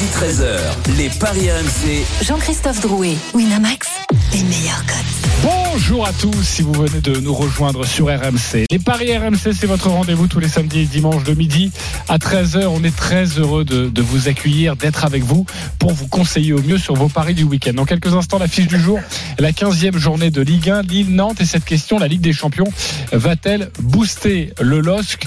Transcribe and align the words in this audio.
Midi 0.00 0.12
13h, 0.12 0.96
les 0.96 1.08
Paris 1.08 1.50
RMC. 1.50 2.04
Jean-Christophe 2.24 2.80
Drouet, 2.82 3.16
Winamax, 3.34 3.88
les 4.32 4.44
meilleurs 4.44 4.84
codes. 4.86 5.42
Bonjour 5.42 6.06
à 6.06 6.12
tous 6.12 6.40
si 6.40 6.62
vous 6.62 6.72
venez 6.72 7.00
de 7.00 7.18
nous 7.18 7.34
rejoindre 7.34 7.84
sur 7.84 8.06
RMC. 8.06 8.66
Les 8.70 8.78
Paris 8.78 9.16
RMC, 9.16 9.52
c'est 9.58 9.66
votre 9.66 9.88
rendez-vous 9.88 10.28
tous 10.28 10.38
les 10.38 10.48
samedis 10.48 10.80
et 10.80 10.84
dimanches 10.84 11.24
de 11.24 11.34
midi 11.34 11.72
à 12.08 12.18
13h. 12.18 12.66
On 12.66 12.84
est 12.84 12.94
très 12.94 13.24
heureux 13.24 13.64
de, 13.64 13.88
de 13.88 14.02
vous 14.02 14.28
accueillir, 14.28 14.76
d'être 14.76 15.04
avec 15.04 15.24
vous 15.24 15.46
pour 15.80 15.92
vous 15.92 16.06
conseiller 16.06 16.52
au 16.52 16.62
mieux 16.62 16.78
sur 16.78 16.94
vos 16.94 17.08
paris 17.08 17.34
du 17.34 17.42
week-end. 17.42 17.72
Dans 17.74 17.84
quelques 17.84 18.14
instants, 18.14 18.38
la 18.38 18.48
fiche 18.48 18.68
du 18.68 18.78
jour, 18.78 19.00
la 19.40 19.50
15e 19.50 19.96
journée 19.96 20.30
de 20.30 20.42
Ligue 20.42 20.70
1, 20.70 20.82
Lille-Nantes. 20.82 21.40
Et 21.40 21.46
cette 21.46 21.64
question, 21.64 21.98
la 21.98 22.06
Ligue 22.06 22.20
des 22.20 22.32
Champions, 22.32 22.70
va-t-elle 23.10 23.70
booster 23.80 24.52
le 24.60 24.80
LOSC? 24.80 25.26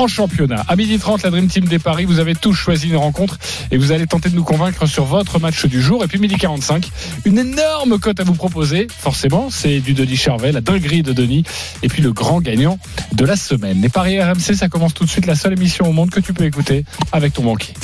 En 0.00 0.08
championnat. 0.08 0.64
À 0.66 0.76
midi 0.76 0.98
30, 0.98 1.22
la 1.24 1.30
Dream 1.30 1.46
Team 1.46 1.66
des 1.66 1.78
Paris, 1.78 2.06
vous 2.06 2.20
avez 2.20 2.34
tous 2.34 2.54
choisi 2.54 2.88
une 2.88 2.96
rencontre 2.96 3.38
et 3.70 3.76
vous 3.76 3.92
allez 3.92 4.06
tenter 4.06 4.30
de 4.30 4.34
nous 4.34 4.44
convaincre 4.44 4.86
sur 4.86 5.04
votre 5.04 5.38
match 5.38 5.66
du 5.66 5.82
jour. 5.82 6.02
Et 6.02 6.06
puis 6.06 6.18
midi 6.18 6.36
45, 6.36 6.90
une 7.26 7.38
énorme 7.38 7.98
cote 7.98 8.18
à 8.18 8.24
vous 8.24 8.32
proposer. 8.32 8.86
Forcément, 8.98 9.50
c'est 9.50 9.80
du 9.80 9.92
Denis 9.92 10.16
Charvet, 10.16 10.52
la 10.52 10.62
dinguerie 10.62 11.02
de 11.02 11.12
Denis. 11.12 11.44
Et 11.82 11.88
puis 11.88 12.00
le 12.00 12.12
grand 12.12 12.40
gagnant 12.40 12.78
de 13.12 13.24
la 13.26 13.36
semaine. 13.36 13.82
Les 13.82 13.90
Paris 13.90 14.22
RMC, 14.22 14.54
ça 14.54 14.68
commence 14.68 14.94
tout 14.94 15.04
de 15.04 15.10
suite, 15.10 15.26
la 15.26 15.34
seule 15.34 15.52
émission 15.52 15.86
au 15.86 15.92
monde 15.92 16.08
que 16.08 16.20
tu 16.20 16.32
peux 16.32 16.44
écouter 16.44 16.86
avec 17.12 17.34
ton 17.34 17.42
banquier. 17.42 17.74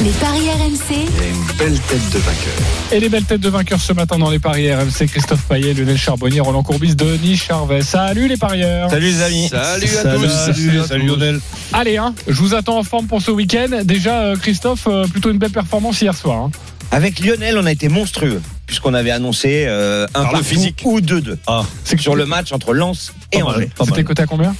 Les 0.00 0.10
paris 0.10 0.50
RMC, 0.50 0.94
une 0.94 1.56
belle 1.56 1.80
tête 1.80 2.10
de 2.12 2.18
vainqueur. 2.18 2.92
Et 2.92 3.00
les 3.00 3.08
belles 3.08 3.24
têtes 3.24 3.40
de 3.40 3.48
vainqueurs 3.48 3.80
ce 3.80 3.92
matin 3.92 4.18
dans 4.18 4.30
les 4.30 4.38
Paris 4.38 4.72
RMC, 4.72 5.06
Christophe 5.08 5.42
Payet, 5.48 5.74
Lionel 5.74 5.98
Charbonnier, 5.98 6.40
Roland 6.40 6.62
Courbis, 6.62 6.94
Denis 6.94 7.36
Charvet. 7.36 7.82
Salut 7.82 8.28
les 8.28 8.36
parieurs 8.36 8.90
Salut 8.90 9.06
les 9.06 9.22
amis. 9.22 9.48
Salut 9.48 9.96
à 9.96 10.14
tous. 10.14 10.28
Salut, 10.28 10.80
salut 10.86 11.06
Lionel. 11.06 11.40
Allez, 11.72 11.96
hein, 11.96 12.14
je 12.28 12.34
vous 12.40 12.54
attends 12.54 12.78
en 12.78 12.82
forme 12.84 13.06
pour 13.06 13.20
ce 13.20 13.30
week-end. 13.30 13.80
Déjà, 13.84 14.20
euh, 14.20 14.36
Christophe, 14.36 14.86
euh, 14.86 15.06
plutôt 15.06 15.30
une 15.30 15.38
belle 15.38 15.50
performance 15.50 16.00
hier 16.00 16.14
soir. 16.14 16.38
hein. 16.44 16.50
Avec 16.90 17.18
Lionel, 17.18 17.58
on 17.58 17.66
a 17.66 17.72
été 17.72 17.88
monstrueux 17.88 18.40
puisqu'on 18.66 18.94
avait 18.94 19.10
annoncé 19.10 19.64
euh, 19.66 20.06
un 20.14 20.22
Par 20.22 20.22
le 20.24 20.30
partout 20.38 20.44
physique. 20.44 20.80
ou 20.84 21.00
2-2 21.00 21.36
Ah, 21.46 21.64
C'est 21.84 22.00
sur 22.00 22.14
le 22.16 22.24
match 22.26 22.52
entre 22.52 22.72
Lens 22.72 23.12
et 23.32 23.38
Pas 23.40 23.44
mal. 23.46 23.54
Angers. 23.56 23.70
pas 23.76 23.84
C'était 23.84 24.04
coté 24.04 24.22
à 24.22 24.26
combien 24.26 24.54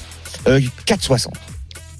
Euh, 0.48 0.60
4,60. 0.86 1.28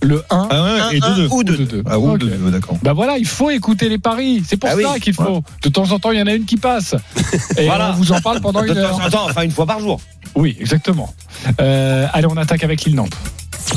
Le 0.02 0.22
1 0.28 0.48
Ah 0.50 0.62
ouais, 0.90 0.96
et 0.96 1.00
1-1 1.00 1.28
2-2. 1.28 1.28
ou 1.30 1.44
2-2. 1.44 1.66
2-2. 1.66 1.82
Ah, 1.86 1.98
ou. 1.98 2.18
2-2, 2.18 2.50
d'accord. 2.50 2.76
Bah 2.82 2.92
voilà, 2.92 3.16
il 3.16 3.24
faut 3.26 3.48
écouter 3.50 3.88
les 3.88 3.96
paris. 3.98 4.42
C'est 4.46 4.58
pour 4.58 4.68
Ah 4.70 4.74
ça 4.78 4.92
oui. 4.94 5.00
qu'il 5.00 5.14
faut. 5.14 5.42
De 5.62 5.68
temps 5.70 5.90
en 5.92 5.98
temps, 5.98 6.10
il 6.10 6.18
y 6.18 6.22
en 6.22 6.26
a 6.26 6.34
une 6.34 6.44
qui 6.44 6.56
passe. 6.58 6.94
Et 7.56 7.64
Voilà. 7.66 7.92
on 7.92 7.94
vous 7.94 8.12
en 8.12 8.20
parle 8.20 8.40
pendant 8.42 8.60
De 8.60 8.66
une 8.68 8.74
temps 8.74 8.80
heure. 8.80 9.00
en 9.00 9.08
temps, 9.10 9.26
enfin 9.30 9.42
une 9.42 9.50
fois 9.52 9.64
par 9.66 9.80
jour. 9.80 10.00
Oui, 10.34 10.56
exactement. 10.60 11.14
Euh, 11.60 12.06
allez, 12.12 12.26
on 12.28 12.36
attaque 12.36 12.64
avec 12.64 12.84
Lille 12.84 12.96
Nantes. 12.96 13.16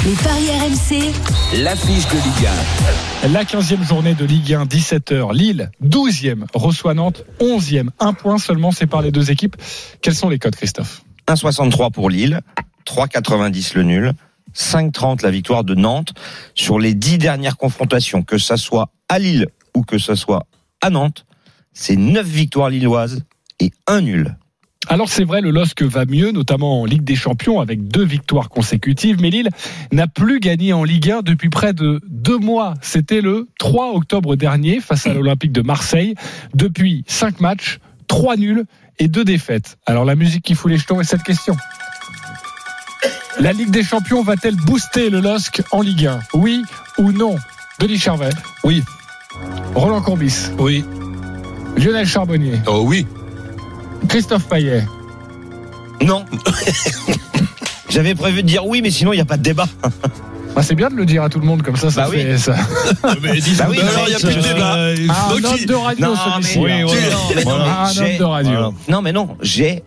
Les 0.06 0.14
paris 0.24 0.50
RMC, 0.50 1.62
L'affiche 1.64 2.08
de 2.08 2.16
Ligue 2.16 3.34
La 3.34 3.44
15e 3.44 3.84
journée 3.88 4.14
de 4.14 4.26
Ligue 4.26 4.54
1, 4.54 4.66
17h. 4.66 5.34
Lille, 5.34 5.72
12e, 5.84 6.46
reçoit 6.54 6.94
Nantes, 6.94 7.24
11e. 7.40 7.90
Un 8.00 8.14
point 8.14 8.38
seulement 8.38 8.72
sépare 8.72 9.02
les 9.02 9.12
deux 9.12 9.32
équipes. 9.32 9.56
Quels 10.02 10.16
sont 10.16 10.30
les 10.30 10.40
codes, 10.40 10.56
Christophe? 10.56 11.04
1,63 11.28 11.92
pour 11.92 12.10
Lille, 12.10 12.42
3,90 12.86 13.76
le 13.76 13.84
nul, 13.84 14.14
5,30 14.56 15.24
la 15.24 15.32
victoire 15.32 15.64
de 15.64 15.76
Nantes 15.76 16.14
sur 16.56 16.80
les 16.80 16.94
dix 16.94 17.18
dernières 17.18 17.58
confrontations, 17.58 18.24
que 18.24 18.38
ça 18.38 18.58
soit 18.58 18.90
à 19.10 19.20
Lille 19.20 19.48
ou 19.76 19.84
que 19.84 19.98
ça 19.98 20.16
soit 20.16 20.48
à 20.82 20.90
Nantes. 20.90 21.26
C'est 21.74 21.98
9 21.98 22.26
victoires 22.26 22.70
lilloises 22.70 23.24
et 23.60 23.72
un 23.88 24.02
nul. 24.02 24.38
Alors 24.90 25.10
c'est 25.10 25.26
vrai, 25.26 25.42
le 25.42 25.52
LOSC 25.52 25.84
va 25.84 26.06
mieux, 26.06 26.32
notamment 26.32 26.82
en 26.82 26.86
Ligue 26.86 27.04
des 27.04 27.16
Champions, 27.16 27.60
avec 27.60 27.88
deux 27.90 28.06
victoires 28.06 28.48
consécutives, 28.48 29.18
mais 29.22 29.30
Lille 29.30 29.50
n'a 29.92 30.08
plus 30.08 30.40
gagné 30.40 30.72
en 30.72 30.86
Ligue 30.86 31.12
1 31.12 31.22
depuis 31.24 31.50
près 31.50 31.74
de 31.74 32.00
deux 32.08 32.38
mois. 32.38 32.74
C'était 32.82 33.20
le 33.20 33.50
3 33.60 33.94
octobre 33.94 34.36
dernier 34.38 34.80
face 34.80 35.06
à 35.06 35.14
l'Olympique 35.14 35.52
de 35.52 35.62
Marseille. 35.62 36.16
Depuis 36.54 37.04
cinq 37.08 37.42
matchs, 37.42 37.80
trois 38.08 38.38
nuls 38.38 38.64
et 39.00 39.10
deux 39.10 39.26
défaites. 39.26 39.78
Alors 39.86 40.06
la 40.06 40.16
musique 40.16 40.44
qui 40.44 40.56
fout 40.56 40.72
les 40.72 40.78
jetons 40.78 41.02
est 41.02 41.06
cette 41.06 41.24
question. 41.24 41.58
La 43.40 43.52
Ligue 43.52 43.70
des 43.72 43.84
Champions 43.84 44.24
va-t-elle 44.24 44.56
booster 44.56 45.10
le 45.10 45.20
LOSC 45.20 45.62
en 45.72 45.82
Ligue 45.82 46.08
1 46.08 46.20
Oui 46.34 46.64
ou 46.98 47.12
non? 47.12 47.36
Denis 47.80 48.00
Charvet? 48.00 48.30
Oui. 48.64 48.84
Roland 49.76 50.02
Courbis? 50.02 50.50
Oui. 50.58 50.84
Lionel 51.76 52.08
Charbonnier? 52.08 52.60
Oh 52.66 52.84
oui. 52.86 53.06
Christophe 54.08 54.46
Payet 54.48 54.86
Non. 56.02 56.26
J'avais 57.90 58.16
prévu 58.16 58.44
de 58.44 58.48
dire 58.48 58.66
oui, 58.66 58.82
mais 58.82 58.92
sinon 58.92 59.14
il 59.14 59.16
n'y 59.18 59.22
a 59.22 59.26
pas 59.26 59.38
de 59.38 59.44
débat. 59.44 59.68
Bah, 60.56 60.64
c'est 60.64 60.74
bien 60.74 60.90
de 60.90 60.96
le 60.96 61.06
dire 61.06 61.22
à 61.22 61.30
tout 61.30 61.40
le 61.40 61.46
monde 61.46 61.62
comme 61.62 61.76
ça, 61.76 61.92
ça 61.92 62.06
Bah 62.06 62.08
oui. 62.10 62.24
fait 62.24 62.38
ça. 62.40 62.56
Mais 63.22 63.40
dis 63.40 63.54
Bah 63.54 63.68
oui, 63.70 63.78
alors, 63.80 63.92
mais 63.96 64.02
il 64.06 64.10
n'y 64.10 64.16
a 64.16 64.18
c'est- 64.18 64.26
plus 64.26 64.36
de 64.38 64.42
débat. 64.42 64.74
Ah, 65.10 65.28
un 65.30 65.34
homme 65.36 65.66
de 65.68 65.74
radio, 65.76 66.16
celui-ci. 66.16 66.58
Oui, 66.58 66.82
voilà. 66.82 67.02
Mais 67.36 67.44
non, 67.44 67.52
un 67.62 67.92
j'ai- 67.92 68.02
homme 68.14 68.18
de 68.18 68.24
radio. 68.24 68.52
Voilà. 68.54 68.70
Non, 68.90 69.02
mais 69.04 69.12
non, 69.12 69.38
j'ai 69.44 69.84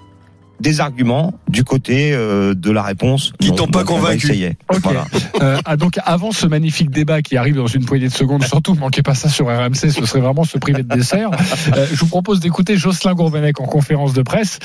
des 0.61 0.81
arguments 0.81 1.35
du 1.49 1.65
côté 1.65 2.13
euh, 2.13 2.55
de 2.55 2.71
la 2.71 2.83
réponse. 2.83 3.33
Qui 3.41 3.53
t'ont 3.53 3.67
pas 3.67 3.85
convaincu. 3.85 4.57
Voilà. 4.83 5.07
Euh, 5.41 5.59
ah, 5.65 5.77
donc 5.79 5.99
avant 6.05 6.33
ce 6.33 6.47
magnifique 6.47 6.91
débat 6.91 7.23
qui 7.23 7.39
arrive 7.39 7.55
dans 7.55 7.67
une 7.67 7.87
poignée 7.87 8.09
de 8.09 8.13
secondes, 8.13 8.45
surtout 8.45 8.75
manquez 8.75 9.03
pas 9.03 9.15
ça 9.15 9.31
sur 9.31 9.47
RMC, 9.47 9.75
ce 9.75 10.05
serait 10.05 10.21
vraiment 10.21 10.45
se 10.45 10.59
priver 10.59 10.83
de 10.83 10.95
dessert. 10.95 11.31
Euh, 11.75 11.87
je 11.91 11.97
vous 11.97 12.09
propose 12.09 12.41
d'écouter 12.41 12.77
Jocelyn 12.77 13.15
Gourvenec 13.15 13.59
en 13.59 13.65
conférence 13.65 14.13
de 14.13 14.21
presse. 14.21 14.59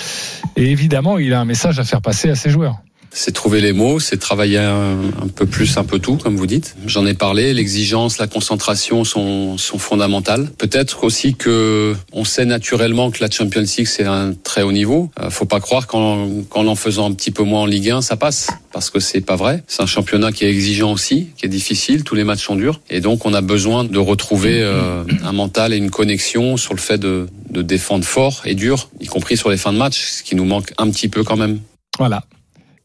Et 0.58 0.70
évidemment, 0.72 1.18
il 1.18 1.34
a 1.34 1.40
un 1.40 1.46
message 1.46 1.80
à 1.80 1.86
faire 1.86 2.02
passer 2.02 2.30
à 2.30 2.36
ses 2.36 2.50
joueurs. 2.50 2.82
C'est 3.18 3.32
trouver 3.32 3.62
les 3.62 3.72
mots, 3.72 4.02
c'est 4.02 4.18
travailler 4.18 4.58
un, 4.58 4.98
peu 5.34 5.46
plus, 5.46 5.78
un 5.78 5.86
peu 5.86 6.00
tout, 6.00 6.18
comme 6.18 6.36
vous 6.36 6.46
dites. 6.46 6.76
J'en 6.86 7.06
ai 7.06 7.14
parlé, 7.14 7.54
l'exigence, 7.54 8.18
la 8.18 8.28
concentration 8.28 9.06
sont, 9.06 9.58
sont 9.58 9.78
fondamentales. 9.78 10.50
Peut-être 10.58 11.06
aussi 11.06 11.34
que 11.34 11.96
on 12.12 12.26
sait 12.26 12.44
naturellement 12.44 13.12
que 13.12 13.24
la 13.24 13.32
Champions 13.32 13.62
League 13.62 13.88
c'est 13.88 14.04
un 14.04 14.34
très 14.34 14.64
haut 14.64 14.74
niveau. 14.74 15.12
Euh, 15.22 15.30
faut 15.30 15.46
pas 15.46 15.62
croire 15.62 15.88
qu'en, 15.88 16.28
qu'en 16.50 16.68
en 16.68 16.76
faisant 16.76 17.10
un 17.10 17.14
petit 17.14 17.32
peu 17.32 17.44
moins 17.44 17.62
en 17.62 17.66
Ligue 17.66 17.90
1, 17.90 18.02
ça 18.02 18.18
passe, 18.18 18.50
parce 18.74 18.90
que 18.90 19.00
c'est 19.00 19.22
pas 19.22 19.38
vrai. 19.38 19.64
C'est 19.66 19.82
un 19.82 19.88
championnat 19.88 20.34
qui 20.34 20.44
est 20.44 20.50
exigeant 20.50 20.92
aussi, 20.92 21.30
qui 21.38 21.46
est 21.46 21.50
difficile. 21.50 22.04
Tous 22.04 22.16
les 22.16 22.26
matchs 22.26 22.44
sont 22.44 22.58
durs, 22.58 22.82
et 22.90 23.00
donc 23.00 23.26
on 23.26 23.34
a 23.34 23.42
besoin 23.42 23.86
de 23.86 23.98
retrouver 23.98 24.62
euh, 24.62 25.06
un 25.24 25.32
mental 25.32 25.74
et 25.74 25.78
une 25.78 25.90
connexion 25.90 26.58
sur 26.58 26.74
le 26.74 26.82
fait 26.82 26.98
de, 26.98 27.28
de 27.50 27.62
défendre 27.62 28.04
fort 28.04 28.42
et 28.44 28.56
dur, 28.56 28.90
y 29.00 29.08
compris 29.08 29.38
sur 29.38 29.50
les 29.50 29.58
fins 29.58 29.72
de 29.72 29.78
match, 29.78 30.02
ce 30.02 30.24
qui 30.24 30.36
nous 30.36 30.46
manque 30.46 30.74
un 30.78 30.90
petit 30.90 31.08
peu 31.08 31.24
quand 31.24 31.38
même. 31.38 31.60
Voilà. 31.98 32.26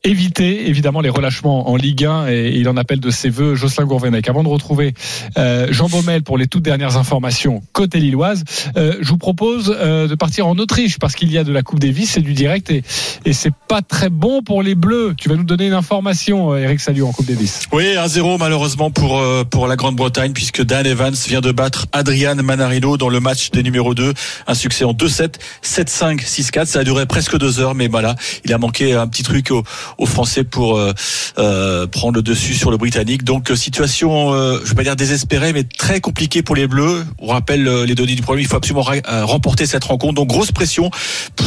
Éviter 0.03 0.67
évidemment 0.67 1.03
les 1.03 1.11
relâchements 1.11 1.69
en 1.69 1.77
Ligue 1.77 2.07
1 2.07 2.29
et 2.29 2.53
il 2.57 2.71
en 2.71 2.79
appelle 2.79 3.01
de 3.01 3.11
ses 3.11 3.29
voeux 3.29 3.55
Jocelyn 3.55 3.85
Gourvenec. 3.85 4.31
Avant 4.31 4.43
de 4.43 4.49
retrouver 4.49 4.95
euh, 5.37 5.67
Jean 5.73 5.91
Baumel 5.91 6.23
pour 6.23 6.39
les 6.39 6.47
toutes 6.47 6.63
dernières 6.63 6.97
informations 6.97 7.63
côté 7.75 8.01
lilloise, 8.01 8.45
euh, 8.79 8.95
je 9.03 9.09
vous 9.11 9.19
propose 9.19 9.77
euh, 9.79 10.09
de 10.09 10.15
partir 10.15 10.47
en 10.47 10.57
Autriche 10.57 10.99
parce 10.99 11.15
qu'il 11.15 11.31
y 11.31 11.37
a 11.37 11.45
de 11.45 11.53
la 11.53 11.61
Coupe 11.63 11.81
Davis, 11.81 12.13
c'est 12.13 12.23
du 12.23 12.33
direct 12.33 12.71
et, 12.71 12.83
et 13.27 13.35
c'est 13.35 13.53
pas 13.69 13.83
très 13.83 14.09
bon 14.09 14.43
pour 14.43 14.63
les 14.63 14.75
Bleus. 14.75 15.15
Tu 15.19 15.29
vas 15.29 15.37
nous 15.37 15.45
donner 15.45 15.67
une 15.67 15.75
information, 15.75 16.55
euh, 16.55 16.57
Eric 16.57 16.81
Salio 16.81 17.07
en 17.07 17.13
Coupe 17.13 17.27
Davis. 17.27 17.67
Oui, 17.71 17.85
1-0 17.85 18.39
malheureusement 18.39 18.91
pour 18.91 19.19
euh, 19.19 19.45
pour 19.45 19.67
la 19.67 19.77
Grande-Bretagne 19.77 20.33
puisque 20.33 20.65
Dan 20.65 20.87
Evans 20.87 21.13
vient 21.29 21.43
de 21.43 21.53
battre 21.53 21.89
Adrian 21.93 22.37
Manarino 22.37 22.97
dans 22.97 23.11
le 23.11 23.21
match 23.21 23.51
des 23.51 23.63
numéros 23.63 23.95
2, 23.95 24.15
un 24.47 24.55
succès 24.55 24.85
en 24.85 24.95
2-7, 24.95 25.35
7-5, 25.63 26.25
6-4, 26.25 26.65
ça 26.65 26.79
a 26.79 26.85
duré 26.85 27.05
presque 27.05 27.37
deux 27.37 27.61
heures 27.61 27.75
mais 27.75 27.89
voilà, 27.89 28.15
il 28.47 28.53
a 28.55 28.57
manqué 28.57 28.95
un 28.95 29.07
petit 29.07 29.25
truc 29.25 29.51
au, 29.51 29.63
aux 29.99 30.07
Français 30.07 30.45
pour 30.45 30.79
euh, 30.79 30.93
euh, 31.39 31.87
prendre 31.87 32.17
le 32.17 32.23
dessus 32.23 32.55
sur 32.55 32.71
le 32.71 32.77
Britannique. 32.77 33.25
Donc 33.25 33.51
euh, 33.51 33.57
situation, 33.57 34.33
je 34.33 34.69
vais 34.69 34.75
pas 34.75 34.83
dire 34.83 34.97
désespérée, 34.97 35.53
mais 35.53 35.65
très 35.65 36.01
compliquée 36.01 36.43
pour 36.43 36.57
les 36.57 36.67
Bleus. 36.67 37.05
On 37.19 37.29
rappelle 37.29 37.65
les 37.85 37.95
données 37.95 38.15
du 38.15 38.23
problème, 38.23 38.43
il 38.43 38.49
faut 38.49 38.57
absolument 38.57 38.87
remporter 39.07 39.67
cette 39.67 39.85
rencontre. 39.85 40.15
Donc 40.15 40.29
grosse 40.29 40.53
pression 40.53 40.91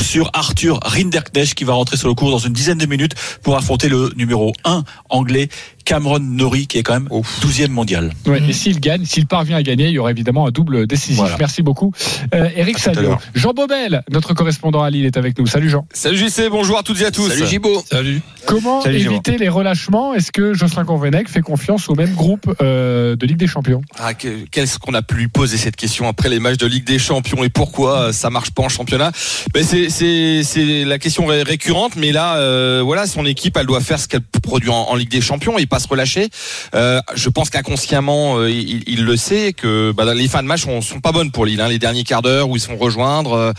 sur 0.02 0.30
Arthur 0.34 0.80
Rinderknecht 0.84 1.53
qui 1.53 1.64
va 1.64 1.74
rentrer 1.74 1.98
sur 1.98 2.08
le 2.08 2.14
cours 2.14 2.32
dans 2.32 2.40
une 2.40 2.53
dizaine 2.53 2.78
de 2.78 2.85
minutes 2.85 3.14
pour 3.41 3.58
affronter 3.58 3.90
le 3.90 4.12
numéro 4.16 4.53
1 4.64 4.84
anglais 5.09 5.50
Cameron 5.85 6.20
Norrie 6.20 6.68
qui 6.68 6.78
est 6.78 6.84
quand 6.84 6.94
même 6.94 7.08
12e 7.41 7.70
mondial. 7.70 8.12
Ouais, 8.26 8.41
Et 8.47 8.53
s'il 8.53 8.80
gagne, 8.80 9.06
s'il 9.06 9.28
parvient 9.28 9.58
à 9.58 9.64
gagner, 9.64 9.88
il 9.88 9.94
y 9.94 10.00
aura 10.00 10.12
évidemment 10.12 10.47
un 10.47 10.52
double 10.52 10.88
décisif. 10.88 11.18
Voilà. 11.18 11.35
Merci 11.40 11.62
beaucoup, 11.62 11.91
euh, 12.34 12.50
Eric 12.56 12.80
Salio. 12.80 13.18
Jean 13.35 13.53
Baumel, 13.53 14.03
notre 14.12 14.34
correspondant 14.34 14.82
à 14.84 14.90
Lille, 14.90 15.06
est 15.06 15.18
avec 15.18 15.38
nous. 15.38 15.47
Salut 15.47 15.70
Jean. 15.70 15.85
Salut 15.94 16.18
JC, 16.18 16.50
bonjour 16.50 16.78
à 16.78 16.84
toutes 16.84 17.02
et 17.02 17.06
à 17.06 17.12
tous. 17.12 17.30
Salut 17.30 17.47
Gibo. 17.47 17.84
Salut. 17.90 18.22
Comment 18.46 18.82
Salut, 18.82 18.97
éviter 19.00 19.38
les 19.38 19.50
relâchements? 19.50 20.14
Est-ce 20.14 20.32
que 20.32 20.53
Jocelyn 20.53 20.84
Gourvenec 20.84 21.30
fait 21.30 21.41
confiance 21.41 21.88
au 21.90 21.96
même 21.96 22.14
groupe 22.14 22.53
euh, 22.62 23.16
de 23.16 23.26
Ligue 23.26 23.38
des 23.38 23.47
Champions? 23.47 23.82
Ah, 23.97 24.14
que- 24.14 24.46
Qu'est-ce 24.52 24.79
qu'on 24.79 24.94
a 24.94 25.02
pu 25.02 25.16
lui 25.16 25.28
poser 25.29 25.58
cette 25.58 25.76
question 25.76 26.08
après 26.08 26.29
les 26.29 26.40
matchs 26.40 26.58
de 26.58 26.68
Ligue 26.68 26.86
des 26.86 27.00
Champions? 27.00 27.44
Et 27.44 27.50
pourquoi 27.50 28.00
euh, 28.00 28.12
ça 28.12 28.29
marche 28.29 28.52
pas 28.52 28.64
en 28.64 28.70
championnat? 28.70 29.12
Ben 29.53 29.64
c'est, 29.64 30.84
la 30.86 31.00
question 31.00 31.26
ré- 31.26 31.44
récurrente, 31.44 31.96
mais 31.96 32.12
là, 32.12 32.36
euh, 32.38 32.82
voilà, 32.84 33.08
son 33.08 33.26
équipe, 33.26 33.56
elle 33.58 33.66
doit 33.66 33.79
faire 33.82 34.00
ce 34.00 34.08
qu'elle 34.08 34.22
produit 34.22 34.70
en, 34.70 34.74
en 34.90 34.96
Ligue 34.96 35.09
des 35.09 35.22
Champions 35.22 35.58
et 35.58 35.66
pas 35.73 35.79
se 35.79 35.87
relâcher. 35.87 36.29
Euh, 36.75 37.02
je 37.16 37.29
pense 37.29 37.49
qu'inconsciemment, 37.49 38.37
euh, 38.37 38.52
il, 38.52 39.05
le 39.05 39.17
sait 39.17 39.53
que 39.53 39.91
bah, 39.91 40.14
les 40.14 40.28
fins 40.28 40.43
de 40.43 40.47
match 40.47 40.66
sont, 40.66 40.81
sont 40.81 40.99
pas 40.99 41.11
bonnes 41.11 41.31
pour 41.31 41.47
Lille. 41.47 41.59
Hein. 41.61 41.67
Les 41.67 41.79
derniers 41.79 42.03
quarts 42.03 42.22
d'heure 42.22 42.47
où 42.47 42.55
ils 42.55 42.59
se 42.59 42.67
font 42.67 42.78
rejoindre, 42.78 43.53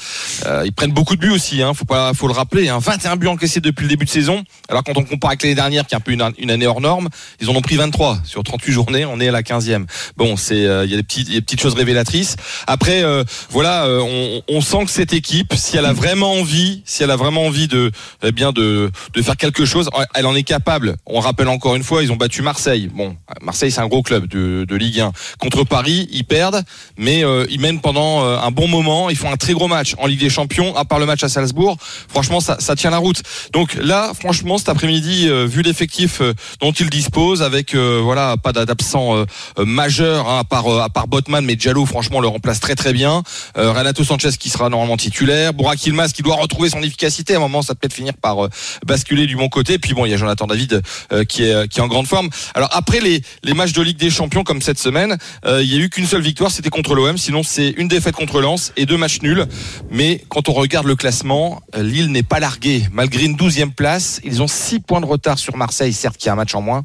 euh, 0.47 0.63
ils 0.65 0.73
prennent 0.73 0.93
beaucoup 0.93 1.17
de 1.17 1.21
buts 1.21 1.33
aussi. 1.33 1.61
Hein. 1.61 1.75
Faut 1.75 1.85
pas, 1.85 2.15
faut 2.15 2.29
le 2.29 2.33
rappeler. 2.33 2.69
Hein. 2.69 2.79
21 2.79 3.17
buts 3.17 3.27
encaissés 3.27 3.61
depuis 3.61 3.83
le 3.83 3.89
début 3.89 4.05
de 4.05 4.11
saison. 4.11 4.45
Alors 4.69 4.85
quand 4.85 4.97
on 4.97 5.03
compare 5.03 5.31
avec 5.31 5.43
l'année 5.43 5.57
dernière, 5.57 5.89
qui 5.89 5.95
est 5.95 5.97
un 5.97 6.01
peu 6.01 6.13
une, 6.13 6.51
année 6.51 6.67
hors 6.69 6.81
norme, 6.81 7.09
ils 7.41 7.51
en 7.51 7.57
ont 7.57 7.63
pris 7.63 7.75
23 7.75 8.21
sur 8.23 8.45
38 8.45 8.73
journées. 8.73 9.05
On 9.05 9.19
est 9.19 9.27
à 9.27 9.33
la 9.33 9.43
15e. 9.43 9.87
Bon, 10.17 10.37
c'est, 10.37 10.59
il 10.59 10.91
y 10.91 10.95
a 10.95 10.97
des 10.97 11.03
petites, 11.03 11.29
petites 11.45 11.61
choses 11.61 11.75
révélatrices. 11.75 12.37
Après, 12.69 13.03
voilà, 13.51 13.89
on, 13.89 14.61
sent 14.61 14.85
que 14.85 14.91
cette 14.93 15.13
équipe, 15.13 15.53
si 15.57 15.77
elle 15.77 15.85
a 15.85 15.93
vraiment 15.93 16.35
envie, 16.35 16.83
si 16.87 17.03
elle 17.03 17.11
a 17.11 17.17
vraiment 17.17 17.45
envie 17.47 17.67
de, 17.67 17.91
eh 18.23 18.31
bien, 18.31 18.53
de 18.53 18.91
faire 19.21 19.37
quelque 19.37 19.65
chose, 19.65 19.91
elle 20.15 20.27
en 20.27 20.37
est 20.37 20.45
capable. 20.45 20.97
On 21.07 21.19
rappelle 21.19 21.49
encore 21.49 21.75
une 21.75 21.83
fois, 21.83 22.04
ils 22.05 22.13
ont 22.13 22.17
battu 22.17 22.43
Marseille. 22.43 22.91
Bon, 22.93 23.17
Marseille, 23.43 23.71
c'est 23.71 23.81
un 23.81 23.89
gros 23.89 24.03
club 24.03 24.27
de, 24.27 24.75
Ligue 24.75 25.01
1. 25.01 25.13
Contre 25.39 25.65
Paris, 25.65 26.09
ils 26.13 26.25
perdent, 26.25 26.63
mais 26.97 27.25
euh, 27.25 27.47
ils 27.51 27.61
mènent 27.61 27.81
pendant 27.81 28.25
euh, 28.25 28.39
un 28.39 28.51
bon 28.51 28.69
moment. 28.69 29.09
Ils 29.11 29.17
font 29.17 29.33
un 29.33 29.37
très 29.37 29.53
gros 29.53 29.69
match 29.69 29.95
en 29.99 30.07
Ligue 30.07 30.21
des 30.21 30.31
Champions, 30.31 30.77
à 30.77 30.85
part 30.85 30.99
le 30.99 31.07
match 31.07 31.23
à 31.25 31.29
Salzbourg. 31.29 31.77
Franchement, 31.81 32.41
ça, 32.41 32.77
tient 32.77 32.91
la 32.91 32.99
route. 32.99 33.23
Donc 33.53 33.75
là, 33.75 34.13
franchement, 34.19 34.59
cet 34.59 34.69
après-midi, 34.69 35.29
euh, 35.29 35.47
vu 35.47 35.63
l'effectif 35.63 36.21
dont 36.61 36.73
ils 36.73 36.91
disposent, 36.91 37.43
avec 37.43 37.75
voilà 37.75 38.37
pas 38.37 38.53
d'absent 38.53 39.25
majeur 39.59 40.29
hein, 40.29 40.41
à 40.41 40.45
part 40.45 40.69
à 40.69 40.89
part 40.89 41.09
Botman, 41.09 41.45
mais 41.45 41.57
Diallo, 41.57 41.87
franchement, 41.87 42.21
le 42.21 42.29
remplace 42.29 42.61
très 42.61 42.75
très 42.75 42.93
bien. 42.93 43.23
Renato 43.55 44.05
Sanchez 44.05 44.31
qui 44.39 44.51
sera 44.51 44.69
normalement 44.69 44.97
titulaire, 44.97 45.55
Burak 45.55 45.85
Yilmaz 45.85 46.13
qui 46.13 46.23
doit 46.23 46.37
retrouver 46.37 46.69
son 46.69 46.83
efficacité. 46.83 47.35
À 47.35 47.37
un 47.39 47.41
moment, 47.41 47.63
ça 47.63 47.75
peut 47.75 47.81
peut-être 47.81 47.95
finir 47.95 48.15
par 48.15 48.49
basculer 48.87 49.27
du 49.27 49.37
bon 49.37 49.49
côté. 49.49 49.79
Puis 49.79 49.95
bon, 49.95 50.05
il 50.07 50.11
y 50.11 50.15
a 50.15 50.17
Jonathan 50.17 50.47
David 50.47 50.83
qui 51.29 51.45
est 51.45 51.69
qui 51.69 51.81
est 51.81 51.83
en 51.83 51.89
grande 51.95 52.07
forme. 52.09 52.29
Alors 52.55 52.69
après 52.73 53.01
les 53.01 53.55
matchs 53.55 53.73
de 53.73 53.83
Ligue 53.83 53.97
des 53.97 54.11
Champions 54.11 54.43
comme 54.43 54.61
cette 54.61 54.79
semaine, 54.79 55.17
euh, 55.47 55.63
il 55.63 55.73
y 55.73 55.77
a 55.77 55.79
eu 55.79 55.89
qu'une 55.89 56.07
seule 56.07 56.23
victoire, 56.23 56.51
c'était 56.51 56.71
contre 56.71 56.95
l'OM. 56.95 57.17
Sinon, 57.17 57.43
c'est 57.45 57.71
une 57.77 57.87
défaite 57.87 58.17
contre 58.17 58.41
Lens 58.41 58.73
et 58.77 58.85
deux 58.85 58.97
matchs 58.97 59.23
nuls. 59.23 59.47
Mais 59.91 60.25
quand 60.29 60.49
on 60.49 60.53
regarde 60.53 60.87
le 60.87 60.97
classement, 60.97 61.63
euh, 61.77 61.83
Lille 61.83 62.11
n'est 62.11 62.25
pas 62.25 62.41
largué. 62.41 62.85
Malgré 62.93 63.25
une 63.27 63.37
douzième 63.37 63.73
place, 63.73 64.21
ils 64.25 64.43
ont 64.43 64.49
six 64.49 64.81
points 64.81 65.01
de 65.01 65.07
retard 65.07 65.39
sur 65.39 65.57
Marseille, 65.57 65.93
certes 65.93 66.17
qui 66.17 66.29
a 66.29 66.33
un 66.33 66.37
match 66.37 66.55
en 66.55 66.63
moins. 66.63 66.85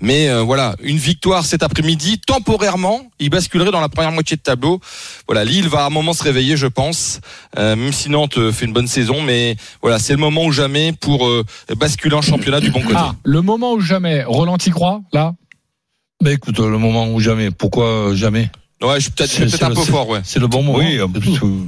Mais 0.00 0.28
euh, 0.28 0.42
voilà, 0.42 0.74
une 0.82 0.98
victoire 0.98 1.44
cet 1.44 1.62
après-midi, 1.62 2.18
temporairement, 2.18 3.02
ils 3.20 3.30
basculeraient 3.30 3.70
dans 3.70 3.80
la 3.80 3.88
première 3.88 4.12
moitié 4.12 4.36
de 4.36 4.42
tableau. 4.42 4.80
Voilà, 5.28 5.44
Lille 5.44 5.68
va 5.68 5.84
à 5.84 5.86
un 5.86 5.90
moment 5.90 6.14
se 6.14 6.24
réveiller, 6.24 6.56
je 6.56 6.66
pense. 6.66 7.20
Même 7.56 7.92
si 7.92 8.10
Nantes 8.10 8.50
fait 8.52 8.64
une 8.66 8.72
bonne 8.72 8.86
saison, 8.86 9.20
mais 9.20 9.56
voilà, 9.82 9.98
c'est 9.98 10.12
le 10.12 10.18
moment 10.18 10.44
ou 10.44 10.52
jamais 10.52 10.92
pour 10.92 11.28
basculer 11.76 12.14
en 12.14 12.22
championnat 12.22 12.60
du 12.60 12.70
bon 12.70 12.80
côté. 12.80 12.94
Ah, 12.96 13.14
le 13.24 13.42
moment 13.42 13.72
où 13.74 13.80
jamais. 13.80 14.24
Roland 14.24 14.47
y 14.56 14.70
croit, 14.70 15.00
là? 15.12 15.34
Ben 16.22 16.32
écoute, 16.32 16.58
le 16.58 16.78
moment 16.78 17.08
où 17.12 17.20
jamais. 17.20 17.50
Pourquoi 17.50 18.10
jamais? 18.14 18.50
Ouais, 18.82 18.94
je 18.96 19.00
suis 19.02 19.10
peut-être 19.12 19.30
C'est- 19.30 19.58
peut 19.58 19.64
un 19.64 19.70
peu 19.74 19.82
fort, 19.82 20.08
ouais. 20.08 20.20
C'est 20.24 20.40
le 20.40 20.46
bon 20.48 20.62
moment. 20.62 20.78
Oui, 20.78 21.00
en 21.00 21.08
c'est 21.12 21.20
plus. 21.20 21.32
tout. 21.34 21.66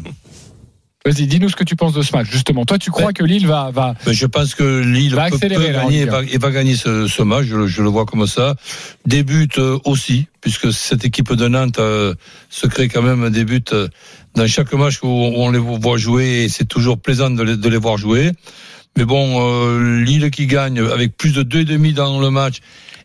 Vas-y, 1.05 1.27
dis-nous 1.27 1.49
ce 1.49 1.57
que 1.57 1.65
tu 1.65 1.77
penses 1.77 1.95
de 1.95 2.03
ce 2.03 2.15
match, 2.15 2.27
justement. 2.31 2.67
Toi, 2.67 2.77
tu 2.79 2.91
crois 2.91 3.07
Ouais. 3.07 3.13
que 3.15 3.25
Lille 3.25 3.47
va, 3.47 3.71
va, 3.71 3.95
Ben, 4.05 4.13
je 4.13 4.27
pense 4.27 4.55
que 4.55 4.81
Lille 4.83 5.15
Va 5.15 5.29
peut, 5.31 5.37
accélérer, 5.37 5.67
peut 5.69 5.73
là, 5.73 5.81
en 5.81 5.85
gagner, 5.87 6.01
et 6.01 6.05
va, 6.05 6.23
et 6.25 6.37
va 6.37 6.51
gagner 6.51 6.77
ce, 6.77 7.07
ce 7.09 7.23
match. 7.23 7.47
Je, 7.47 7.57
le- 7.57 7.67
je 7.69 7.83
le 7.83 7.89
vois 7.89 8.05
comme 8.05 8.27
ça. 8.27 8.55
Des 9.07 9.23
buts 9.23 9.49
euh, 9.57 9.79
aussi, 9.87 10.27
puisque 10.43 10.73
cette 10.75 11.05
équipe 11.07 11.33
de 11.33 11.49
Nantes 11.49 11.79
euh, 11.79 12.15
se 12.51 12.67
crée 12.67 12.89
quand 12.89 13.01
même 13.01 13.31
des 13.31 13.45
buts 13.47 13.65
euh, 13.73 13.89
dans 14.35 14.47
chaque 14.47 14.75
match 14.75 14.99
où 15.03 15.07
on 15.09 15.51
les 15.51 15.59
voit 15.59 15.97
jouer. 15.97 16.43
Et 16.45 16.49
c'est 16.51 16.67
toujours 16.67 16.99
plaisant 17.01 17.31
de 17.31 17.43
les, 17.43 17.57
de 17.57 17.69
les 17.71 17.79
voir 17.79 17.97
jouer. 17.97 18.33
Mais 18.97 19.05
bon, 19.05 19.39
euh, 19.41 20.01
Lille 20.03 20.31
qui 20.31 20.47
gagne 20.47 20.79
avec 20.81 21.17
plus 21.17 21.33
de 21.33 21.43
deux 21.43 21.61
et 21.61 21.65
demi 21.65 21.93
dans 21.93 22.21
le 22.21 22.31
match 22.31 22.57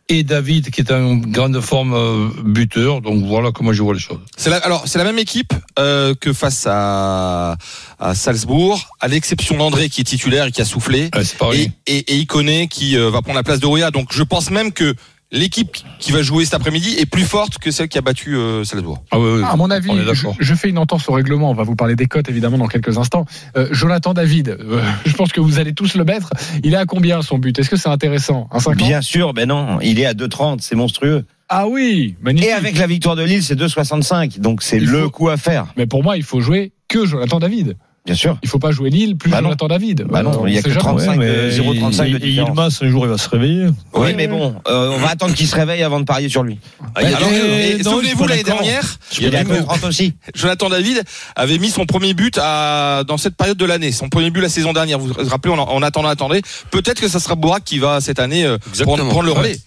et 0.07 0.21
David 0.23 0.69
qui 0.69 0.81
est 0.81 0.91
en 0.91 1.15
grande 1.15 1.59
forme 1.61 1.93
euh, 1.93 2.27
buteur. 2.43 3.01
Donc 3.01 3.23
voilà 3.25 3.51
comment 3.51 3.71
je 3.73 3.81
vois 3.81 3.93
les 3.93 3.99
choses. 3.99 4.19
C'est 4.37 4.49
la, 4.49 4.57
alors 4.57 4.83
c'est 4.87 4.97
la 4.99 5.03
même 5.03 5.17
équipe 5.19 5.53
euh, 5.79 6.13
que 6.19 6.33
face 6.33 6.67
à, 6.69 7.55
à 7.99 8.13
Salzbourg, 8.15 8.79
à 8.99 9.07
l'exception 9.07 9.57
d'André 9.57 9.89
qui 9.89 10.01
est 10.01 10.05
titulaire 10.05 10.45
et 10.47 10.51
qui 10.51 10.61
a 10.61 10.65
soufflé, 10.65 11.09
Ouais, 11.15 11.23
c'est 11.23 11.37
pareil. 11.37 11.71
et, 11.87 11.97
et, 11.97 12.13
et 12.13 12.17
Iconé 12.17 12.67
qui 12.67 12.97
euh, 12.97 13.09
va 13.09 13.21
prendre 13.21 13.37
la 13.37 13.43
place 13.43 13.59
de 13.59 13.65
Rouya. 13.65 13.89
Donc 13.91 14.09
je 14.11 14.23
pense 14.23 14.51
même 14.51 14.71
que 14.73 14.93
l'équipe 15.35 15.77
qui 15.99 16.11
va 16.11 16.21
jouer 16.21 16.45
cet 16.45 16.55
après-midi 16.55 16.95
est 16.97 17.05
plus 17.05 17.23
forte 17.23 17.59
que 17.59 17.69
celle 17.69 17.87
qui 17.87 17.97
a 17.97 18.01
battu 18.01 18.35
euh, 18.35 18.63
Salzbourg. 18.63 19.03
Ah 19.11 19.19
oui, 19.19 19.29
oui, 19.37 19.43
à 19.43 19.55
mon 19.55 19.69
avis, 19.69 19.91
je, 20.39 20.55
fais 20.55 20.69
une 20.69 20.77
entorse 20.77 21.07
au 21.09 21.13
règlement. 21.13 21.51
On 21.51 21.53
va 21.53 21.63
vous 21.63 21.75
parler 21.75 21.95
des 21.95 22.07
cotes, 22.07 22.29
évidemment, 22.29 22.57
dans 22.57 22.67
quelques 22.67 22.97
instants. 22.97 23.25
Euh, 23.57 23.67
Jonathan 23.71 24.13
David, 24.13 24.49
euh, 24.49 24.81
je 25.05 25.13
pense 25.13 25.31
que 25.31 25.41
vous 25.41 25.59
allez 25.59 25.73
tous 25.73 25.95
le 25.95 26.03
mettre. 26.03 26.31
Il 26.63 26.73
est 26.73 26.77
à 26.77 26.85
combien 26.85 27.21
son 27.21 27.37
but? 27.37 27.57
Est-ce 27.59 27.69
que 27.69 27.77
c'est 27.77 27.89
intéressant? 27.89 28.47
Un 28.51 28.59
50 28.59 28.77
Bien 28.77 29.01
sûr, 29.01 29.33
ben 29.33 29.47
non, 29.47 29.79
il 29.81 29.99
est 29.99 30.05
à 30.05 30.13
2,30, 30.13 30.59
c'est 30.61 30.75
monstrueux. 30.75 31.25
Ah 31.49 31.67
oui, 31.67 32.15
magnifique. 32.21 32.49
Et 32.49 32.53
avec 32.53 32.77
la 32.77 32.87
victoire 32.87 33.15
de 33.15 33.23
Lille, 33.23 33.43
c'est 33.43 33.55
2,65, 33.59 34.39
donc 34.39 34.63
c'est 34.63 34.79
le 34.79 35.03
faut- 35.03 35.09
coup 35.11 35.29
à 35.29 35.37
faire. 35.37 35.67
Mais 35.77 35.85
pour 35.85 36.01
moi, 36.01 36.17
il 36.17 36.23
faut 36.23 36.41
jouer 36.41 36.71
que 36.87 37.05
Jonathan 37.05 37.39
David. 37.39 37.75
Bien 38.05 38.13
sûr. 38.15 38.37
Il 38.43 38.49
faut 38.49 38.59
pas 38.59 38.69
jouer 38.71 38.91
Lille 38.91 39.17
plus 39.17 39.31
Bah. 39.31 39.39
Jonathan 39.41 39.67
David. 39.67 40.05
Bah 40.07 40.21
non, 40.21 40.43
Euh, 40.43 40.47
il 40.49 40.53
y 40.53 40.57
a 40.59 40.61
que 40.61 40.69
sait 40.69 40.75
jamais. 40.75 41.03
35, 41.05 41.19
euh, 41.21 41.49
0,35 41.51 42.11
de 42.11 42.15
Et 42.17 42.19
différence. 42.19 42.49
Yilmaz, 42.49 42.79
un 42.81 42.89
jour, 42.89 43.05
il 43.05 43.09
va 43.09 43.17
se 43.17 43.27
réveiller. 43.29 43.65
Oui, 43.65 43.73
Ouais, 44.01 44.13
mais 44.13 44.23
ouais. 44.23 44.27
bon, 44.27 44.55
euh, 44.67 44.91
on 44.93 44.97
va 44.99 45.09
attendre 45.09 45.33
qu'il 45.33 45.47
se 45.47 45.55
réveille 45.55 45.81
avant 45.81 45.99
de 45.99 46.05
parier 46.05 46.29
sur 46.29 46.43
lui. 46.43 46.59
Alors, 46.93 47.19
et 47.31 47.81
non, 47.83 47.91
souvenez-vous 47.93 48.27
l'année 48.27 48.43
dernière, 48.43 48.83
Il 49.19 49.25
est 49.33 49.35
à 49.35 49.43
2,30 49.43 49.87
aussi. 49.87 50.13
Jonathan 50.35 50.69
David 50.69 51.01
avait 51.35 51.57
mis 51.57 51.71
son 51.71 51.87
premier 51.87 52.13
but 52.13 52.37
à, 52.39 53.03
dans 53.07 53.17
cette 53.17 53.35
période 53.35 53.57
de 53.57 53.65
l'année. 53.65 53.91
Son 53.91 54.07
premier 54.09 54.29
but 54.29 54.41
la 54.41 54.49
saison 54.49 54.71
dernière. 54.71 54.99
Vous 54.99 55.07
vous 55.07 55.29
rappelez, 55.29 55.53
on, 55.53 55.57
en- 55.59 55.67
on 55.75 55.81
attendait, 55.81 56.09
attendait. 56.09 56.41
Peut-être 56.69 57.01
que 57.01 57.07
ça 57.07 57.19
sera 57.19 57.33
Bourak 57.33 57.63
qui 57.63 57.79
va 57.79 58.01
cette 58.01 58.19
année 58.19 58.45
euh, 58.45 58.57
prendre, 58.83 59.07
prendre 59.09 59.23
le 59.25 59.31
relais. 59.31 59.57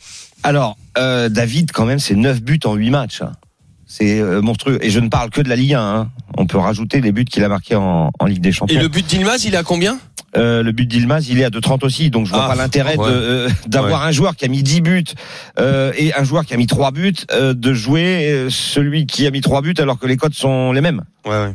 Alors, 0.44 0.76
euh, 0.96 1.29
David, 1.29 1.73
quand 1.73 1.84
même, 1.87 1.99
c'est 1.99 2.14
9 2.14 2.41
buts 2.41 2.61
en 2.64 2.75
8 2.75 2.91
matchs. 2.91 3.23
hein. 3.23 3.32
C'est 3.90 4.20
euh, 4.20 4.43
monstrueux. 4.43 4.79
Et 4.85 4.90
je 4.90 5.00
ne 5.00 5.08
parle 5.08 5.31
que 5.31 5.40
de 5.40 5.49
la 5.49 5.56
Ligue 5.56 5.75
1. 5.75 5.81
hein. 5.81 6.11
On 6.37 6.46
peut 6.46 6.58
rajouter 6.58 7.00
les 7.00 7.11
buts 7.11 7.25
qu'il 7.25 7.43
a 7.43 7.49
marqués 7.49 7.75
en, 7.75 8.11
en 8.19 8.26
Ligue 8.26 8.40
des 8.43 8.50
Et 8.50 8.52
Champions. 8.52 8.81
le 8.81 8.88
but 8.88 9.05
d'Ilmaz, 9.06 9.44
il 9.46 9.55
est 9.55 9.58
à 9.58 9.62
combien? 9.62 9.99
Euh, 10.37 10.62
le 10.62 10.73
but 10.73 10.85
d'Ilmaz, 10.87 11.31
il 11.31 11.40
est 11.40 11.44
à 11.44 11.49
2,30 11.49 11.85
aussi. 11.87 12.11
Donc 12.11 12.26
je 12.26 12.32
vois 12.32 12.44
Ah, 12.44 12.49
pas 12.50 12.55
l'intérêt 12.55 12.96
ouais. 12.99 13.06
euh, 13.08 13.49
d'avoir 13.67 14.05
un 14.05 14.12
joueur 14.12 14.37
qui 14.37 14.44
a 14.44 14.49
mis 14.49 14.62
10 14.62 14.82
buts 14.82 15.05
euh, 15.58 15.90
et 15.96 16.12
un 16.14 16.23
joueur 16.23 16.44
qui 16.44 16.52
a 16.52 16.58
mis 16.58 16.67
3 16.67 16.90
buts, 16.93 17.14
euh, 17.32 17.55
de 17.55 17.73
jouer 17.73 18.31
euh, 18.31 18.50
celui 18.50 19.06
qui 19.06 19.26
a 19.26 19.31
mis 19.31 19.40
3 19.40 19.62
buts 19.62 19.75
alors 19.79 19.99
que 19.99 20.06
les 20.06 20.19
cotes 20.19 20.34
sont 20.34 20.73
les 20.73 20.82
mêmes. 20.82 21.02
Ouais, 21.25 21.31
ouais. 21.32 21.55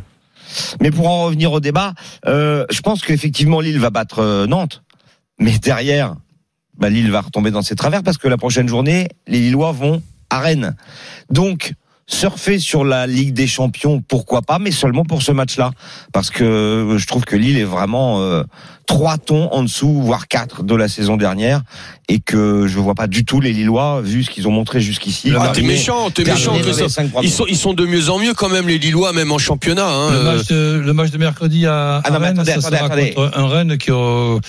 Mais 0.82 0.90
pour 0.90 1.08
en 1.08 1.24
revenir 1.26 1.52
au 1.52 1.60
débat, 1.60 1.94
euh, 2.26 2.66
je 2.72 2.82
pense 2.82 3.04
qu'effectivement 3.04 3.60
Lille 3.60 3.80
va 3.80 3.92
battre 3.92 4.20
euh, 4.20 4.48
Nantes. 4.48 4.82
Mais 5.40 5.58
derrière, 5.60 6.16
bah, 6.80 6.90
Lille 6.90 7.12
va 7.12 7.22
retomber 7.22 7.52
dans 7.52 7.62
ses 7.62 7.76
travers 7.76 8.02
parce 8.02 8.18
que 8.18 8.28
la 8.28 8.38
prochaine 8.38 8.68
journée, 8.68 9.08
les 9.28 9.40
Lillois 9.40 9.72
vont 9.72 10.02
à 10.32 10.40
Rennes. 10.40 10.76
Donc, 11.30 11.74
surfer 12.06 12.60
sur 12.60 12.84
la 12.84 13.08
Ligue 13.08 13.34
des 13.34 13.48
Champions, 13.48 14.02
pourquoi 14.06 14.42
pas, 14.42 14.60
mais 14.60 14.72
seulement 14.72 15.06
pour 15.06 15.22
ce 15.22 15.32
match-là. 15.32 15.72
Parce 16.12 16.30
que 16.30 16.44
euh, 16.44 16.98
je 16.98 17.08
trouve 17.08 17.24
que 17.24 17.36
Lille 17.36 17.58
est 17.58 17.64
vraiment 17.64 18.22
euh, 18.22 18.44
trois 18.88 19.18
tons 19.18 19.50
en 19.52 19.64
dessous, 19.64 20.02
voire 20.02 20.28
quatre 20.28 20.64
de 20.64 20.76
la 20.76 20.88
saison 20.88 21.18
dernière, 21.18 21.62
et 22.10 22.20
que 22.20 22.68
je 22.68 22.80
vois 22.80 22.96
pas 22.96 23.08
du 23.08 23.26
tout 23.26 23.40
les 23.40 23.54
Lillois, 23.54 24.02
vu 24.02 24.24
ce 24.24 24.30
qu'ils 24.30 24.48
ont 24.48 24.52
montré 24.52 24.82
jusqu'ici. 24.82 25.32
Ah, 25.38 25.52
t'es 25.54 25.62
méchant, 25.62 26.10
t'es 26.12 26.24
méchant. 26.24 26.56
Ils 27.22 27.32
sont, 27.32 27.46
ils 27.48 27.58
sont 27.58 27.74
de 27.74 27.86
mieux 27.86 28.10
en 28.10 28.20
mieux 28.20 28.34
quand 28.34 28.50
même, 28.50 28.68
les 28.68 28.78
Lillois, 28.78 29.14
même 29.14 29.32
en 29.32 29.38
championnat. 29.38 29.88
Hein, 29.88 30.12
Le, 30.12 30.18
euh, 30.18 30.24
match 30.36 30.48
de, 30.48 30.82
le 30.86 30.94
match 30.94 31.12
de 31.12 31.18
mercredi 31.18 31.66
à, 31.66 32.02
Ah 32.04 32.08
à 32.08 32.12
non, 32.12 32.20
mais 32.20 32.28
Rennes, 32.28 32.40
attendez, 32.40 32.62
ça 32.62 32.68
attendez, 32.68 32.78
sera 32.78 32.86
attendez. 32.86 33.14
contre 33.14 33.38
un 33.38 33.48
Rennes 33.48 33.78
qui 33.78 33.92
aura, 33.92 34.40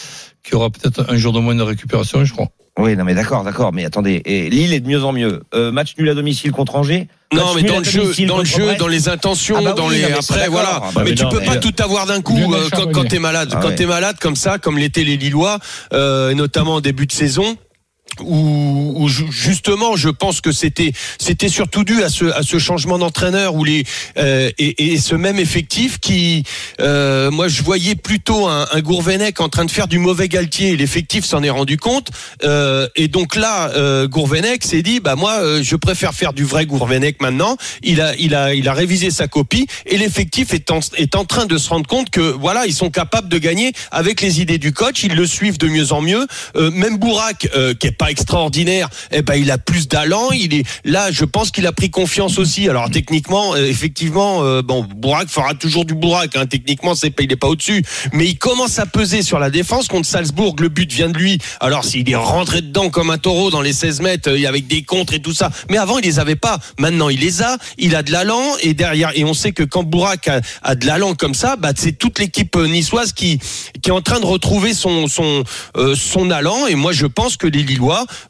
qui 0.42 0.54
aura 0.54 0.70
peut-être 0.70 1.06
un 1.08 1.16
jour 1.16 1.32
de 1.32 1.38
moins 1.38 1.54
de 1.54 1.62
récupération, 1.62 2.24
je 2.24 2.32
crois. 2.32 2.48
Oui, 2.76 2.96
non 2.96 3.04
mais 3.04 3.14
d'accord, 3.14 3.44
d'accord, 3.44 3.72
mais 3.72 3.84
attendez, 3.84 4.20
et 4.24 4.50
Lille 4.50 4.72
est 4.72 4.80
de 4.80 4.88
mieux 4.88 5.04
en 5.04 5.12
mieux. 5.12 5.42
Euh, 5.54 5.70
match 5.70 5.94
nul 5.96 6.08
à 6.08 6.14
domicile 6.14 6.50
contre 6.50 6.74
Angers. 6.74 7.06
Non, 7.32 7.54
mais 7.54 7.62
dans 7.62 7.78
le 7.78 7.84
jeu, 7.84 8.12
dans 8.26 8.38
le 8.38 8.44
jeu, 8.44 8.74
dans 8.76 8.88
les 8.88 9.08
intentions, 9.08 9.56
Ah 9.58 9.62
bah 9.62 9.72
dans 9.74 9.88
les 9.88 10.02
non, 10.02 10.08
après, 10.18 10.48
voilà. 10.48 10.80
Ah 10.82 10.90
bah 10.94 11.02
mais, 11.04 11.10
mais 11.10 11.14
tu 11.16 11.24
peux 11.28 11.38
mais- 11.40 11.46
pas 11.46 11.56
tout 11.56 11.74
avoir 11.78 12.06
d'un 12.06 12.20
coup 12.20 12.36
euh, 12.52 12.68
quand, 12.92 13.04
t'es 13.08 13.18
malade. 13.20 13.50
Ah 13.52 13.58
quand 13.62 13.68
ouais. 13.68 13.74
t'es 13.76 13.86
malade 13.86 14.16
comme 14.20 14.36
ça, 14.36 14.58
comme 14.58 14.76
l'étaient 14.78 15.04
les 15.04 15.16
Lillois, 15.16 15.58
euh, 15.92 16.30
et 16.30 16.34
notamment 16.34 16.74
en 16.74 16.80
début 16.80 17.06
de 17.06 17.12
saison. 17.12 17.56
Où, 18.20 18.92
où 18.96 19.08
ju- 19.08 19.26
justement, 19.30 19.96
je 19.96 20.08
pense 20.08 20.40
que 20.40 20.52
c'était 20.52 20.92
c'était 21.18 21.48
surtout 21.48 21.82
dû 21.82 22.02
à 22.02 22.08
ce 22.08 22.26
à 22.26 22.42
ce 22.42 22.58
changement 22.58 22.98
d'entraîneur 22.98 23.54
où 23.54 23.64
les 23.64 23.84
euh, 24.18 24.50
et, 24.58 24.92
et 24.92 24.98
ce 24.98 25.16
même 25.16 25.38
effectif 25.40 25.98
qui 25.98 26.44
euh, 26.80 27.30
moi 27.32 27.48
je 27.48 27.62
voyais 27.62 27.96
plutôt 27.96 28.46
un, 28.46 28.68
un 28.70 28.80
Gourvenec 28.80 29.40
en 29.40 29.48
train 29.48 29.64
de 29.64 29.70
faire 29.70 29.88
du 29.88 29.98
mauvais 29.98 30.28
Galtier. 30.28 30.76
L'effectif 30.76 31.24
s'en 31.24 31.42
est 31.42 31.50
rendu 31.50 31.76
compte 31.76 32.10
euh, 32.44 32.86
et 32.94 33.08
donc 33.08 33.34
là 33.34 33.70
euh, 33.70 34.06
Gourvenec 34.06 34.64
s'est 34.64 34.82
dit 34.82 35.00
bah 35.00 35.16
moi 35.16 35.38
euh, 35.40 35.60
je 35.62 35.74
préfère 35.74 36.14
faire 36.14 36.32
du 36.32 36.44
vrai 36.44 36.66
Gourvenec 36.66 37.20
maintenant. 37.20 37.56
Il 37.82 38.00
a 38.00 38.14
il 38.16 38.34
a 38.36 38.54
il 38.54 38.68
a 38.68 38.74
révisé 38.74 39.10
sa 39.10 39.26
copie 39.26 39.66
et 39.86 39.98
l'effectif 39.98 40.54
est 40.54 40.70
en, 40.70 40.80
est 40.96 41.16
en 41.16 41.24
train 41.24 41.46
de 41.46 41.58
se 41.58 41.68
rendre 41.68 41.86
compte 41.88 42.10
que 42.10 42.20
voilà 42.20 42.66
ils 42.66 42.74
sont 42.74 42.90
capables 42.90 43.28
de 43.28 43.38
gagner 43.38 43.72
avec 43.90 44.20
les 44.20 44.40
idées 44.40 44.58
du 44.58 44.72
coach. 44.72 45.02
Ils 45.02 45.14
le 45.16 45.26
suivent 45.26 45.58
de 45.58 45.66
mieux 45.68 45.92
en 45.92 46.00
mieux. 46.00 46.26
Euh, 46.56 46.70
même 46.70 46.96
Bourak 46.98 47.48
euh, 47.56 47.74
qui 47.74 47.88
est 47.88 47.92
pas 47.92 48.03
extraordinaire, 48.10 48.88
eh 49.10 49.22
ben 49.22 49.34
il 49.34 49.50
a 49.50 49.58
plus 49.58 49.88
d'allant. 49.88 50.30
Il 50.32 50.54
est 50.54 50.64
là, 50.84 51.10
je 51.10 51.24
pense 51.24 51.50
qu'il 51.50 51.66
a 51.66 51.72
pris 51.72 51.90
confiance 51.90 52.38
aussi. 52.38 52.68
Alors 52.68 52.90
techniquement, 52.90 53.54
euh, 53.54 53.66
effectivement, 53.66 54.42
euh, 54.42 54.62
bon, 54.62 54.84
Bourak 54.84 55.28
fera 55.28 55.54
toujours 55.54 55.84
du 55.84 55.94
Bourak. 55.94 56.36
Hein. 56.36 56.46
Techniquement, 56.46 56.94
c'est 56.94 57.10
pas, 57.10 57.22
il 57.22 57.32
est 57.32 57.36
pas 57.36 57.48
au-dessus, 57.48 57.82
mais 58.12 58.26
il 58.26 58.38
commence 58.38 58.78
à 58.78 58.86
peser 58.86 59.22
sur 59.22 59.38
la 59.38 59.50
défense 59.50 59.88
contre 59.88 60.08
Salzbourg. 60.08 60.56
Le 60.58 60.68
but 60.68 60.90
vient 60.92 61.08
de 61.08 61.18
lui. 61.18 61.38
Alors 61.60 61.84
s'il 61.84 62.08
est 62.10 62.14
rentré 62.14 62.62
dedans 62.62 62.90
comme 62.90 63.10
un 63.10 63.18
taureau 63.18 63.50
dans 63.50 63.60
les 63.60 63.72
16 63.72 64.00
mètres 64.00 64.30
euh, 64.30 64.48
avec 64.48 64.66
des 64.66 64.82
contres 64.82 65.14
et 65.14 65.20
tout 65.20 65.32
ça, 65.32 65.50
mais 65.70 65.78
avant 65.78 65.98
il 65.98 66.04
les 66.04 66.18
avait 66.18 66.36
pas. 66.36 66.58
Maintenant 66.78 67.08
il 67.08 67.20
les 67.20 67.42
a. 67.42 67.56
Il 67.78 67.96
a 67.96 68.02
de 68.02 68.12
l'allant 68.12 68.42
et 68.62 68.74
derrière 68.74 69.12
et 69.14 69.24
on 69.24 69.34
sait 69.34 69.52
que 69.52 69.62
quand 69.62 69.82
Bourak 69.82 70.28
a, 70.28 70.40
a 70.62 70.74
de 70.74 70.86
l'allant 70.86 71.14
comme 71.14 71.34
ça, 71.34 71.56
bah 71.56 71.72
c'est 71.76 71.92
toute 71.92 72.18
l'équipe 72.18 72.56
euh, 72.56 72.66
niçoise 72.66 73.12
qui 73.12 73.38
qui 73.82 73.90
est 73.90 73.92
en 73.92 74.00
train 74.00 74.20
de 74.20 74.26
retrouver 74.26 74.74
son 74.74 75.08
son 75.08 75.44
euh, 75.76 75.94
son 75.94 76.30
allant. 76.30 76.66
Et 76.66 76.74
moi 76.74 76.92
je 76.92 77.06
pense 77.06 77.36
que 77.36 77.46
les 77.46 77.62
Lillois 77.62 77.83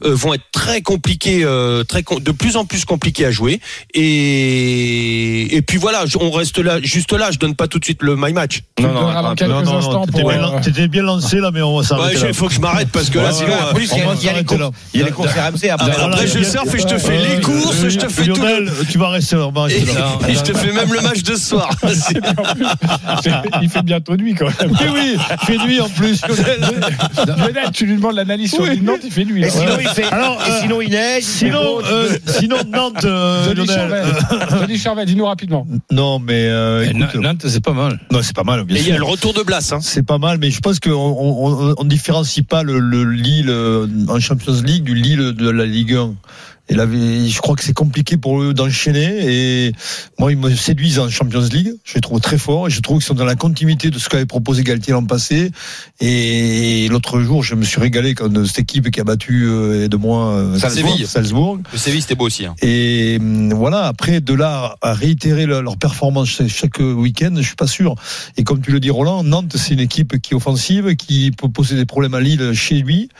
euh, 0.05 0.15
vont 0.15 0.35
être 0.35 0.45
très 0.53 0.83
compliqués, 0.83 1.41
euh, 1.45 1.85
très 1.85 2.03
com- 2.03 2.21
de 2.21 2.33
plus 2.33 2.57
en 2.57 2.65
plus 2.65 2.85
compliqués 2.85 3.27
à 3.27 3.31
jouer. 3.31 3.61
Et 3.95 5.57
et 5.57 5.63
puis 5.63 5.79
voilà, 5.79 6.05
on 6.21 6.31
reste 6.31 6.59
là, 6.59 6.81
juste 6.83 7.13
là. 7.13 7.31
Je 7.31 7.39
donne 7.39 7.55
pas 7.55 7.69
tout 7.69 7.79
de 7.79 7.85
suite 7.85 8.03
le 8.03 8.17
my 8.17 8.33
match. 8.33 8.61
Tu 8.77 8.83
le 8.83 8.89
donneras 8.89 9.23
dans 9.23 9.35
quelques 9.35 9.53
instants 9.69 10.07
T'étais 10.07 10.23
bien, 10.23 10.85
euh, 10.85 10.89
bien 10.89 11.03
lancé 11.03 11.41
là, 11.41 11.51
mais 11.53 11.63
on 11.63 11.73
va 11.75 11.79
Ouais, 11.81 11.85
s'arrêter 11.85 12.27
il 12.29 12.35
faut 12.35 12.49
que 12.49 12.55
je 12.55 12.61
m'arrête 12.61 12.89
parce 12.93 13.11
que 13.11 13.19
là, 13.19 13.27
Ouais, 13.27 13.33
sinon. 13.33 13.49
ouais, 13.49 13.55
En 13.71 13.75
plus, 13.75 13.91
il 13.93 13.99
y 13.99 14.01
a- 14.01 14.05
y 14.05 14.17
les 14.17 14.21
s'arrêter 14.27 14.45
cours- 14.45 14.59
là. 14.59 14.71
il 14.93 15.01
y 15.01 15.03
a 15.03 15.07
les 15.07 15.13
courses 15.13 15.33
RMC 15.33 15.69
après. 15.71 15.91
Voilà, 15.93 16.05
Après, 16.15 16.27
je 16.27 16.43
surfe 16.43 16.75
et 16.75 16.79
je 16.81 16.87
te 16.87 16.99
fais 16.99 17.19
les 17.19 17.41
courses, 17.41 17.89
je 17.89 17.99
te 17.99 18.09
fais 18.09 18.25
tout. 18.27 18.35
tu 18.91 18.99
vas 18.99 19.09
rester, 19.11 19.37
là. 19.37 19.51
et 20.29 20.35
je 20.35 20.43
te 20.43 20.53
fais 20.57 20.73
même 20.73 20.93
le 20.93 21.01
match 21.01 21.23
de 21.23 21.35
ce 21.35 21.47
soir. 21.49 21.71
Il 23.63 23.69
fait 23.71 23.83
bientôt 23.83 24.17
nuit 24.17 24.35
quand 24.35 24.47
même. 24.47 24.71
Oui, 24.73 24.87
oui, 24.93 25.17
il 25.17 25.47
fait 25.47 25.59
nuit 25.67 25.81
en 25.81 25.89
plus. 25.89 26.21
Lionel, 27.27 27.71
tu 27.73 27.87
lui 27.87 27.97
demandes 27.97 28.15
l'analyse 28.17 28.51
sur 28.53 28.65
Nantes, 28.83 29.01
il 29.05 29.11
fait 29.11 29.25
nuit. 29.25 29.44
Et 29.45 29.51
sinon, 29.51 29.77
il 29.81 29.89
fait. 29.89 30.05
Alors, 30.05 30.41
et 30.47 30.51
euh, 30.51 30.61
sinon, 30.61 30.81
il 30.81 30.91
neige. 30.91 31.25
Sinon, 31.25 31.81
euh, 31.85 32.09
sinon 32.27 32.57
Nantes, 32.73 33.05
euh, 33.05 33.47
Denis 33.55 33.67
Lionel. 33.67 34.05
Charvet, 34.05 34.67
Denis 34.67 34.79
Charvet, 34.79 35.07
dis-nous 35.07 35.27
rapidement. 35.27 35.67
Non, 35.91 36.19
mais 36.19 36.47
euh, 36.49 36.89
écoute, 36.89 37.21
Nantes, 37.21 37.47
c'est 37.47 37.63
pas 37.63 37.73
mal. 37.73 37.99
non, 38.11 38.21
c'est 38.23 38.35
pas 38.35 38.45
mal, 38.45 38.65
bien 38.65 38.77
Et 38.77 38.81
il 38.81 38.89
y 38.89 38.93
a 38.93 38.99
le 38.99 39.05
retour 39.05 39.35
de 39.35 39.43
Blas. 39.43 39.73
Hein. 39.73 39.79
C'est 39.83 40.05
pas 40.05 40.19
mal, 40.19 40.39
mais 40.39 40.51
je 40.51 40.61
pense 40.61 40.81
qu'on 40.81 40.91
on, 40.93 41.71
on, 41.71 41.75
on 41.77 41.85
différencie 41.85 42.45
pas 42.47 42.63
le, 42.63 42.79
le 42.79 43.05
Lille 43.05 43.51
euh, 43.51 43.87
en 44.09 44.21
Champions 44.21 44.61
League 44.63 44.85
du 44.85 44.95
Lille 44.95 45.33
de 45.33 45.51
la 45.51 45.67
Ligue 45.67 45.95
1. 45.95 46.15
Et 46.71 46.75
là, 46.75 46.87
je 46.87 47.39
crois 47.41 47.57
que 47.57 47.63
c'est 47.63 47.75
compliqué 47.75 48.17
pour 48.17 48.41
eux 48.41 48.55
d'enchaîner. 48.55 49.67
Et 49.67 49.73
moi, 50.19 50.33
ils 50.33 50.39
me 50.39 50.55
séduisent 50.55 50.99
en 50.99 51.11
Champions 51.11 51.47
League. 51.53 51.75
Je 51.85 51.95
les 51.95 52.01
trouve 52.01 52.21
très 52.21 52.39
forts. 52.39 52.69
Et 52.69 52.71
je 52.71 52.81
trouve 52.81 52.99
qu'ils 52.99 53.07
sont 53.07 53.15
dans 53.15 53.27
la 53.27 53.35
continuité 53.37 53.91
de 53.91 53.99
ce 53.99 54.09
qu'avait 54.09 54.25
proposé 54.25 54.63
Galtier 54.65 54.95
l'an 54.95 55.05
passé. 55.05 55.51
Et 56.01 56.89
l'autre 56.91 57.21
jour, 57.21 57.43
je 57.43 57.55
me 57.55 57.65
suis 57.65 57.81
régalé 57.81 58.15
quand 58.15 58.47
cette 58.47 58.61
équipe 58.61 58.91
qui 58.91 58.99
a 59.01 59.05
battu 59.05 59.45
euh, 59.47 59.89
de 59.89 59.97
moi 59.99 60.33
euh, 60.33 60.59
Salzbourg. 60.59 60.99
Salzbourg. 61.07 61.59
Le 61.71 61.79
Séville, 61.79 62.01
c'était 62.01 62.15
beau 62.15 62.27
aussi. 62.27 62.47
Hein. 62.47 62.55
Et 62.63 63.19
hum, 63.21 63.53
voilà, 63.53 63.85
après 63.85 64.21
de 64.23 64.33
là 64.35 64.77
à 64.81 64.95
réitérer 64.95 65.45
leur, 65.47 65.77
performance 65.77 66.29
chaque- 66.29 66.49
chaque 66.49 66.79
week-end, 66.79 67.35
je 67.37 67.43
suis 67.43 67.57
pas 67.57 67.67
sûr. 67.67 67.95
Et 68.39 68.45
comme 68.45 68.61
tu 68.63 68.71
le 68.73 68.81
dis, 68.81 68.91
Roland, 68.91 69.23
Nantes, 69.23 69.57
c'est 69.57 69.75
une 69.75 69.81
équipe 69.81 70.19
qui 70.21 70.33
est 70.33 70.37
offensive, 70.37 70.97
qui 70.97 71.31
peut 71.31 71.49
poser 71.49 71.77
des 71.77 71.85
problèmes 71.85 72.15
à 72.15 72.21
Lille 72.21 72.53
chez 72.55 72.77
lui. 72.77 73.11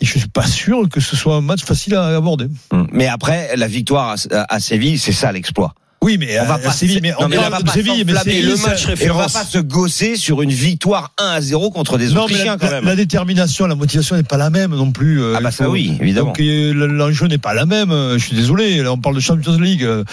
Et 0.00 0.06
je 0.06 0.18
suis 0.18 0.28
pas 0.28 0.46
sûr 0.46 0.88
que 0.88 1.00
ce 1.00 1.16
soit 1.16 1.34
un 1.36 1.40
match 1.40 1.64
facile 1.64 1.94
à 1.96 2.06
aborder. 2.16 2.48
Mais 2.92 3.06
après, 3.06 3.56
la 3.56 3.66
victoire 3.66 4.16
à 4.30 4.60
Séville, 4.60 4.98
c'est 4.98 5.12
ça 5.12 5.32
l'exploit. 5.32 5.74
Oui, 6.00 6.16
mais 6.18 6.38
On 6.40 6.44
va 6.46 6.54
à, 6.54 6.58
pas 6.58 6.68
à 6.68 6.72
Séville, 6.72 7.00
mais 7.02 7.10
non, 7.10 7.16
on 7.20 7.28
mais 7.28 7.36
on 7.38 7.40
parle 7.40 7.52
va 7.54 7.60
pas 7.60 7.72
Séville, 7.72 8.04
mais 8.06 8.12
le 8.12 8.56
match 8.62 8.84
Et 8.84 8.84
on 8.84 8.86
va 8.86 8.90
référence. 8.92 9.32
pas 9.32 9.44
se 9.44 9.58
gosser 9.58 10.16
sur 10.16 10.42
une 10.42 10.52
victoire 10.52 11.12
1 11.18 11.24
à 11.26 11.40
0 11.40 11.70
contre 11.72 11.98
des 11.98 12.06
Non, 12.08 12.14
mais 12.14 12.20
Autrichiens 12.20 12.52
la, 12.52 12.56
quand 12.58 12.66
la- 12.66 12.72
même. 12.74 12.84
la 12.84 12.94
détermination, 12.96 13.66
la 13.66 13.74
motivation 13.74 14.14
n'est 14.14 14.22
pas 14.22 14.36
la 14.36 14.48
même 14.48 14.70
non 14.76 14.92
plus. 14.92 15.20
euh, 15.20 15.34
Ah 15.36 15.40
bah 15.40 15.50
ça 15.50 15.68
oui, 15.68 15.98
évidemment. 16.00 16.28
Donc 16.28 16.40
euh, 16.40 16.72
l'enjeu 16.72 17.26
n'est 17.26 17.38
pas 17.38 17.52
la 17.52 17.66
même. 17.66 17.90
euh, 17.90 18.16
Je 18.16 18.24
suis 18.24 18.36
désolé. 18.36 18.80
Là, 18.80 18.92
on 18.92 18.98
parle 18.98 19.16
de 19.16 19.20
Champions 19.20 19.58
League. 19.58 19.82
euh, 19.82 20.04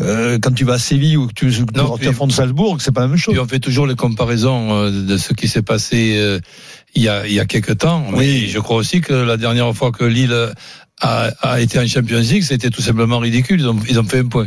euh, 0.00 0.38
quand 0.40 0.52
tu 0.54 0.64
vas 0.64 0.74
à 0.74 0.78
Séville 0.78 1.16
ou 1.16 1.26
que 1.26 1.32
tu, 1.34 1.46
Non, 1.74 1.98
tu 1.98 2.06
affrontes 2.08 2.32
Salzbourg, 2.32 2.76
c'est 2.80 2.92
pas 2.92 3.00
la 3.00 3.08
même 3.08 3.16
chose. 3.18 3.34
Puis 3.34 3.40
on 3.42 3.48
fait 3.48 3.58
toujours 3.60 3.86
les 3.88 3.96
comparaisons 3.96 4.72
euh, 4.72 4.90
de 4.90 5.16
ce 5.16 5.32
qui 5.32 5.48
s'est 5.48 5.62
passé 5.62 6.14
euh, 6.18 6.38
il 6.94 7.02
y 7.02 7.08
a 7.08 7.26
il 7.26 7.32
y 7.32 7.40
a 7.40 7.46
quelques 7.46 7.78
temps. 7.78 8.06
Oui. 8.12 8.42
Mais 8.42 8.46
je 8.48 8.58
crois 8.60 8.76
aussi 8.76 9.00
que 9.00 9.12
la 9.12 9.36
dernière 9.36 9.74
fois 9.74 9.90
que 9.90 10.04
Lille 10.04 10.34
a, 11.00 11.30
a 11.42 11.60
été 11.60 11.80
en 11.80 11.86
Champions 11.88 12.20
League, 12.20 12.44
c'était 12.44 12.70
tout 12.70 12.82
simplement 12.82 13.18
ridicule. 13.18 13.60
Ils 13.60 13.66
ont, 13.68 13.78
ils 13.88 13.98
ont 13.98 14.04
fait 14.04 14.20
un 14.20 14.26
point. 14.26 14.46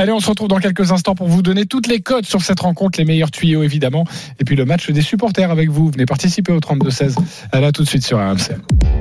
Allez, 0.00 0.12
on 0.12 0.20
se 0.20 0.30
retrouve 0.30 0.48
dans 0.48 0.60
quelques 0.60 0.92
instants 0.92 1.14
pour 1.14 1.28
vous 1.28 1.42
donner 1.42 1.66
toutes 1.66 1.86
les 1.86 2.00
codes 2.00 2.24
sur 2.24 2.40
cette 2.40 2.60
rencontre, 2.60 2.98
les 2.98 3.04
meilleurs 3.04 3.30
tuyaux 3.30 3.62
évidemment, 3.62 4.06
et 4.38 4.44
puis 4.44 4.56
le 4.56 4.64
match 4.64 4.88
des 4.88 5.02
supporters 5.02 5.50
avec 5.50 5.68
vous. 5.68 5.90
Venez 5.90 6.06
participer 6.06 6.52
au 6.52 6.58
32-16. 6.58 7.16
À 7.52 7.60
là 7.60 7.70
tout 7.70 7.82
de 7.82 7.88
suite 7.88 8.06
sur 8.06 8.16
RMC. 8.16 8.56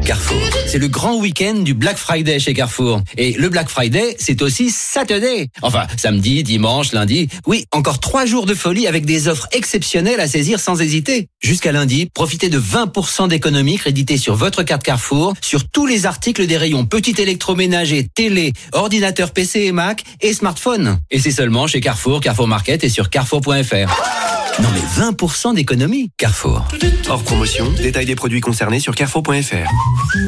Carrefour. 0.06 0.42
C'est 0.68 0.78
le 0.78 0.90
grand 0.90 1.18
week-end 1.18 1.54
du 1.56 1.74
Black 1.74 1.96
Friday 1.96 2.40
chez 2.40 2.54
Carrefour. 2.54 3.02
Et 3.16 3.32
le 3.32 3.48
Black 3.48 3.70
Friday, 3.70 4.18
c'est 4.20 4.42
aussi 4.42 4.72
Saturday. 4.72 5.48
Enfin, 5.62 5.88
samedi, 5.96 6.44
dimanche, 6.44 6.92
lundi. 6.92 7.30
Oui, 7.48 7.66
encore 7.72 8.02
trois 8.02 8.26
jours 8.26 8.46
de 8.46 8.54
folie 8.54 8.86
avec 8.86 9.06
des 9.06 9.30
offres 9.30 9.48
exceptionnelles 9.54 10.20
à 10.20 10.28
saisir 10.28 10.60
sans 10.60 10.82
hésiter. 10.82 11.30
Jusqu'à 11.42 11.72
lundi, 11.72 12.08
profitez 12.14 12.50
de 12.50 12.60
20% 12.60 13.30
d'économie 13.30 13.78
créditée 13.78 14.18
sur 14.18 14.36
votre 14.36 14.64
carte 14.64 14.84
Carrefour 14.84 15.34
sur 15.40 15.70
tous 15.70 15.86
les 15.86 16.06
articles 16.06 16.46
des 16.46 16.58
rayons 16.58 16.86
petit 16.86 17.16
électroménager, 17.18 18.08
télé, 18.14 18.52
ordinateur 18.74 19.32
PC 19.32 19.62
et 19.62 19.72
Mac 19.72 20.04
et 20.22 20.34
smartphone. 20.34 20.89
Et 21.12 21.20
c'est 21.20 21.32
seulement 21.32 21.68
chez 21.68 21.82
Carrefour, 21.82 22.22
Carrefour 22.22 22.48
Market 22.48 22.84
et 22.84 22.90
sur 22.90 23.10
carrefour.fr. 23.10 24.30
Non 24.62 24.70
mais 24.74 24.82
20% 25.06 25.54
d'économie, 25.54 26.12
Carrefour. 26.18 26.66
Hors 27.08 27.24
promotion, 27.24 27.72
détail 27.72 28.06
des 28.06 28.16
produits 28.16 28.42
concernés 28.42 28.82
sur 28.82 28.94
carrefour.fr. 28.94 29.70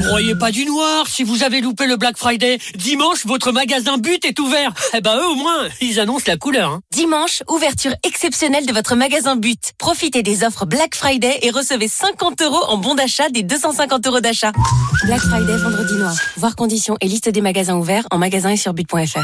Croyez 0.06 0.36
pas 0.36 0.52
du 0.52 0.64
noir, 0.66 1.06
si 1.08 1.24
vous 1.24 1.44
avez 1.44 1.60
loupé 1.60 1.86
le 1.86 1.98
Black 1.98 2.18
Friday, 2.18 2.58
dimanche, 2.76 3.26
votre 3.26 3.52
magasin 3.52 3.98
But 3.98 4.24
est 4.24 4.40
ouvert. 4.40 4.74
Eh 4.94 5.02
ben 5.02 5.18
eux 5.18 5.28
au 5.28 5.36
moins, 5.36 5.68
ils 5.82 6.00
annoncent 6.00 6.26
la 6.28 6.38
couleur. 6.38 6.70
Hein. 6.70 6.82
Dimanche, 6.94 7.44
ouverture 7.50 7.94
exceptionnelle 8.08 8.66
de 8.66 8.72
votre 8.72 8.96
magasin 8.96 9.36
But. 9.36 9.74
Profitez 9.78 10.24
des 10.24 10.44
offres 10.46 10.66
Black 10.66 10.96
Friday 10.96 11.40
et 11.42 11.50
recevez 11.52 11.90
50 11.90 12.42
euros 12.42 12.64
en 12.70 12.78
bon 12.78 12.96
d'achat 12.96 13.30
des 13.30 13.44
250 13.44 14.08
euros 14.08 14.22
d'achat. 14.22 14.54
Black 15.04 15.20
Friday, 15.20 15.58
vendredi 15.58 15.96
noir. 15.96 16.16
Voir 16.38 16.56
conditions 16.56 16.96
et 17.02 17.08
liste 17.08 17.28
des 17.28 17.42
magasins 17.42 17.76
ouverts 17.76 18.08
en 18.12 18.18
magasin 18.18 18.52
et 18.52 18.58
sur 18.58 18.74
but.fr. 18.74 19.20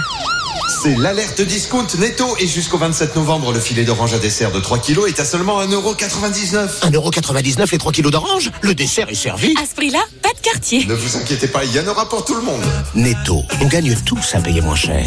C'est 0.68 0.96
l'alerte 0.96 1.42
discount 1.42 1.88
netto 1.98 2.36
et 2.40 2.48
jusqu'au 2.48 2.78
27 2.78 3.16
novembre, 3.16 3.54
le 3.54 3.60
filet 3.60 3.86
d'orange 3.86 4.14
à 4.14 4.20
dessert 4.20 4.52
de 4.52 4.60
3 4.60 4.80
kilos 4.80 5.08
est 5.08 5.18
à 5.22 5.24
seulement 5.24 5.64
1,99€. 5.64 6.92
1,99€ 6.92 7.72
les 7.72 7.78
3 7.78 7.92
kilos 7.94 8.12
d'orange 8.12 8.52
Le 8.62 8.76
dessert 8.76 9.08
est 9.10 9.16
servi 9.16 9.56
À 9.62 9.66
ce 9.66 9.74
prix-là, 9.76 10.00
pas 10.22 10.34
de 10.34 10.40
quartier. 10.42 10.86
Ne 10.86 10.94
vous 10.94 11.16
inquiétez 11.16 11.48
pas, 11.48 11.64
il 11.64 11.74
y 11.74 11.80
en 11.80 11.88
aura 11.88 12.10
pour 12.10 12.26
tout 12.26 12.36
le 12.36 12.42
monde. 12.42 12.62
Netto, 12.96 13.44
on 13.62 13.68
gagne 13.68 13.96
tous 14.06 14.36
à 14.36 14.42
payer 14.42 14.60
moins 14.60 14.76
cher. 14.76 15.06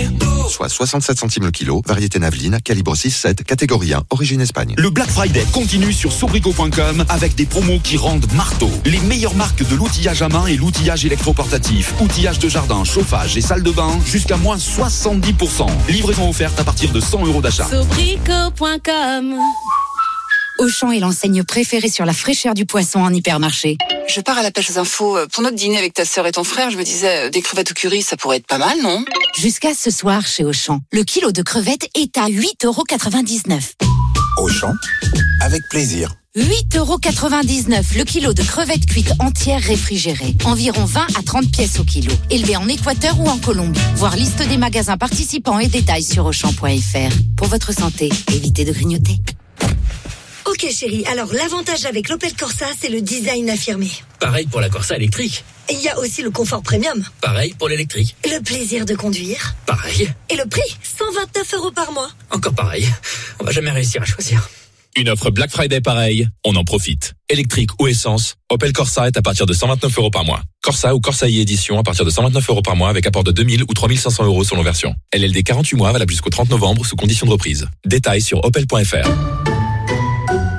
Soit 0.49 0.71
67 0.71 1.19
centimes 1.19 1.45
le 1.45 1.51
kilo, 1.51 1.83
variété 1.87 2.19
Naveline, 2.19 2.59
calibre 2.65 2.95
6-7, 2.97 3.45
catégorie 3.45 3.93
1, 3.93 4.05
origine 4.09 4.41
Espagne. 4.41 4.75
Le 4.79 4.89
Black 4.89 5.11
Friday 5.11 5.45
continue 5.53 5.93
sur 5.93 6.11
sobrico.com 6.11 7.05
avec 7.11 7.35
des 7.35 7.45
promos 7.45 7.81
qui 7.85 7.99
rendent 7.99 8.33
marteau. 8.33 8.71
Les 8.87 9.01
meilleures 9.01 9.35
marques 9.35 9.69
de 9.69 9.77
l'outillage 9.77 10.23
à 10.23 10.31
main 10.31 10.47
et 10.47 10.57
l'outillage 10.57 11.05
électroportatif. 11.05 11.93
Outillage 12.01 12.39
de 12.39 12.49
jardin, 12.49 12.83
chauffage 12.85 13.37
et 13.37 13.43
salle 13.43 13.63
de 13.63 13.71
bain 13.71 13.99
jusqu'à 14.07 14.39
moins 14.39 14.57
70%. 14.57 15.50
Livraison 15.89 16.31
offerte 16.31 16.59
à 16.61 16.65
partir 16.65 16.93
de 16.93 17.01
100 17.01 17.27
euros 17.27 17.41
d'achat. 17.41 17.67
Sobrico.com 17.69 19.37
Auchan 20.59 20.93
est 20.93 21.01
l'enseigne 21.01 21.43
préférée 21.43 21.89
sur 21.89 22.05
la 22.05 22.13
fraîcheur 22.13 22.55
du 22.55 22.67
poisson 22.67 23.01
en 23.01 23.13
hypermarché. 23.13 23.77
Je 24.09 24.21
pars 24.21 24.39
à 24.39 24.43
la 24.43 24.51
pêche 24.51 24.71
aux 24.71 24.79
infos. 24.79 25.19
Pour 25.33 25.43
notre 25.43 25.57
dîner 25.57 25.79
avec 25.79 25.95
ta 25.95 26.05
sœur 26.05 26.27
et 26.27 26.33
ton 26.33 26.45
frère, 26.45 26.71
je 26.71 26.77
me 26.77 26.85
disais, 26.85 27.27
euh, 27.27 27.31
des 27.31 27.43
crevettes 27.43 27.73
au 27.73 27.75
curry, 27.75 28.03
ça 28.03 28.17
pourrait 28.17 28.37
être 28.37 28.47
pas 28.47 28.59
mal, 28.59 28.81
non? 28.83 29.05
Jusqu'à 29.39 29.75
ce 29.75 29.91
soir 29.91 30.27
chez 30.27 30.45
Auchan, 30.45 30.81
le 30.93 31.03
kilo 31.03 31.33
de 31.33 31.43
crevettes 31.43 31.89
est 31.95 32.17
à 32.17 32.29
8,99€. 32.29 33.73
Auchan, 34.39 34.73
avec 35.41 35.63
plaisir. 35.69 36.11
8,99€ 36.37 37.99
le 37.99 38.05
kilo 38.05 38.33
de 38.33 38.43
crevettes 38.43 38.87
cuites 38.87 39.13
entières 39.19 39.61
réfrigérées. 39.63 40.35
Environ 40.45 40.85
20 40.85 41.07
à 41.19 41.23
30 41.25 41.51
pièces 41.51 41.81
au 41.81 41.85
kilo. 41.85 42.13
Élevé 42.31 42.57
en 42.57 42.69
Équateur 42.69 43.19
ou 43.19 43.29
en 43.29 43.37
Colombie. 43.39 43.81
Voir 43.97 44.15
liste 44.17 44.41
des 44.49 44.57
magasins 44.57 44.97
participants 44.97 45.59
et 45.59 45.67
détails 45.67 46.05
sur 46.05 46.25
Auchan.fr. 46.27 47.13
Pour 47.37 47.49
votre 47.49 47.73
santé, 47.73 48.09
évitez 48.33 48.65
de 48.65 48.73
grignoter. 48.73 49.17
Ok 50.47 50.67
chérie, 50.73 51.05
alors 51.07 51.33
l'avantage 51.33 51.85
avec 51.85 52.09
l'Opel 52.09 52.33
Corsa, 52.35 52.67
c'est 52.81 52.89
le 52.91 53.01
design 53.01 53.51
affirmé. 53.51 53.91
Pareil 54.21 54.47
pour 54.47 54.61
la 54.61 54.69
Corsa 54.69 54.97
électrique. 54.97 55.45
Et 55.69 55.75
il 55.75 55.81
y 55.83 55.89
a 55.89 55.99
aussi 55.99 56.23
le 56.23 56.31
confort 56.31 56.63
premium, 56.63 57.05
Pareil 57.21 57.55
pour 57.59 57.69
l'électrique. 57.69 58.15
le 58.25 58.41
plaisir 58.41 58.85
de 58.87 58.95
conduire 58.95 59.55
Pareil. 59.67 60.11
et 60.29 60.37
le 60.37 60.45
prix, 60.47 60.77
129 60.99 61.55
euros 61.55 61.71
par 61.73 61.91
mois. 61.93 62.11
Encore 62.31 62.55
pareil. 62.55 62.89
On 63.41 63.45
va 63.45 63.51
jamais 63.53 63.71
réussir 63.71 64.01
à 64.03 64.05
choisir. 64.05 64.49
Une 64.97 65.09
offre 65.09 65.31
Black 65.31 65.51
Friday 65.51 65.81
pareil, 65.81 66.29
on 66.45 66.57
en 66.57 66.65
profite. 66.65 67.15
Électrique 67.29 67.71
ou 67.81 67.87
essence, 67.87 68.35
Opel 68.49 68.73
Corsa 68.73 69.07
est 69.07 69.17
à 69.17 69.23
partir 69.23 69.47
de 69.47 69.53
129 69.53 69.99
euros 69.99 70.11
par 70.11 70.25
mois. 70.25 70.43
Corsa 70.63 70.95
ou 70.95 71.01
Corsa 71.01 71.27
e 71.27 71.41
édition 71.41 71.79
à 71.79 71.83
partir 71.83 72.05
de 72.05 72.11
129 72.11 72.51
euros 72.51 72.63
par 72.63 72.77
mois 72.77 72.89
avec 72.89 73.07
apport 73.07 73.25
de 73.25 73.33
2000 73.33 73.63
ou 73.63 73.75
3500 73.75 74.25
euros 74.25 74.45
selon 74.45 74.63
version. 74.63 74.95
LLD 75.15 75.45
48 75.45 75.77
mois 75.77 75.93
valable 75.93 76.11
jusqu'au 76.11 76.31
30 76.31 76.51
novembre 76.51 76.85
sous 76.85 76.97
condition 76.97 77.27
de 77.27 77.33
reprise. 77.33 77.69
Détails 77.87 78.23
sur 78.23 78.45
opel.fr. 78.45 79.50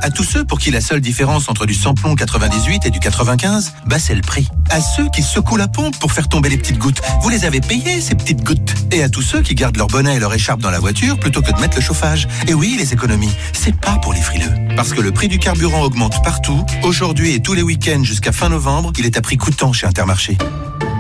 À 0.03 0.09
tous 0.09 0.23
ceux 0.23 0.43
pour 0.43 0.57
qui 0.57 0.71
la 0.71 0.81
seule 0.81 0.99
différence 0.99 1.47
entre 1.47 1.67
du 1.67 1.75
samplon 1.75 2.15
98 2.15 2.87
et 2.87 2.89
du 2.89 2.99
95, 2.99 3.73
bah 3.85 3.99
c'est 3.99 4.15
le 4.15 4.21
prix. 4.21 4.47
À 4.71 4.81
ceux 4.81 5.07
qui 5.09 5.21
secouent 5.21 5.57
la 5.57 5.67
pompe 5.67 5.97
pour 5.99 6.11
faire 6.11 6.27
tomber 6.27 6.49
les 6.49 6.57
petites 6.57 6.79
gouttes, 6.79 7.01
vous 7.21 7.29
les 7.29 7.45
avez 7.45 7.61
payées 7.61 8.01
ces 8.01 8.15
petites 8.15 8.43
gouttes. 8.43 8.73
Et 8.91 9.03
à 9.03 9.09
tous 9.09 9.21
ceux 9.21 9.41
qui 9.41 9.53
gardent 9.53 9.77
leur 9.77 9.87
bonnet 9.87 10.15
et 10.15 10.19
leur 10.19 10.33
écharpe 10.33 10.59
dans 10.59 10.71
la 10.71 10.79
voiture 10.79 11.19
plutôt 11.19 11.41
que 11.43 11.51
de 11.51 11.59
mettre 11.59 11.75
le 11.75 11.83
chauffage. 11.83 12.27
Et 12.47 12.55
oui, 12.55 12.75
les 12.79 12.93
économies, 12.93 13.31
c'est 13.53 13.75
pas 13.75 13.97
pour 14.01 14.13
les 14.13 14.21
frileux. 14.21 14.51
Parce 14.75 14.91
que 14.91 15.01
le 15.01 15.11
prix 15.11 15.27
du 15.27 15.37
carburant 15.37 15.83
augmente 15.83 16.23
partout. 16.23 16.65
Aujourd'hui 16.81 17.33
et 17.33 17.41
tous 17.41 17.53
les 17.53 17.61
week-ends 17.61 18.03
jusqu'à 18.03 18.31
fin 18.31 18.49
novembre, 18.49 18.91
il 18.97 19.05
est 19.05 19.17
à 19.17 19.21
prix 19.21 19.37
coûtant 19.37 19.71
chez 19.71 19.85
Intermarché. 19.85 20.35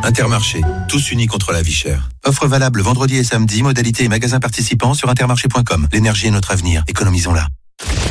Intermarché, 0.03 0.61
tous 0.87 1.11
unis 1.11 1.27
contre 1.27 1.53
la 1.53 1.63
vie 1.63 1.73
chère. 1.73 2.09
Offre 2.23 2.45
valable 2.45 2.81
vendredi 2.81 3.17
et 3.17 3.23
samedi, 3.23 3.63
modalité 3.63 4.03
et 4.03 4.09
magasins 4.09 4.39
participants 4.39 4.93
sur 4.93 5.09
intermarché.com. 5.09 5.87
L'énergie 5.91 6.27
est 6.27 6.31
notre 6.31 6.51
avenir, 6.51 6.83
économisons-la. 6.87 7.47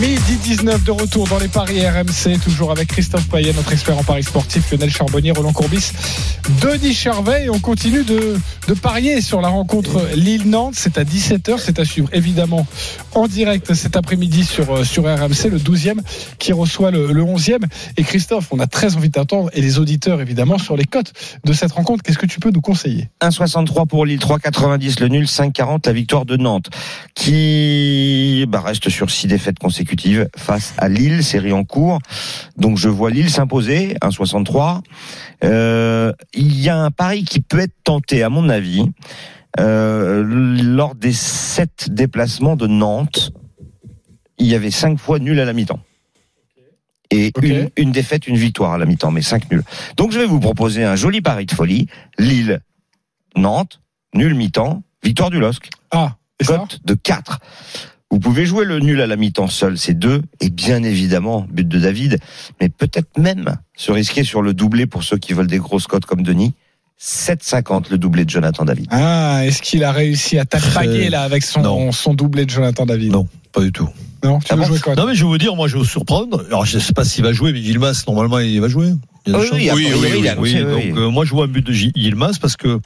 Midi 0.00 0.36
19 0.42 0.82
de 0.82 0.90
retour 0.90 1.28
dans 1.28 1.38
les 1.38 1.46
paris 1.46 1.86
RMC, 1.86 2.40
toujours 2.42 2.72
avec 2.72 2.88
Christophe 2.88 3.28
Payet, 3.28 3.52
notre 3.52 3.72
expert 3.72 3.96
en 3.96 4.02
paris 4.02 4.24
sportif, 4.24 4.72
Lionel 4.72 4.90
Charbonnier, 4.90 5.30
Roland 5.30 5.52
Courbis, 5.52 5.92
Denis 6.60 6.94
Charvet. 6.94 7.44
Et 7.44 7.50
on 7.50 7.60
continue 7.60 8.02
de, 8.02 8.36
parier 8.82 9.20
sur 9.20 9.40
la 9.40 9.48
rencontre 9.48 10.08
Lille-Nantes. 10.16 10.74
C'est 10.76 10.98
à 10.98 11.04
17h, 11.04 11.58
c'est 11.58 11.78
à 11.78 11.84
suivre 11.84 12.08
évidemment 12.12 12.66
en 13.14 13.28
direct 13.28 13.72
cet 13.74 13.96
après-midi 13.96 14.44
sur, 14.44 14.74
euh, 14.74 14.82
RMC, 14.82 15.50
le 15.50 15.58
12e 15.58 16.00
qui 16.40 16.52
reçoit 16.52 16.90
le, 16.90 17.12
le 17.12 17.22
11e. 17.22 17.62
Et 17.96 18.02
Christophe, 18.02 18.48
on 18.50 18.58
a 18.58 18.66
très 18.66 18.96
envie 18.96 19.10
d'attendre, 19.10 19.50
et 19.52 19.60
les 19.60 19.78
auditeurs 19.78 20.20
évidemment, 20.20 20.58
sur 20.58 20.76
les 20.76 20.86
cotes 20.86 21.12
de 21.44 21.52
cette 21.52 21.72
rencontre. 21.72 22.02
Qu'est-ce 22.02 22.18
que 22.18 22.26
tu 22.26 22.40
peux 22.40 22.50
nous 22.50 22.60
conseiller? 22.60 23.10
1,63 23.22 23.86
pour 23.86 24.06
Lille, 24.06 24.18
3,90 24.18 25.00
le 25.00 25.08
nul, 25.08 25.26
5,40 25.26 25.86
la 25.86 25.92
victoire 25.92 26.24
de 26.24 26.36
Nantes, 26.36 26.70
qui 27.14 28.44
bah, 28.48 28.60
reste 28.60 28.88
sur 28.88 29.10
six 29.10 29.28
défaites 29.28 29.60
consécutives 29.60 29.83
face 30.36 30.74
à 30.78 30.88
Lille, 30.88 31.22
série 31.22 31.52
en 31.52 31.64
cours. 31.64 31.98
Donc 32.56 32.76
je 32.76 32.88
vois 32.88 33.10
Lille 33.10 33.30
s'imposer, 33.30 33.94
1,63. 34.02 34.80
Euh, 35.44 36.12
il 36.32 36.60
y 36.60 36.68
a 36.68 36.76
un 36.76 36.90
pari 36.90 37.24
qui 37.24 37.40
peut 37.40 37.60
être 37.60 37.74
tenté, 37.84 38.22
à 38.22 38.28
mon 38.28 38.48
avis, 38.48 38.90
euh, 39.60 40.24
lors 40.24 40.94
des 40.94 41.12
sept 41.12 41.88
déplacements 41.90 42.56
de 42.56 42.66
Nantes. 42.66 43.32
Il 44.38 44.46
y 44.46 44.54
avait 44.54 44.70
cinq 44.70 44.98
fois 44.98 45.18
nul 45.18 45.38
à 45.38 45.44
la 45.44 45.52
mi-temps. 45.52 45.80
Et 47.10 47.32
une, 47.42 47.70
une 47.76 47.92
défaite, 47.92 48.26
une 48.26 48.36
victoire 48.36 48.72
à 48.72 48.78
la 48.78 48.86
mi-temps, 48.86 49.12
mais 49.12 49.22
cinq 49.22 49.50
nuls. 49.50 49.62
Donc 49.96 50.10
je 50.10 50.18
vais 50.18 50.26
vous 50.26 50.40
proposer 50.40 50.84
un 50.84 50.96
joli 50.96 51.20
pari 51.20 51.46
de 51.46 51.52
folie. 51.52 51.86
Lille, 52.18 52.60
Nantes, 53.36 53.80
nul 54.14 54.34
mi-temps, 54.34 54.82
victoire 55.02 55.30
du 55.30 55.38
LOSC. 55.38 55.68
Ah, 55.92 56.16
cote 56.44 56.80
de 56.84 56.94
4. 56.94 57.38
Vous 58.10 58.18
pouvez 58.20 58.46
jouer 58.46 58.64
le 58.64 58.78
nul 58.78 59.00
à 59.00 59.06
la 59.06 59.16
mi-temps 59.16 59.48
seul, 59.48 59.76
c'est 59.76 59.94
2. 59.94 60.22
Et 60.40 60.50
bien 60.50 60.82
évidemment, 60.82 61.46
but 61.50 61.66
de 61.66 61.78
David. 61.80 62.18
Mais 62.60 62.68
peut-être 62.68 63.18
même 63.18 63.56
se 63.76 63.90
risquer 63.90 64.22
sur 64.24 64.40
le 64.42 64.54
doublé 64.54 64.86
pour 64.86 65.02
ceux 65.02 65.18
qui 65.18 65.32
veulent 65.32 65.46
des 65.48 65.58
grosses 65.58 65.86
cotes 65.86 66.06
comme 66.06 66.22
Denis. 66.22 66.52
7,50 67.00 67.90
le 67.90 67.98
doublé 67.98 68.24
de 68.24 68.30
Jonathan 68.30 68.64
David. 68.64 68.86
Ah, 68.90 69.40
est-ce 69.44 69.60
qu'il 69.62 69.82
a 69.82 69.90
réussi 69.90 70.38
à 70.38 70.44
t'attaquer 70.44 71.10
là 71.10 71.22
avec 71.22 71.42
son, 71.42 71.90
son 71.92 72.14
doublé 72.14 72.44
de 72.46 72.50
Jonathan 72.50 72.86
David? 72.86 73.10
Non, 73.12 73.26
pas 73.52 73.60
du 73.62 73.72
tout. 73.72 73.88
Non, 74.22 74.38
tu 74.38 74.54
veux 74.54 74.64
jouer 74.64 74.78
quoi 74.78 74.94
Non, 74.94 75.06
mais 75.06 75.14
je 75.14 75.22
veux 75.24 75.28
vous 75.30 75.36
dire, 75.38 75.54
moi, 75.56 75.66
je 75.68 75.74
vais 75.74 75.80
vous 75.80 75.84
surprendre. 75.84 76.44
Alors, 76.46 76.64
je 76.64 76.78
sais 76.78 76.92
pas 76.94 77.04
s'il 77.04 77.24
va 77.24 77.32
jouer, 77.32 77.52
mais 77.52 77.60
Gilmas, 77.60 78.04
normalement, 78.06 78.38
il 78.38 78.60
va 78.60 78.68
jouer. 78.68 78.92
Il 79.26 79.32
y 79.32 79.36
a 79.36 79.38
des 79.40 79.50
Oui, 79.50 79.70
oui, 79.74 80.30
oui, 80.38 80.60
donc, 80.60 80.98
euh, 80.98 81.10
moi, 81.10 81.24
je 81.24 81.30
vois 81.30 81.44
un 81.44 81.48
but 81.48 81.66
de 81.66 81.72
Gi- 81.72 81.92
Yilmaz 81.96 82.38
parce 82.38 82.56
que, 82.56 82.78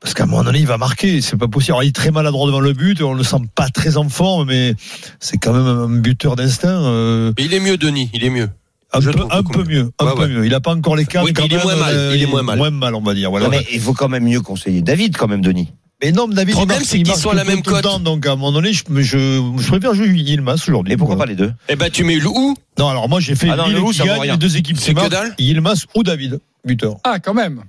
parce 0.00 0.14
qu'à 0.14 0.24
un 0.24 0.26
moment 0.26 0.44
donné, 0.44 0.58
il 0.60 0.66
va 0.66 0.78
marquer. 0.78 1.20
C'est 1.20 1.36
pas 1.36 1.48
possible. 1.48 1.72
Alors, 1.72 1.82
il 1.84 1.88
est 1.88 1.92
très 1.94 2.10
maladroit 2.10 2.46
devant 2.46 2.60
le 2.60 2.72
but. 2.72 3.02
On 3.02 3.14
le 3.14 3.24
sent 3.24 3.36
pas 3.54 3.68
très 3.68 3.96
en 3.96 4.08
forme, 4.08 4.48
mais 4.48 4.74
c'est 5.20 5.38
quand 5.38 5.52
même 5.52 5.66
un 5.66 5.88
buteur 5.88 6.36
d'instinct. 6.36 6.68
euh, 6.84 7.32
Mais 7.38 7.44
il 7.46 7.54
est 7.54 7.60
mieux, 7.60 7.76
Denis, 7.76 8.10
il 8.14 8.24
est 8.24 8.30
mieux. 8.30 8.48
un 8.92 9.00
peu, 9.00 9.10
un 9.10 9.42
mieux, 9.64 9.90
un 9.98 10.04
Ouais, 10.06 10.12
peu 10.14 10.20
ouais. 10.22 10.28
mieux. 10.28 10.46
Il 10.46 10.54
a 10.54 10.60
pas 10.60 10.74
encore 10.74 10.96
les. 10.96 11.04
Oui, 11.22 11.32
quand 11.32 11.44
il 11.44 11.52
est 11.54 11.62
moins 11.62 11.76
mal, 11.76 11.94
euh, 11.94 12.12
il 12.16 12.22
est 12.22 12.26
moins 12.26 12.42
mal. 12.42 12.58
Moins 12.58 12.70
mal, 12.70 12.94
on 12.94 13.00
va 13.02 13.14
dire. 13.14 13.30
Voilà. 13.30 13.46
Non, 13.46 13.50
mais 13.50 13.66
il 13.72 13.80
faut 13.80 13.92
quand 13.92 14.08
même 14.08 14.24
mieux 14.24 14.40
conseiller 14.40 14.82
David, 14.82 15.16
quand 15.16 15.28
même, 15.28 15.42
Denis. 15.42 15.68
Mais 16.00 16.12
non, 16.12 16.28
mais 16.28 16.34
David, 16.36 16.50
Le 16.50 16.54
problème, 16.58 16.82
c'est 16.84 16.98
il 16.98 17.02
qu'ils 17.02 17.16
sont 17.16 17.30
à 17.30 17.34
la 17.34 17.42
même 17.42 17.60
cote. 17.62 17.84
donc 18.04 18.24
à 18.24 18.30
un 18.30 18.36
moment 18.36 18.52
donné, 18.52 18.72
je, 18.72 18.84
je, 18.88 19.42
je 19.58 19.66
préfère 19.66 19.94
jouer 19.94 20.06
Yilmaz 20.08 20.62
aujourd'hui. 20.68 20.92
Et 20.94 20.96
pourquoi 20.96 21.16
pas 21.16 21.26
les 21.26 21.34
deux? 21.34 21.52
Eh 21.68 21.74
ben, 21.74 21.90
tu 21.90 22.04
mets 22.04 22.14
le 22.20 22.28
où? 22.28 22.54
Non, 22.78 22.88
alors 22.88 23.08
moi 23.08 23.18
j'ai 23.18 23.34
fait 23.34 23.48
Ah 23.50 23.56
non, 23.56 23.66
Lille 23.66 23.78
le 23.78 23.82
qui 23.90 23.94
ça 23.94 24.04
gagne, 24.04 24.20
rien. 24.20 24.32
les 24.34 24.38
deux 24.38 24.56
équipes 24.56 24.76
C'est 24.78 24.94
Yilmaz 25.40 25.86
ou 25.96 26.04
David, 26.04 26.38
buteur. 26.64 26.98
Ah, 27.02 27.18
quand 27.18 27.34
même. 27.34 27.64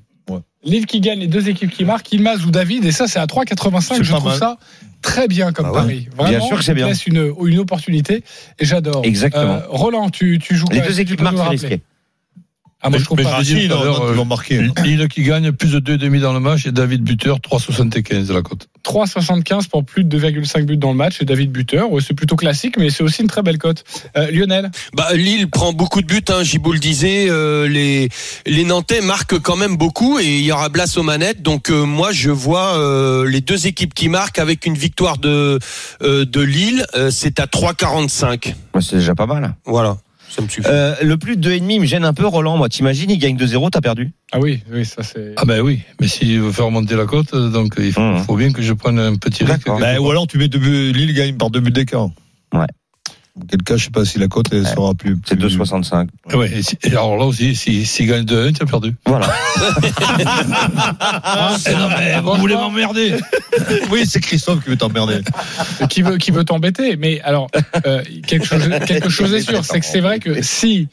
Lille 0.64 0.86
qui 0.86 1.00
gagne 1.00 1.20
les 1.20 1.28
deux 1.28 1.48
équipes 1.50 1.72
qui 1.72 1.86
marquent, 1.86 2.12
Ilmaz 2.12 2.46
ou 2.46 2.52
David, 2.52 2.84
et 2.86 2.92
ça 2.92 3.08
c'est 3.08 3.20
à 3.20 3.26
3,85. 3.26 3.82
C'est 3.98 4.04
Je 4.04 4.12
trouve 4.12 4.26
mal. 4.26 4.38
ça 4.38 4.58
très 5.02 5.30
bien 5.30 5.54
comme 5.54 5.68
Ah 5.68 5.72
ouais. 5.72 5.78
pari. 5.80 6.08
Vraiment, 6.18 6.30
Bien 6.38 6.42
sûr 6.48 6.58
que 6.58 6.64
c'est 6.64 6.74
bien. 6.74 6.88
laisse 6.88 7.08
une, 7.08 7.34
une 7.46 7.60
opportunité 7.60 8.24
et 8.60 8.66
j'adore. 8.66 9.02
Exactement. 9.06 9.54
Euh, 9.54 9.60
Roland, 9.70 10.10
tu, 10.10 10.38
tu 10.40 10.56
joues 10.56 10.66
Les 10.72 10.82
deux 10.82 11.00
équipes 11.00 11.22
marquent, 11.22 11.38
c'est 11.38 11.48
risqué. 11.48 11.82
Ah, 12.82 12.90
moi 12.90 12.98
je 13.00 13.04
trouve 13.04 13.22
pas. 13.22 13.44
si, 13.44 13.68
vont 13.68 14.24
marquer. 14.26 14.58
euh, 14.60 14.68
Lille 14.84 15.08
qui 15.10 15.24
gagne 15.24 15.52
plus 15.52 15.72
de 15.74 15.98
2,5 15.98 16.22
dans 16.22 16.32
le 16.34 16.40
match 16.40 16.66
et 16.66 16.72
David 16.72 17.02
buteur 17.04 17.40
3,75 17.40 18.32
la 18.34 18.42
cote. 18.42 18.68
3,75 18.86 19.68
pour 19.68 19.84
plus 19.84 20.06
de 20.06 20.18
2,5 20.20 20.64
buts 20.64 20.78
dans 20.78 20.92
le 20.92 20.96
match 20.98 21.22
et 21.22 21.26
David 21.26 21.52
buteur. 21.52 21.92
Ouais, 21.92 22.02
c'est 22.06 22.14
plutôt 22.14 22.38
classique, 22.38 22.76
mais 22.78 22.90
c'est 22.90 23.04
aussi 23.04 23.22
une 23.22 23.28
très 23.28 23.42
belle 23.42 23.58
cote. 23.58 23.84
Euh, 24.16 24.32
Lionel? 24.32 24.72
Bah, 24.94 25.10
Lille 25.14 25.50
prend 25.50 25.74
beaucoup 25.74 26.02
de 26.02 26.08
buts, 26.08 26.24
hein, 26.30 26.44
Giboul 26.44 26.76
le 26.76 26.80
disait. 26.80 27.28
euh, 27.30 27.68
les, 27.68 28.08
les 28.46 28.64
Nantais 28.64 29.02
marquent 29.02 29.40
quand 29.40 29.58
même 29.58 29.76
beaucoup 29.76 30.18
et 30.20 30.38
il 30.38 30.46
y 30.46 30.52
aura 30.54 30.70
Blas 30.70 30.96
aux 30.98 31.04
manettes. 31.04 31.42
Donc 31.42 31.70
euh, 31.72 31.84
moi, 31.84 32.12
je 32.14 32.30
vois 32.32 32.78
euh, 32.78 33.30
les 33.30 33.42
deux 33.42 33.68
équipes 33.68 33.94
qui 33.94 34.08
marquent 34.08 34.40
avec 34.40 34.66
une 34.66 34.76
victoire 34.76 35.18
de, 35.18 35.60
euh, 36.02 36.24
de 36.26 36.42
Lille. 36.42 36.86
euh, 36.96 37.12
c'est 37.12 37.42
à 37.42 37.46
3,45. 37.46 38.54
Ouais, 38.74 38.82
C'est 38.82 38.98
déjà 38.98 39.16
pas 39.16 39.26
mal. 39.26 39.54
Voilà, 39.66 39.98
ça 40.30 40.42
me 40.42 40.48
suffit. 40.48 40.68
Euh, 40.70 40.96
le 41.02 41.18
plus 41.18 41.36
de 41.38 41.50
2,5 41.50 41.80
me 41.82 41.86
gêne 41.86 42.06
un 42.06 42.14
peu, 42.14 42.26
Roland. 42.28 42.58
Moi, 42.58 42.70
t'imagines, 42.70 43.10
il 43.10 43.18
gagne 43.18 43.36
2-0, 43.36 43.70
t'as 43.72 43.82
perdu. 43.82 44.12
Ah 44.32 44.40
oui, 44.40 44.62
oui, 44.72 44.86
ça 44.86 45.04
c'est. 45.04 45.34
Ah 45.38 45.46
ben 45.46 45.62
oui, 45.62 45.82
mais 46.00 46.08
s'il 46.08 46.40
veut 46.40 46.52
faire 46.52 46.66
remonter 46.66 46.96
la 46.96 47.06
cote, 47.06 47.34
euh, 47.34 47.50
donc 47.50 47.74
il 47.80 47.92
faut, 47.92 48.00
Mmh. 48.02 48.20
faut 48.20 48.36
bien 48.36 48.52
que 48.52 48.62
je 48.62 48.74
prenne 48.74 49.00
un 49.00 49.16
petit 49.16 49.44
risque. 49.44 49.68
Ben, 49.80 49.98
ou 50.00 50.10
alors 50.10 50.28
tu 50.28 50.38
mets 50.38 50.48
deux 50.48 50.60
buts, 50.60 50.92
Lille 50.94 51.14
gagne 51.14 51.36
par 51.36 51.50
deux 51.50 51.60
buts 51.60 51.72
d'écart. 51.72 52.10
Ouais. 52.54 52.66
Auquel 53.42 53.64
cas, 53.64 53.78
je 53.78 53.86
sais 53.86 53.90
pas 53.92 54.04
si 54.06 54.20
la 54.20 54.28
cote 54.28 54.48
elle 54.52 54.64
Ouais. 54.64 54.70
sera 54.74 54.94
plus. 54.94 55.18
C'est 55.26 55.36
plus- 55.38 55.56
2,65. 55.58 56.10
Ouais, 56.34 56.52
et, 56.52 56.62
si- 56.62 56.78
et 56.84 56.92
alors 56.92 57.16
là 57.18 57.26
aussi, 57.26 57.56
s'il 57.56 57.86
si, 57.86 57.86
s'il 57.86 58.08
gagne 58.08 58.24
2-1, 58.26 58.54
tu 58.54 58.64
as 58.64 58.66
perdu. 58.66 58.96
Voilà. 59.06 59.28
Eh 61.68 61.74
non, 61.76 61.90
mais 61.90 62.20
vous 62.22 62.36
voulez 62.36 62.56
m'emmerder 62.56 63.16
Oui, 63.92 64.06
c'est 64.06 64.20
Christophe 64.20 64.64
qui 64.64 64.70
veut 64.70 64.78
t'emmerder. 64.78 65.22
qui 65.90 66.02
veut 66.02 66.18
qui 66.18 66.32
veut 66.32 66.44
t'embêter 66.44 66.96
mais 66.96 67.20
alors 67.22 67.50
euh, 67.86 68.02
quelque 68.28 68.46
chose 68.46 68.70
quelque 68.88 69.10
chose 69.10 69.34
est 69.34 69.42
sûr 69.42 69.64
c'est 69.66 69.80
que 69.80 69.86
c'est 69.86 70.00
vrai 70.02 70.20
que 70.20 70.42
si 70.42 70.88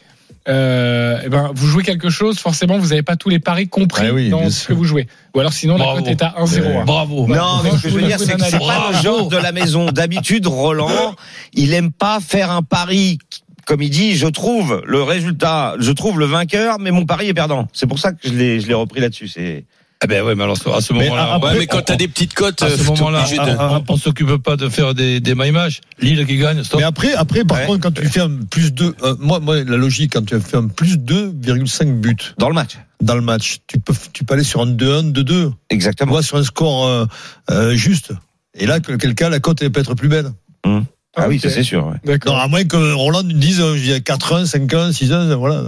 euh, 0.49 1.21
eh 1.25 1.29
ben, 1.29 1.51
vous 1.55 1.67
jouez 1.67 1.83
quelque 1.83 2.09
chose, 2.09 2.39
forcément, 2.39 2.79
vous 2.79 2.89
n'avez 2.89 3.03
pas 3.03 3.17
tous 3.17 3.29
les 3.29 3.39
paris 3.39 3.69
compris 3.69 4.07
Ah 4.09 4.13
oui, 4.13 4.29
dans 4.29 4.45
ce 4.45 4.51
sûr. 4.51 4.69
que 4.69 4.73
vous 4.75 4.85
jouez. 4.85 5.09
Ou 5.35 5.41
alors, 5.41 5.53
sinon, 5.53 5.77
Bravo. 5.77 5.97
la 5.97 6.03
cote 6.03 6.11
est 6.11 6.23
à 6.23 6.35
1-0. 6.39 6.85
Bravo. 6.85 7.27
Non, 7.27 7.63
mais 7.65 7.71
ce 7.71 7.83
que 7.83 7.89
je 7.89 7.95
veux 7.95 8.03
dire, 8.03 8.19
c'est 8.19 8.35
que 8.35 8.45
c'est 8.45 8.59
pas 8.59 8.91
le 8.93 9.03
genre 9.03 9.29
de 9.29 9.37
la 9.37 9.53
maison. 9.53 9.91
D'habitude, 9.91 10.47
Roland, 10.47 11.15
il 11.53 11.75
aime 11.75 11.91
pas 11.93 12.21
faire 12.21 12.51
un 12.51 12.63
pari. 12.63 13.19
Comme 13.67 13.83
il 13.83 13.91
dit, 13.91 14.15
je 14.15 14.29
trouve 14.29 14.83
le 14.87 15.03
résultat, 15.03 15.75
je 15.81 15.91
trouve 15.91 16.21
le 16.21 16.27
vainqueur, 16.27 16.79
mais 16.79 16.93
mon 16.93 17.05
pari 17.05 17.29
est 17.29 17.35
perdant. 17.35 17.67
C'est 17.73 17.89
pour 17.89 17.99
ça 17.99 18.13
que 18.13 18.19
je 18.29 18.33
l'ai, 18.33 18.61
je 18.61 18.69
l'ai 18.69 18.75
repris 18.75 19.01
là-dessus. 19.01 19.27
C'est 19.27 19.65
Eh 20.05 20.07
ben 20.09 20.23
ouais, 20.23 20.35
mais 20.35 20.43
alors 20.45 20.59
à 20.75 20.81
ce 20.83 20.93
Mais 20.93 21.05
moment-là, 21.05 21.33
après- 21.35 21.53
ouais, 21.53 21.59
mais 21.61 21.67
quand 21.67 21.81
t'as 21.81 21.97
des 21.97 22.07
petites 22.07 22.35
cotes, 22.35 22.61
à 22.63 22.67
euh, 22.67 22.71
ce 22.71 22.77
t'es 22.77 22.85
moment-là, 22.85 23.23
de- 23.25 23.85
on, 23.89 23.97
s'occupe 23.97 24.37
pas 24.37 24.57
de 24.57 24.69
faire 24.69 24.95
des, 24.95 25.21
des 25.21 25.35
my 25.35 25.51
match. 25.53 25.81
Lille 26.01 26.27
qui 26.27 26.37
gagne, 26.37 26.63
stop. 26.65 26.81
Mais 26.81 26.85
après, 26.87 27.15
après, 27.15 27.45
par 27.45 27.59
Ouais. 27.61 27.67
contre, 27.67 27.81
quand 27.81 27.93
tu 27.95 28.07
fais 28.07 28.21
un 28.21 28.31
plus 28.51 28.73
2, 28.75 28.95
moi, 29.21 29.41
moi, 29.41 29.65
la 29.65 29.77
logique, 29.79 30.13
quand 30.13 30.25
tu 30.27 30.39
fais 30.39 30.59
un 30.59 30.69
plus 30.69 30.99
2,5 30.99 32.01
buts 32.01 32.15
dans 32.37 32.49
le 32.49 32.55
match. 32.55 32.77
dans 33.03 33.15
le 33.15 33.23
match, 33.23 33.59
tu 33.67 33.79
peux, 33.79 33.95
tu 34.13 34.25
peux 34.25 34.35
aller 34.35 34.45
sur 34.45 34.61
un 34.61 34.67
2-1, 34.67 35.13
2-2. 35.13 35.23
Tu 35.25 35.55
Exactement. 35.71 36.13
vois, 36.13 36.23
sur 36.23 36.37
un 36.37 36.45
score 36.45 36.87
euh, 36.87 37.07
euh, 37.51 37.75
juste. 37.75 38.13
Et 38.55 38.67
là, 38.67 38.81
quel 38.81 39.15
cas, 39.15 39.31
la 39.31 39.41
cote, 39.41 39.63
elle 39.63 39.73
peut 39.73 39.81
être 39.81 39.95
plus 39.95 40.09
belle. 40.09 40.31
Ah 41.19 41.29
oui, 41.29 41.41
ça 41.41 41.49
c'est 41.51 41.63
sûr. 41.63 41.87
ouais. 41.87 41.93
Non, 42.05 42.13
D'accord. 42.13 42.39
à 42.39 42.47
moins 42.49 42.65
que 42.65 42.93
Roland 42.93 43.23
nous 43.23 43.33
dise, 43.33 43.61
euh, 43.61 43.75
il 43.77 43.87
y 43.87 43.93
a 43.93 43.99
4-1, 44.01 44.45
5-1, 44.45 44.93
6-1, 44.93 45.35
voilà. 45.35 45.63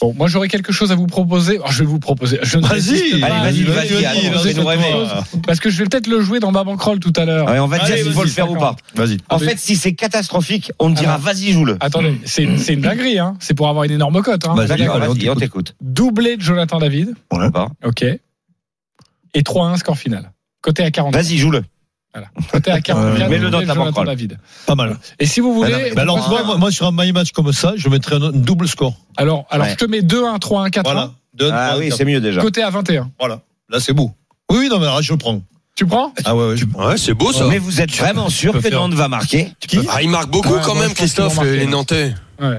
Bon, 0.00 0.14
moi, 0.14 0.28
j'aurais 0.28 0.48
quelque 0.48 0.72
chose 0.72 0.90
à 0.90 0.94
vous 0.94 1.06
proposer. 1.06 1.56
Alors, 1.56 1.70
je 1.70 1.80
vais 1.80 1.84
vous 1.84 1.98
proposer. 1.98 2.38
Je 2.42 2.56
ne 2.58 2.66
Vas-y. 2.66 3.20
pas 3.20 3.26
Allez, 3.26 3.62
vas-y, 3.62 3.62
vas-y, 3.64 4.58
rêver. 4.60 4.92
chose, 4.92 5.08
Parce 5.46 5.60
que 5.60 5.68
je 5.70 5.78
vais 5.78 5.84
peut-être 5.84 6.06
le 6.06 6.20
jouer 6.20 6.40
dans 6.40 6.50
ma 6.50 6.64
bankroll 6.64 6.98
tout 6.98 7.12
à 7.16 7.24
l'heure. 7.26 7.46
Ouais, 7.48 7.58
on 7.58 7.66
va 7.66 7.76
Allez, 7.76 7.94
dire 7.94 8.04
s'il 8.04 8.12
faut 8.12 8.20
vas-y, 8.20 8.28
le 8.28 8.32
faire 8.32 8.50
ou 8.50 8.56
pas. 8.56 8.74
Vas-y. 8.94 9.18
En 9.28 9.38
Mais- 9.38 9.46
fait, 9.48 9.58
si 9.58 9.76
c'est 9.76 9.92
catastrophique, 9.92 10.72
on 10.78 10.92
te 10.92 10.98
dira, 10.98 11.14
Alors. 11.14 11.24
vas-y, 11.24 11.52
joue-le. 11.52 11.76
Attendez, 11.80 12.18
c'est 12.24 12.48
c'est 12.56 12.72
une 12.74 12.80
dinguerie, 12.80 13.18
hein. 13.18 13.34
C'est 13.40 13.54
pour 13.54 13.68
avoir 13.68 13.84
une 13.84 13.92
énorme 13.92 14.22
cote, 14.22 14.46
hein. 14.48 14.54
Vas-y, 14.56 14.88
on 14.88 14.98
vas-y, 14.98 15.28
on 15.30 15.34
t'écoute. 15.36 15.74
Doublé 15.82 16.36
de 16.38 16.42
Jonathan 16.42 16.78
David. 16.78 17.14
D'accord. 17.32 17.70
Ok. 17.84 18.02
Et 18.02 19.42
3-1 19.42 19.76
score 19.76 19.98
final. 19.98 20.32
Côté 20.62 20.82
à 20.82 20.90
40. 20.90 21.14
Vas-y, 21.14 21.36
joue-le. 21.38 21.62
Voilà. 22.12 22.28
Côté 22.50 22.70
à 22.72 22.80
40. 22.80 23.04
Euh, 23.20 23.28
mets-le 23.28 23.50
dans 23.50 23.64
ta 23.64 23.74
bankroll. 23.74 24.06
David. 24.06 24.38
Pas 24.66 24.74
mal. 24.74 24.96
Et 25.18 25.26
si 25.26 25.40
vous 25.40 25.54
voulez. 25.54 25.72
Ah 25.72 25.76
non, 25.78 25.82
mais- 25.84 25.90
Ben 25.94 26.02
alors, 26.02 26.28
moi, 26.28 26.56
moi, 26.56 26.70
sur 26.72 26.86
un 26.86 26.92
my 26.92 27.12
match 27.12 27.30
comme 27.32 27.52
ça, 27.52 27.74
je 27.76 27.88
mettrais 27.88 28.16
un 28.16 28.30
double 28.32 28.66
score. 28.66 28.94
alors, 29.16 29.46
alors 29.50 29.66
Ouais. 29.66 29.72
je 29.72 29.76
te 29.76 29.84
mets 29.84 30.02
2-1, 30.02 30.38
3-1, 30.38 30.70
4-1. 30.70 30.82
Voilà. 30.82 31.12
Deux, 31.34 31.50
Ah 31.52 31.76
oui, 31.78 31.90
c'est 31.96 32.04
mieux 32.04 32.20
déjà. 32.20 32.40
Côté 32.40 32.62
à 32.62 32.70
21. 32.70 33.10
Voilà. 33.18 33.40
Là, 33.68 33.78
c'est 33.78 33.92
beau. 33.92 34.10
Oui, 34.50 34.58
oui, 34.62 34.68
non, 34.68 34.80
mais 34.80 34.86
alors, 34.86 35.02
je 35.02 35.12
le 35.12 35.18
prends. 35.18 35.40
Tu 35.76 35.86
prends 35.86 36.12
Ah 36.24 36.34
ouais, 36.34 36.48
ouais, 36.48 36.56
je. 36.56 36.64
Ouais, 36.66 36.96
c'est 36.98 37.14
beau 37.14 37.32
ça. 37.32 37.46
Mais 37.48 37.58
vous 37.58 37.80
êtes 37.80 37.92
vraiment 37.96 38.28
sûr 38.28 38.52
que 38.60 38.68
Nantes 38.68 38.94
va 38.94 39.06
marquer 39.06 39.52
Ah, 39.88 40.02
il 40.02 40.10
marque 40.10 40.28
beaucoup 40.30 40.52
Ouais, 40.54 40.60
quand 40.64 40.74
même, 40.74 40.92
Christophe, 40.92 41.40
les, 41.42 41.66
Nantais. 41.66 42.12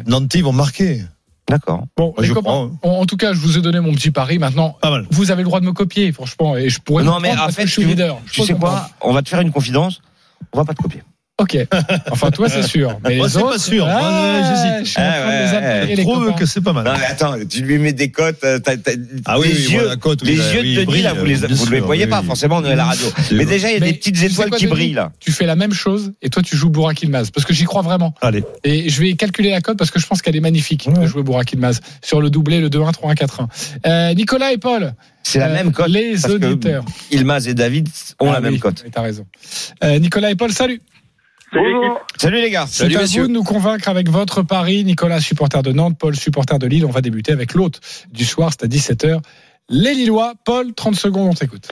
Nantes, 0.08 0.34
ils 0.34 0.44
vont 0.44 0.54
marquer. 0.54 1.02
D'accord. 1.52 1.84
Bon, 1.98 2.14
je 2.18 2.32
copains, 2.34 2.72
prends, 2.82 3.00
en, 3.00 3.02
en 3.02 3.06
tout 3.06 3.18
cas, 3.18 3.34
je 3.34 3.40
vous 3.40 3.58
ai 3.58 3.62
donné 3.62 3.82
mon 3.82 3.92
petit 3.92 4.10
pari. 4.10 4.40
Maintenant, 4.40 4.78
vous 5.12 5.32
avez 5.32 5.42
le 5.44 5.48
droit 5.48 5.60
de 5.60 5.66
me 5.66 5.74
copier, 5.74 6.14
franchement, 6.14 6.56
et 6.56 6.70
je 6.70 6.80
pourrais. 6.80 7.04
Non, 7.04 7.20
mais 7.20 7.34
en 7.34 7.36
parce 7.36 7.48
que 7.48 7.62
fait, 7.62 7.68
je 7.68 7.72
suis 7.74 7.84
leader. 7.84 8.18
Tu 8.32 8.42
sais 8.44 8.54
quoi 8.54 8.90
On 9.02 9.12
va 9.12 9.22
te 9.22 9.28
faire 9.28 9.42
une 9.42 9.52
confidence. 9.52 10.02
On 10.54 10.60
va 10.60 10.66
pas 10.66 10.74
te 10.74 10.82
copier. 10.82 11.04
Ok. 11.42 11.58
Enfin, 12.12 12.30
toi, 12.30 12.50
c'est 12.50 12.62
sûr. 12.62 13.00
Mais 13.04 13.16
Moi, 13.18 13.28
c'est 13.30 13.40
pas 13.42 13.58
sûr. 13.58 13.86
Moi, 13.86 14.00
Ah, 14.00 14.42
j'hésite. 14.44 14.86
Je 14.86 14.92
suis 14.92 15.00
en 15.02 15.04
train 15.04 15.20
de 15.20 15.32
les 15.32 15.48
Ah, 15.48 15.52
ouais, 15.52 15.80
appeler, 15.80 15.96
les 15.96 16.04
Trouve 16.04 16.36
que 16.36 16.46
c'est 16.46 16.62
pas 16.62 16.74
mal. 16.74 16.86
Non 16.86 16.94
mais 17.00 17.06
attends, 17.06 17.36
tu 17.50 17.62
lui 17.64 17.78
mets 17.80 17.94
des 17.94 18.12
cotes. 18.12 18.44
euh, 18.44 18.60
Ah 19.26 19.40
oui, 19.40 19.48
les 19.48 19.54
oui, 19.54 19.60
yeux, 19.74 19.80
voilà, 19.82 19.96
oui, 20.06 20.16
les 20.24 20.36
là, 20.36 20.54
yeux 20.54 20.62
oui, 20.62 20.76
de 20.76 20.84
Denis 20.86 21.02
là, 21.02 21.14
vous 21.14 21.26
les, 21.26 21.36
vous 21.36 21.66
les 21.72 21.80
voyez 21.80 22.04
oui, 22.06 22.10
pas 22.10 22.20
oui. 22.22 22.28
forcément 22.28 22.58
on 22.58 22.66
est 22.66 22.72
à 22.72 22.76
la 22.76 22.86
radio. 22.86 23.08
C'est 23.28 23.36
Mais 23.36 23.46
déjà 23.46 23.70
il 23.70 23.74
y 23.74 23.78
a 23.78 23.80
Mais 23.80 23.92
des 23.92 23.98
petites 23.98 24.22
étoiles 24.22 24.50
quoi, 24.50 24.58
qui 24.58 24.66
Denis 24.66 24.74
brillent 24.76 24.94
là. 24.94 25.12
Tu 25.20 25.32
fais 25.32 25.46
la 25.46 25.56
même 25.56 25.74
chose 25.74 26.14
et 26.22 26.30
toi 26.30 26.44
tu 26.44 26.56
joues 26.56 26.70
Burak 26.70 27.02
Ilmaz 27.02 27.32
parce 27.32 27.46
que 27.46 27.54
j'y 27.54 27.64
crois 27.66 27.82
vraiment. 27.82 28.14
Allez. 28.22 28.44
Et 28.64 28.90
je 28.90 29.02
vais 29.02 29.14
calculer 29.14 29.50
la 29.52 29.62
cote 29.62 29.78
parce 29.78 29.90
que 29.92 30.00
je 30.00 30.06
pense 30.08 30.22
qu'elle 30.22 30.36
est 30.36 30.40
magnifique 30.42 30.88
Ouais. 30.88 31.00
de 31.02 31.08
jouer 31.08 31.24
Burak 31.24 31.52
Ilmaz 31.54 31.80
sur 32.04 32.22
le 32.22 32.30
doublé, 32.30 32.60
le 32.60 32.70
2-1, 32.70 32.92
3-1, 32.94 33.16
4-1. 33.16 33.48
Euh, 33.88 34.14
Nicolas 34.14 34.52
et 34.52 34.58
Paul. 34.58 34.94
C'est 35.24 35.40
la 35.40 35.48
euh, 35.48 35.54
même 35.54 35.72
cote. 35.72 35.88
Les 35.90 36.26
auditeurs. 36.30 36.84
Ilmaz 37.12 37.48
et 37.48 37.54
David 37.54 37.88
ont 38.20 38.30
Ah 38.30 38.34
la 38.34 38.42
même 38.42 38.60
cote. 38.60 38.84
T'as 38.92 39.02
raison. 39.02 39.26
Euh, 39.84 40.00
Nicolas 40.00 40.32
et 40.32 40.36
Paul, 40.36 40.52
salut. 40.52 40.82
Salut 42.18 42.42
les 42.42 42.50
gars. 42.50 42.66
C'est 42.68 42.96
à 42.96 43.04
vous 43.04 43.28
de 43.28 43.34
nous 43.34 43.44
convaincre 43.44 43.90
avec 43.90 44.10
votre 44.10 44.42
pari. 44.42 44.84
Nicolas, 44.84 45.20
supporter 45.20 45.62
de 45.64 45.72
Nantes, 45.72 45.98
Paul, 46.00 46.16
supporter 46.16 46.58
de 46.60 46.68
Lille. 46.68 46.86
On 46.86 46.92
va 46.92 47.02
débuter 47.02 47.32
avec 47.32 47.54
l'hôte 47.54 47.82
du 48.12 48.24
soir, 48.24 48.52
c'est 48.52 48.64
à 48.64 48.68
17h. 48.68 49.20
Les 49.70 49.94
Lillois. 49.94 50.34
Paul, 50.46 50.74
30 50.74 50.96
secondes, 50.96 51.30
on 51.32 51.34
t'écoute. 51.34 51.72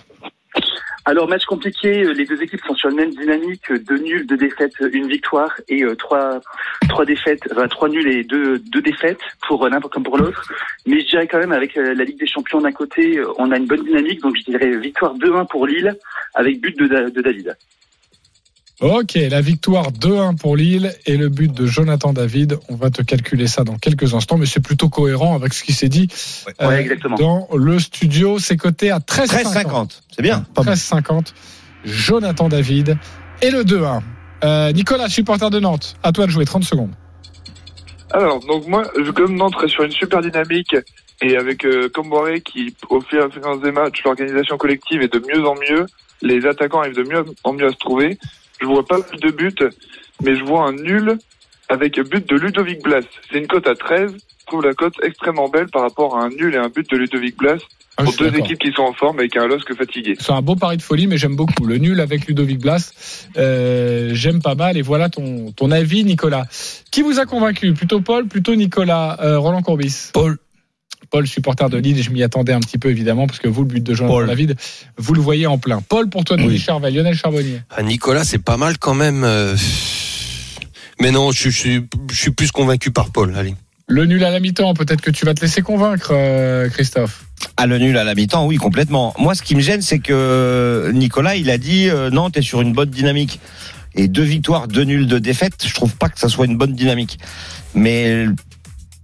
Alors 1.06 1.28
match 1.28 1.46
compliqué, 1.46 2.04
euh, 2.04 2.14
les 2.14 2.26
deux 2.26 2.40
équipes 2.42 2.60
sont 2.68 2.76
sur 2.76 2.90
la 2.90 2.96
même 2.96 3.10
dynamique, 3.10 3.72
euh, 3.72 3.80
deux 3.80 3.98
nuls, 3.98 4.28
deux 4.28 4.38
défaites, 4.38 4.74
euh, 4.82 4.90
une 4.94 5.08
victoire 5.08 5.56
et 5.68 5.84
trois 5.98 6.40
trois 6.88 7.04
défaites, 7.04 7.42
enfin 7.52 7.68
trois 7.68 7.90
nuls 7.90 8.08
et 8.08 8.24
deux 8.24 8.60
deux 8.60 8.82
défaites 8.82 9.22
pour 9.48 9.68
l'un 9.68 9.80
comme 9.80 10.04
pour 10.04 10.18
l'autre. 10.20 10.44
Mais 10.86 11.00
je 11.00 11.08
dirais 11.08 11.28
quand 11.28 11.40
même 11.40 11.52
avec 11.52 11.74
la 11.76 12.04
Ligue 12.04 12.20
des 12.20 12.28
Champions 12.28 12.62
d'un 12.62 12.72
côté, 12.72 13.20
on 13.40 13.50
a 13.52 13.58
une 13.58 13.66
bonne 13.66 13.84
dynamique, 13.84 14.22
donc 14.22 14.36
je 14.38 14.52
dirais 14.52 14.78
victoire 14.78 15.16
2-1 15.16 15.48
pour 15.48 15.66
Lille 15.66 15.96
avec 16.36 16.62
but 16.62 16.78
de 16.78 17.22
David. 17.22 17.56
Ok, 18.82 19.16
la 19.16 19.42
victoire 19.42 19.92
2-1 19.92 20.38
pour 20.38 20.56
Lille 20.56 20.94
et 21.06 21.18
le 21.18 21.28
but 21.28 21.52
de 21.52 21.66
Jonathan 21.66 22.14
David. 22.14 22.60
On 22.70 22.76
va 22.76 22.90
te 22.90 23.02
calculer 23.02 23.48
ça 23.48 23.66
dans 23.66 23.76
quelques 23.76 24.14
instants, 24.14 24.38
mais 24.38 24.46
c'est 24.46 24.62
plutôt 24.62 24.88
cohérent 24.88 25.36
avec 25.36 25.54
ce 25.54 25.66
qui 25.66 25.74
s'est 25.74 25.90
dit 25.90 26.08
euh, 26.62 26.68
Ouais, 26.70 26.82
exactement. 26.82 27.18
dans 27.18 27.48
le 27.58 27.78
studio. 27.78 28.40
C'est 28.40 28.56
coté 28.56 28.90
à 28.90 29.00
13,50. 29.00 29.66
13,50. 29.66 30.00
C'est 30.16 30.22
bien. 30.22 30.46
13,50. 30.56 31.34
Jonathan 31.84 32.48
David 32.48 32.98
et 33.42 33.52
le 33.52 33.66
2-1. 33.66 34.02
Euh, 34.46 34.72
Nicolas, 34.72 35.10
supporter 35.10 35.50
de 35.50 35.60
Nantes, 35.60 35.98
à 36.02 36.14
toi 36.14 36.26
de 36.26 36.32
jouer 36.32 36.46
30 36.46 36.64
secondes. 36.64 36.92
Alors, 38.12 38.40
donc 38.40 38.66
moi, 38.66 38.84
je, 38.96 39.12
comme 39.12 39.36
Nantes 39.36 39.56
reste 39.58 39.74
sur 39.74 39.84
une 39.84 39.92
super 39.92 40.22
dynamique 40.22 40.76
et 41.22 41.36
avec 41.36 41.66
euh, 41.66 41.90
qui, 42.46 42.74
au 42.90 43.02
fur 43.02 43.20
et 43.20 43.24
à 43.24 43.28
mesure 43.28 43.60
des 43.60 43.72
matchs, 43.72 44.04
l'organisation 44.06 44.58
collective 44.58 45.02
est 45.02 45.14
de 45.14 45.20
mieux 45.20 45.46
en 45.46 45.56
mieux, 45.56 45.86
les 46.22 46.46
attaquants 46.46 46.80
arrivent 46.80 46.96
de 46.96 47.04
mieux 47.04 47.26
en 47.44 47.52
mieux 47.52 47.68
à 47.68 47.72
se 47.72 47.78
trouver. 47.78 48.18
Je 48.62 48.66
vois 48.66 48.86
pas 48.86 49.02
plus 49.02 49.18
de 49.20 49.32
buts, 49.32 49.56
mais 50.24 50.36
je 50.36 50.44
vois 50.44 50.68
un 50.68 50.74
nul 50.74 51.18
avec 51.70 52.00
but 52.00 52.28
de 52.30 52.36
Ludovic 52.36 52.82
Blas. 52.84 53.02
C'est 53.32 53.38
une 53.40 53.48
cote 53.48 53.68
à 53.68 53.76
13. 53.76 54.12
Je 54.14 54.46
trouve 54.46 54.64
la 54.64 54.74
cote 54.74 54.96
extrêmement 55.04 55.48
belle 55.50 55.68
par 55.68 55.84
rapport 55.84 56.18
à 56.18 56.24
un 56.24 56.30
nul 56.30 56.56
et 56.56 56.58
un 56.58 56.70
but 56.70 56.90
de 56.90 56.98
Ludovic 56.98 57.38
Blas 57.38 57.58
Ah, 57.98 58.04
pour 58.04 58.14
deux 58.16 58.36
équipes 58.36 58.58
qui 58.58 58.72
sont 58.72 58.82
en 58.82 58.94
forme 58.94 59.20
avec 59.20 59.38
un 59.38 59.46
LOSC 59.46 59.76
fatigué. 59.76 60.16
C'est 60.20 60.32
un 60.32 60.42
beau 60.42 60.56
pari 60.56 60.78
de 60.78 60.82
folie, 60.82 61.06
mais 61.06 61.18
j'aime 61.18 61.36
beaucoup. 61.36 61.66
Le 61.66 61.78
nul 61.78 62.00
avec 62.02 62.26
Ludovic 62.26 62.60
Blas, 62.60 62.92
euh, 63.38 64.10
j'aime 64.14 64.42
pas 64.42 64.56
mal. 64.56 64.76
Et 64.78 64.82
voilà 64.82 65.10
ton, 65.10 65.52
ton 65.52 65.70
avis, 65.70 66.04
Nicolas. 66.04 66.46
Qui 66.92 67.04
vous 67.04 67.20
a 67.20 67.26
convaincu? 67.28 67.74
Plutôt 67.74 68.02
Paul, 68.02 68.26
plutôt 68.28 68.56
Nicolas 68.56 69.18
Euh, 69.22 69.38
Roland 69.38 69.62
Courbis? 69.62 70.10
Paul. 70.14 70.38
Paul, 71.10 71.28
supporter 71.28 71.70
de 71.70 71.78
Lille, 71.78 72.02
je 72.04 72.10
m'y 72.12 72.22
attendais 72.24 72.54
un 72.54 72.60
petit 72.60 72.78
peu 72.78 72.90
évidemment, 72.90 73.26
parce 73.28 73.40
que 73.40 73.48
vous, 73.48 73.62
le 73.64 73.68
but 73.68 73.84
de 73.84 73.94
Jonathan 73.94 74.16
Paul. 74.16 74.28
David, 74.28 74.56
vous 74.98 75.14
le 75.14 75.22
voyez 75.22 75.48
en 75.48 75.58
plein. 75.58 75.82
Paul, 75.82 76.10
pour 76.10 76.24
toi, 76.24 76.38
Denis 76.38 76.60
Charvet, 76.60 76.92
Lionel 76.92 77.16
Charbonnier. 77.16 77.62
Ah, 77.70 77.82
Nicolas, 77.84 78.24
c'est 78.24 78.38
pas 78.44 78.58
mal 78.58 78.78
quand 78.78 78.94
même. 78.94 79.24
euh, 79.24 79.56
Mais 81.02 81.12
non, 81.12 81.32
je, 81.32 81.50
je 81.50 81.58
suis- 81.58 81.82
je 82.12 82.16
suis 82.20 82.32
plus 82.32 82.52
convaincu 82.52 82.92
par 82.92 83.12
Paul. 83.12 83.34
Allez. 83.36 83.56
Le 83.88 84.06
nul 84.06 84.24
à 84.24 84.30
la 84.30 84.40
mi-temps, 84.40 84.74
peut-être 84.76 85.02
que 85.02 85.10
tu 85.10 85.26
vas 85.26 85.34
te 85.34 85.42
laisser 85.42 85.62
convaincre, 85.64 86.12
euh, 86.14 86.70
Christophe. 86.70 87.24
À 87.58 87.66
le 87.66 87.80
nul 87.80 87.98
à 87.98 88.04
la 88.04 88.14
mi-temps, 88.14 88.46
oui, 88.46 88.58
complètement. 88.58 89.16
Moi, 89.18 89.34
ce 89.34 89.42
qui 89.42 89.56
me 89.56 89.62
gêne, 89.62 89.82
c'est 89.82 89.98
que 90.00 90.92
Nicolas, 90.94 91.36
il 91.38 91.50
a 91.50 91.58
dit 91.58 91.90
euh, 91.90 92.10
Nantes 92.12 92.38
est 92.38 92.42
sur 92.44 92.62
une 92.62 92.74
bonne 92.74 92.90
dynamique. 92.92 93.40
Et 93.96 94.08
deux 94.08 94.24
victoires, 94.24 94.68
deux 94.68 94.84
nuls, 94.84 95.08
deux 95.08 95.20
défaites, 95.20 95.66
je 95.66 95.74
trouve 95.74 95.96
pas 95.96 96.10
que 96.10 96.20
ça 96.20 96.30
soit 96.30 96.46
une 96.46 96.56
bonne 96.58 96.74
dynamique. 96.74 97.18
Mais 97.74 98.26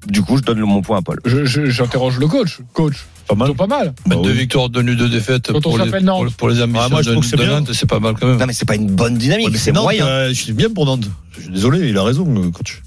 du 0.08 0.22
coup, 0.22 0.38
je 0.38 0.42
donne 0.44 0.60
mon 0.60 0.82
point 0.82 0.98
à 1.00 1.02
Paul. 1.02 1.20
J'interroge 1.26 2.18
le 2.20 2.28
coach. 2.28 2.60
Coach, 2.74 3.06
pas 3.28 3.36
mal. 3.36 3.54
pas 3.54 3.68
mal. 3.68 3.94
Deux 4.06 4.32
victoires, 4.32 4.70
deux 4.70 4.82
nuls, 4.82 4.96
deux 4.98 5.10
défaites 5.10 5.48
Quand 5.52 5.58
on 5.58 5.62
pour 5.62 5.78
les, 5.80 5.90
pour, 5.90 6.26
pour 6.38 6.50
les 6.50 6.62
ambitions 6.62 6.82
Ah, 6.86 6.90
moi, 6.90 7.02
je 7.02 7.12
de, 7.12 7.22
c'est 7.24 7.36
de 7.38 7.44
bien. 7.44 7.60
Nantes, 7.60 7.72
c'est 7.74 7.86
pas 7.90 8.00
mal 8.00 8.16
quand 8.20 8.28
même. 8.28 8.38
Non, 8.38 8.46
mais 8.46 8.54
c'est 8.54 8.66
pas 8.66 8.76
une 8.76 8.88
bonne 8.92 9.18
dynamique, 9.18 9.48
Ouais, 9.48 9.52
mais 9.54 9.58
c'est 9.60 9.72
moyen. 9.72 10.06
euh, 10.06 10.30
je 10.30 10.34
suis 10.34 10.54
bien 10.54 10.70
pour 10.70 10.86
Nantes. 10.86 11.06
Je 11.36 11.42
suis 11.42 11.52
désolé, 11.52 11.90
il 11.90 11.98
a 11.98 12.04
raison, 12.04 12.26
le 12.26 12.50
coach. 12.52 12.82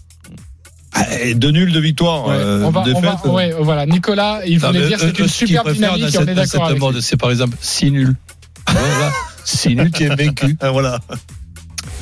Ah, 0.93 1.05
deux 1.35 1.51
nuls, 1.51 1.73
deux 1.73 1.81
victoires, 1.81 2.27
Ouais, 2.27 2.35
euh, 2.37 2.65
on 2.65 2.71
va, 2.71 2.81
on 2.81 3.01
va- 3.01 3.01
défaites. 3.13 3.25
ouais, 3.33 3.55
voilà. 3.61 3.87
Nicolas, 3.87 4.41
il 4.47 4.59
Non, 4.61 4.69
voulait 4.69 4.89
dire 4.89 4.99
c'est 4.99 5.19
une 5.19 5.29
super 5.29 5.65
dynamique 5.65 6.17
on 6.19 6.27
est 6.27 6.35
d'accord. 6.35 6.73
C'est 7.01 7.17
par 7.17 7.31
exemple 7.31 7.57
6 7.61 7.91
nuls. 7.91 8.15
Voilà. 8.69 9.13
6 9.45 9.77
nuls, 9.77 9.91
tu 9.91 10.05
es 10.05 10.09
vaincu. 10.09 10.57
Ah, 10.61 10.71
voilà. 10.71 10.99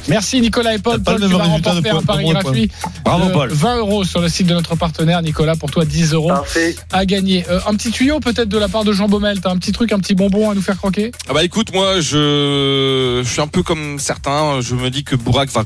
Merci 0.08 0.40
Nicolas 0.40 0.74
et 0.74 0.78
Paul. 0.78 1.02
Paul, 1.02 1.14
le 1.20 1.26
tu 1.26 1.28
même 1.28 1.36
vas 1.38 1.44
résultat 1.44 1.70
de 1.70 1.76
remporter 1.76 1.90
un 1.90 2.02
pari 2.02 2.24
gratuit. 2.30 2.70
Bravo, 3.04 3.28
Paul. 3.30 3.50
20 3.52 3.76
euros 3.78 4.04
sur 4.04 4.20
le 4.20 4.28
site 4.28 4.46
de 4.46 4.54
notre 4.54 4.76
partenaire 4.76 5.20
Nicolas. 5.22 5.56
Pour 5.56 5.70
toi, 5.70 5.84
10 5.84 6.12
euros 6.12 6.28
Parfait. 6.28 6.76
à 6.92 7.04
gagner. 7.06 7.44
Euh, 7.50 7.60
un 7.66 7.74
petit 7.74 7.90
tuyau 7.90 8.20
peut-être 8.20 8.48
de 8.48 8.58
la 8.58 8.68
part 8.68 8.84
de 8.84 8.92
Jean 8.92 9.08
Baumel. 9.08 9.40
T'as 9.40 9.50
un 9.50 9.56
petit 9.56 9.72
truc, 9.72 9.92
un 9.92 9.98
petit 9.98 10.14
bonbon 10.14 10.50
à 10.50 10.54
nous 10.54 10.62
faire 10.62 10.76
croquer? 10.76 11.10
Ah 11.28 11.32
bah 11.34 11.44
écoute, 11.44 11.72
moi 11.72 12.00
je, 12.00 13.22
je 13.24 13.28
suis 13.28 13.40
un 13.40 13.46
peu 13.48 13.62
comme 13.62 13.98
certains. 13.98 14.60
Je 14.60 14.74
me 14.74 14.90
dis 14.90 15.02
que 15.04 15.16
Bourak 15.16 15.50
va 15.50 15.64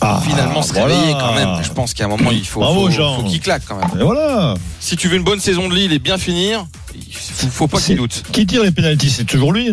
Ah, 0.00 0.20
finalement 0.24 0.62
se 0.62 0.72
voilà. 0.72 0.86
réveiller 0.94 1.12
quand 1.14 1.34
même. 1.34 1.62
Je 1.62 1.70
pense 1.70 1.94
qu'à 1.94 2.04
un 2.04 2.08
moment 2.08 2.30
il 2.30 2.46
faut, 2.46 2.60
Bravo, 2.60 2.86
faut, 2.86 2.90
Jean. 2.90 3.16
faut 3.16 3.22
qu'il 3.24 3.40
claque 3.40 3.62
quand 3.66 3.76
même. 3.76 4.00
Et 4.00 4.04
voilà. 4.04 4.54
Si 4.80 4.96
tu 4.96 5.08
veux 5.08 5.16
une 5.16 5.24
bonne 5.24 5.40
saison 5.40 5.68
de 5.68 5.74
Lille 5.74 5.92
et 5.92 5.98
bien 5.98 6.18
finir, 6.18 6.66
il 6.94 7.14
faut, 7.14 7.48
faut 7.48 7.68
pas 7.68 7.80
qu'il 7.80 7.96
doute. 7.96 8.22
Qui 8.32 8.46
tire 8.46 8.62
les 8.62 8.70
pénalties? 8.72 9.10
C'est 9.10 9.24
toujours 9.24 9.52
lui? 9.52 9.72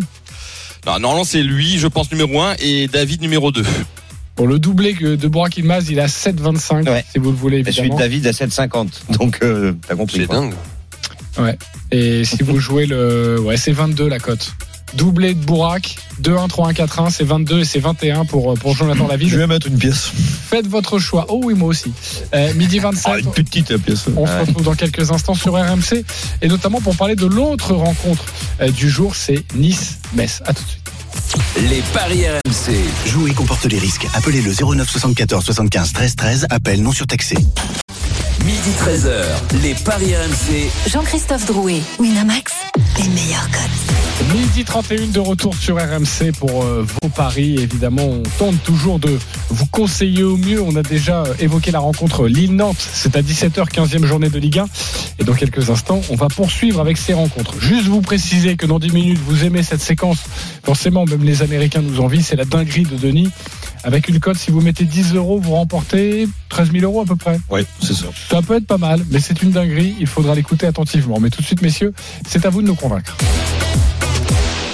Non, 0.86 1.00
normalement 1.00 1.24
c'est 1.24 1.44
lui, 1.44 1.78
je 1.78 1.88
pense 1.88 2.12
numéro 2.12 2.42
1 2.42 2.56
et 2.60 2.88
David 2.88 3.22
numéro 3.22 3.52
2. 3.52 3.64
Pour 4.36 4.48
le 4.48 4.58
doublé 4.60 4.94
de 4.94 5.28
Burak 5.28 5.58
Ilmaz, 5.58 5.90
il 5.90 6.00
a 6.00 6.08
7,25 6.08 6.90
Ouais. 6.90 7.04
si 7.12 7.20
vous 7.20 7.32
le 7.32 7.36
voulez 7.38 7.60
Et 7.60 7.64
celui 7.66 7.80
évidemment. 7.90 7.96
de 7.96 8.00
David 8.02 8.28
à 8.28 8.32
7,50. 8.32 8.88
Donc, 9.20 9.40
euh, 9.44 9.74
t'as 9.88 9.96
compris. 9.96 10.20
C'est 10.20 10.28
dingue. 10.32 10.54
Ouais. 11.38 11.58
Et 11.92 12.24
si 12.24 12.44
vous 12.44 12.58
jouez 12.60 12.86
le, 12.86 13.40
ouais, 13.42 13.58
c'est 13.58 13.74
22 13.74 14.08
la 14.08 14.20
cote. 14.20 14.54
Doublé 14.96 15.34
de 15.34 15.44
Burak, 15.46 15.96
2-1, 16.22 16.48
3-1, 16.50 16.74
4-1, 16.74 17.10
c'est 17.12 17.24
22 17.24 17.60
et 17.60 17.66
c'est 17.66 17.80
21 17.80 18.26
pour, 18.26 18.54
pour 18.56 18.76
Jonathan 18.76 19.04
Je 19.06 19.10
David. 19.10 19.34
vais 19.36 19.48
mettre 19.48 19.68
une 19.68 19.78
pièce. 19.78 20.12
Faites 20.50 20.68
votre 20.68 21.00
choix. 21.00 21.26
Oh 21.30 21.42
oui, 21.44 21.54
moi 21.54 21.70
aussi. 21.70 21.92
Euh, 22.34 22.54
midi 22.56 22.80
27. 22.80 23.04
Ah, 23.08 23.20
une 23.20 23.32
petite 23.32 23.78
pièce. 23.78 24.06
On 24.16 24.26
se 24.26 24.32
retrouve 24.32 24.64
dans 24.64 24.76
quelques 24.76 25.12
instants 25.12 25.36
sur 25.36 25.54
RMC 25.54 26.04
et 26.42 26.48
notamment 26.48 26.82
pour 26.82 26.96
parler 26.96 27.16
de 27.16 27.26
l'autre 27.26 27.74
rencontre 27.74 28.24
euh, 28.62 28.72
du 28.72 28.90
jour, 28.90 29.16
c'est 29.16 29.44
Nice-Metz. 29.56 30.42
À 30.46 30.54
tout 30.54 30.64
de 30.64 30.70
suite. 30.70 31.70
Les 31.70 31.82
paris 31.94 32.24
RMC. 32.28 32.76
Jouer 33.08 33.32
comporte 33.34 33.66
les 33.66 33.78
risques. 33.80 34.08
Appelez 34.14 34.42
le 34.42 34.52
09 34.54 34.90
74 34.90 35.44
75 35.46 35.94
13 35.94 36.16
13. 36.16 36.48
Appel 36.50 36.82
non 36.82 36.92
surtaxé. 36.92 37.36
Midi 38.46 38.70
13h. 38.80 39.62
Les 39.62 39.74
paris 39.76 40.16
RMC. 40.16 40.70
Jean-Christophe 40.90 41.46
Drouet, 41.46 41.82
Winamax, 42.00 42.52
les 42.98 43.08
meilleurs 43.10 43.50
codes. 43.52 44.09
Midi 44.28 44.64
31 44.64 45.08
de 45.08 45.20
retour 45.20 45.56
sur 45.56 45.78
RMC 45.78 46.34
pour 46.38 46.64
euh, 46.64 46.86
vos 47.02 47.10
paris. 47.10 47.56
Évidemment, 47.58 48.06
on 48.06 48.24
tente 48.38 48.62
toujours 48.64 49.00
de 49.00 49.18
vous 49.50 49.66
conseiller 49.66 50.24
au 50.24 50.38
mieux. 50.38 50.62
On 50.62 50.76
a 50.76 50.84
déjà 50.84 51.24
euh, 51.24 51.34
évoqué 51.40 51.72
la 51.72 51.80
rencontre 51.80 52.28
Lille-Nantes. 52.28 52.78
C'est 52.78 53.16
à 53.16 53.22
17h, 53.22 53.72
15e 53.72 54.06
journée 54.06 54.30
de 54.30 54.38
Ligue 54.38 54.60
1. 54.60 54.66
Et 55.20 55.24
dans 55.24 55.34
quelques 55.34 55.70
instants, 55.70 56.02
on 56.10 56.16
va 56.16 56.28
poursuivre 56.28 56.80
avec 56.80 56.98
ces 56.98 57.14
rencontres. 57.14 57.60
Juste 57.60 57.88
vous 57.88 58.02
préciser 58.02 58.56
que 58.56 58.66
dans 58.66 58.78
10 58.78 58.92
minutes, 58.92 59.20
vous 59.26 59.46
aimez 59.46 59.64
cette 59.64 59.82
séquence. 59.82 60.20
Forcément, 60.64 61.06
même 61.06 61.24
les 61.24 61.42
Américains 61.42 61.82
nous 61.82 62.02
envient. 62.02 62.22
C'est 62.22 62.36
la 62.36 62.46
dinguerie 62.46 62.84
de 62.84 62.98
Denis. 62.98 63.30
Avec 63.84 64.10
une 64.10 64.20
cote, 64.20 64.38
si 64.38 64.52
vous 64.52 64.62
mettez 64.62 64.84
10 64.84 65.16
euros, 65.16 65.40
vous 65.40 65.56
remportez 65.56 66.28
13 66.50 66.72
000 66.74 66.84
euros 66.84 67.02
à 67.02 67.06
peu 67.06 67.16
près. 67.16 67.40
Oui, 67.50 67.62
c'est 67.82 67.94
ça. 67.94 68.08
Ça 68.30 68.42
peut 68.42 68.58
être 68.58 68.68
pas 68.68 68.78
mal, 68.78 69.02
mais 69.10 69.20
c'est 69.20 69.42
une 69.42 69.52
dinguerie. 69.52 69.96
Il 70.00 70.08
faudra 70.08 70.36
l'écouter 70.36 70.68
attentivement. 70.68 71.20
Mais 71.20 71.30
tout 71.30 71.42
de 71.42 71.46
suite, 71.46 71.62
messieurs, 71.62 71.94
c'est 72.28 72.46
à 72.46 72.50
vous 72.50 72.62
de 72.62 72.68
nous 72.68 72.76
convaincre. 72.76 73.16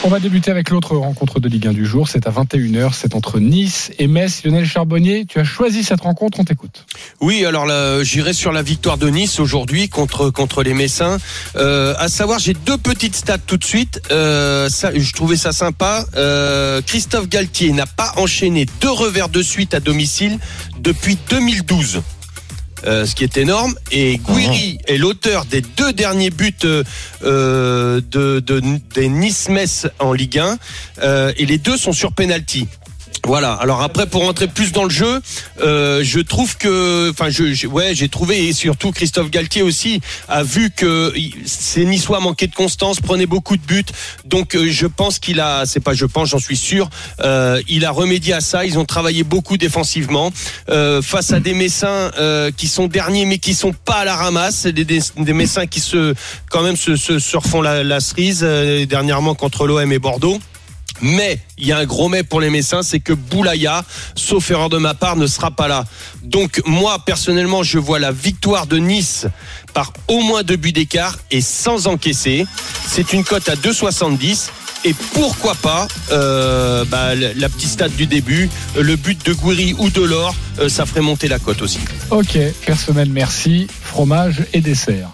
On 0.05 0.09
va 0.09 0.19
débuter 0.19 0.51
avec 0.51 0.69
l'autre 0.69 0.95
rencontre 0.95 1.39
de 1.39 1.49
Ligue 1.49 1.65
1 1.65 1.73
du 1.73 1.83
jour. 1.83 2.07
C'est 2.07 2.27
à 2.27 2.29
21h. 2.29 2.93
C'est 2.93 3.15
entre 3.15 3.39
Nice 3.39 3.91
et 3.97 4.05
Metz. 4.05 4.43
Lionel 4.43 4.63
Charbonnier, 4.63 5.25
tu 5.25 5.39
as 5.39 5.43
choisi 5.43 5.83
cette 5.83 6.01
rencontre. 6.01 6.39
On 6.39 6.43
t'écoute. 6.43 6.85
Oui, 7.21 7.43
alors 7.43 7.65
là, 7.65 8.03
j'irai 8.03 8.33
sur 8.33 8.51
la 8.51 8.61
victoire 8.61 8.99
de 8.99 9.09
Nice 9.09 9.39
aujourd'hui 9.39 9.89
contre 9.89 10.29
contre 10.29 10.61
les 10.61 10.75
Messins. 10.75 11.17
Euh, 11.55 11.95
à 11.97 12.07
savoir, 12.07 12.37
j'ai 12.37 12.53
deux 12.53 12.77
petites 12.77 13.15
stats 13.15 13.39
tout 13.39 13.57
de 13.57 13.63
suite. 13.63 13.99
Euh, 14.11 14.69
ça, 14.69 14.91
je 14.95 15.11
trouvais 15.11 15.37
ça 15.37 15.51
sympa. 15.51 16.05
Euh, 16.15 16.83
Christophe 16.85 17.27
Galtier 17.27 17.71
n'a 17.71 17.87
pas 17.87 18.13
enchaîné 18.17 18.67
deux 18.81 18.91
revers 18.91 19.29
de 19.29 19.41
suite 19.41 19.73
à 19.73 19.79
domicile 19.79 20.37
depuis 20.77 21.17
2012. 21.31 22.03
Euh, 22.85 23.05
ce 23.05 23.15
qui 23.15 23.23
est 23.23 23.37
énorme. 23.37 23.73
Et 23.91 24.17
Guiri 24.17 24.77
est 24.87 24.97
l'auteur 24.97 25.45
des 25.45 25.61
deux 25.61 25.93
derniers 25.93 26.29
buts 26.29 26.53
euh, 26.65 26.83
euh, 27.23 28.01
de, 28.11 28.39
de- 28.41 28.61
des 28.93 29.07
Nice-Metz 29.09 29.87
en 29.99 30.11
Ligue 30.13 30.39
1. 30.39 30.57
Euh, 31.01 31.31
et 31.37 31.45
les 31.45 31.57
deux 31.57 31.77
sont 31.77 31.93
sur 31.93 32.11
penalty. 32.11 32.67
Voilà. 33.25 33.53
Alors 33.53 33.81
après, 33.81 34.05
pour 34.05 34.23
rentrer 34.23 34.47
plus 34.47 34.71
dans 34.71 34.83
le 34.83 34.91
jeu, 34.91 35.19
euh, 35.59 36.01
je 36.03 36.19
trouve 36.19 36.57
que, 36.57 37.09
enfin, 37.09 37.29
je, 37.29 37.65
ouais, 37.65 37.95
j'ai 37.95 38.07
trouvé 38.07 38.47
et 38.47 38.53
surtout 38.53 38.91
Christophe 38.91 39.31
Galtier 39.31 39.63
aussi 39.63 39.99
a 40.27 40.43
vu 40.43 40.69
que 40.69 41.11
ces 41.45 41.85
Niçois 41.85 42.19
manquaient 42.19 42.47
de 42.47 42.53
constance, 42.53 42.99
prenaient 42.99 43.25
beaucoup 43.25 43.57
de 43.57 43.65
buts. 43.65 43.83
Donc 44.25 44.55
euh, 44.55 44.67
je 44.69 44.85
pense 44.85 45.17
qu'il 45.17 45.39
a, 45.39 45.65
c'est 45.65 45.79
pas 45.79 45.95
je 45.95 46.05
pense, 46.05 46.29
j'en 46.29 46.39
suis 46.39 46.57
sûr, 46.57 46.89
euh, 47.21 47.61
il 47.67 47.85
a 47.85 47.91
remédié 47.91 48.33
à 48.33 48.41
ça. 48.41 48.63
Ils 48.63 48.77
ont 48.77 48.85
travaillé 48.85 49.23
beaucoup 49.23 49.57
défensivement 49.57 50.31
face 51.01 51.31
à 51.31 51.39
des 51.39 51.53
Messins 51.53 52.11
qui 52.57 52.67
sont 52.67 52.87
derniers 52.87 53.25
mais 53.25 53.37
qui 53.37 53.53
sont 53.53 53.73
pas 53.73 53.99
à 53.99 54.05
la 54.05 54.15
ramasse, 54.15 54.65
des, 54.65 54.85
des, 54.85 55.33
Messins 55.33 55.65
qui 55.65 55.79
se, 55.79 56.13
quand 56.49 56.61
même, 56.61 56.75
se, 56.75 56.95
se, 56.95 57.61
la, 57.61 57.83
la 57.83 57.99
cerise 57.99 58.41
dernièrement 58.87 59.35
contre 59.35 59.65
l'OM 59.65 59.91
et 59.91 59.99
Bordeaux. 59.99 60.39
Mais 61.01 61.39
il 61.57 61.67
y 61.67 61.71
a 61.71 61.77
un 61.77 61.85
gros 61.85 62.09
mais 62.09 62.23
pour 62.23 62.41
les 62.41 62.49
Messins, 62.49 62.83
c'est 62.83 62.99
que 62.99 63.13
Boulaya, 63.13 63.83
sauf 64.15 64.49
erreur 64.51 64.69
de 64.69 64.77
ma 64.77 64.93
part, 64.93 65.15
ne 65.15 65.27
sera 65.27 65.51
pas 65.51 65.67
là. 65.67 65.85
Donc 66.23 66.61
moi 66.65 66.99
personnellement, 67.05 67.63
je 67.63 67.79
vois 67.79 67.99
la 67.99 68.11
victoire 68.11 68.67
de 68.67 68.77
Nice 68.77 69.27
par 69.73 69.93
au 70.07 70.21
moins 70.21 70.43
deux 70.43 70.55
buts 70.55 70.71
d'écart 70.71 71.17
et 71.31 71.41
sans 71.41 71.87
encaisser. 71.87 72.45
C'est 72.87 73.13
une 73.13 73.23
cote 73.23 73.49
à 73.49 73.55
2,70. 73.55 74.49
Et 74.87 74.93
pourquoi 75.13 75.55
pas 75.55 75.87
euh, 76.11 76.85
bah, 76.85 77.15
la, 77.15 77.49
petite 77.49 77.69
stat 77.69 77.89
du 77.89 78.05
début, 78.05 78.47
le 78.79 78.95
but 78.95 79.25
de 79.25 79.33
Gouiri 79.33 79.75
ou 79.79 79.89
de 79.89 80.01
l'or, 80.01 80.35
euh, 80.59 80.69
ça 80.69 80.85
ferait 80.85 81.01
monter 81.01 81.27
la 81.27 81.39
cote 81.39 81.63
aussi. 81.63 81.79
Ok, 82.11 82.37
personnel, 82.67 83.09
merci. 83.09 83.65
Fromage 83.81 84.43
et 84.53 84.61
dessert. 84.61 85.09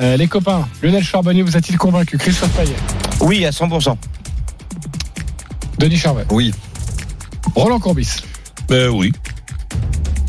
Euh, 0.00 0.18
les 0.18 0.26
copains, 0.26 0.68
Lionel 0.82 1.02
Charbonnier 1.02 1.42
vous 1.42 1.56
a-t-il 1.56 1.78
convaincu? 1.78 2.18
Christophe 2.18 2.50
Payet? 2.50 2.76
Oui, 3.20 3.46
à 3.46 3.50
100%. 3.50 3.96
Denis 5.84 5.98
Charvet 5.98 6.24
Oui. 6.30 6.50
Roland 7.54 7.78
Courbis 7.78 8.08
Ben 8.70 8.88
oui. 8.88 9.12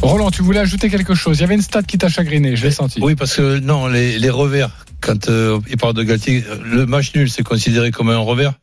Roland, 0.01 0.29
tu 0.29 0.41
voulais 0.41 0.59
ajouter 0.59 0.89
quelque 0.89 1.15
chose. 1.15 1.37
Il 1.37 1.41
y 1.41 1.43
avait 1.45 1.55
une 1.55 1.61
stat 1.61 1.81
qui 1.83 1.97
t'a 1.97 2.09
chagriné, 2.09 2.57
je 2.57 2.65
l'ai 2.65 2.71
senti. 2.71 2.99
Oui, 3.01 3.15
parce 3.15 3.37
que 3.37 3.59
non, 3.59 3.87
les, 3.87 4.19
les 4.19 4.29
revers, 4.29 4.85
quand 4.99 5.29
euh, 5.29 5.59
il 5.69 5.77
parle 5.77 5.93
de 5.93 6.03
Galtier, 6.03 6.43
le 6.61 6.85
match 6.85 7.15
nul, 7.15 7.29
c'est 7.31 7.43
considéré 7.43 7.91
comme 7.91 8.09
un 8.09 8.17
revers? 8.17 8.53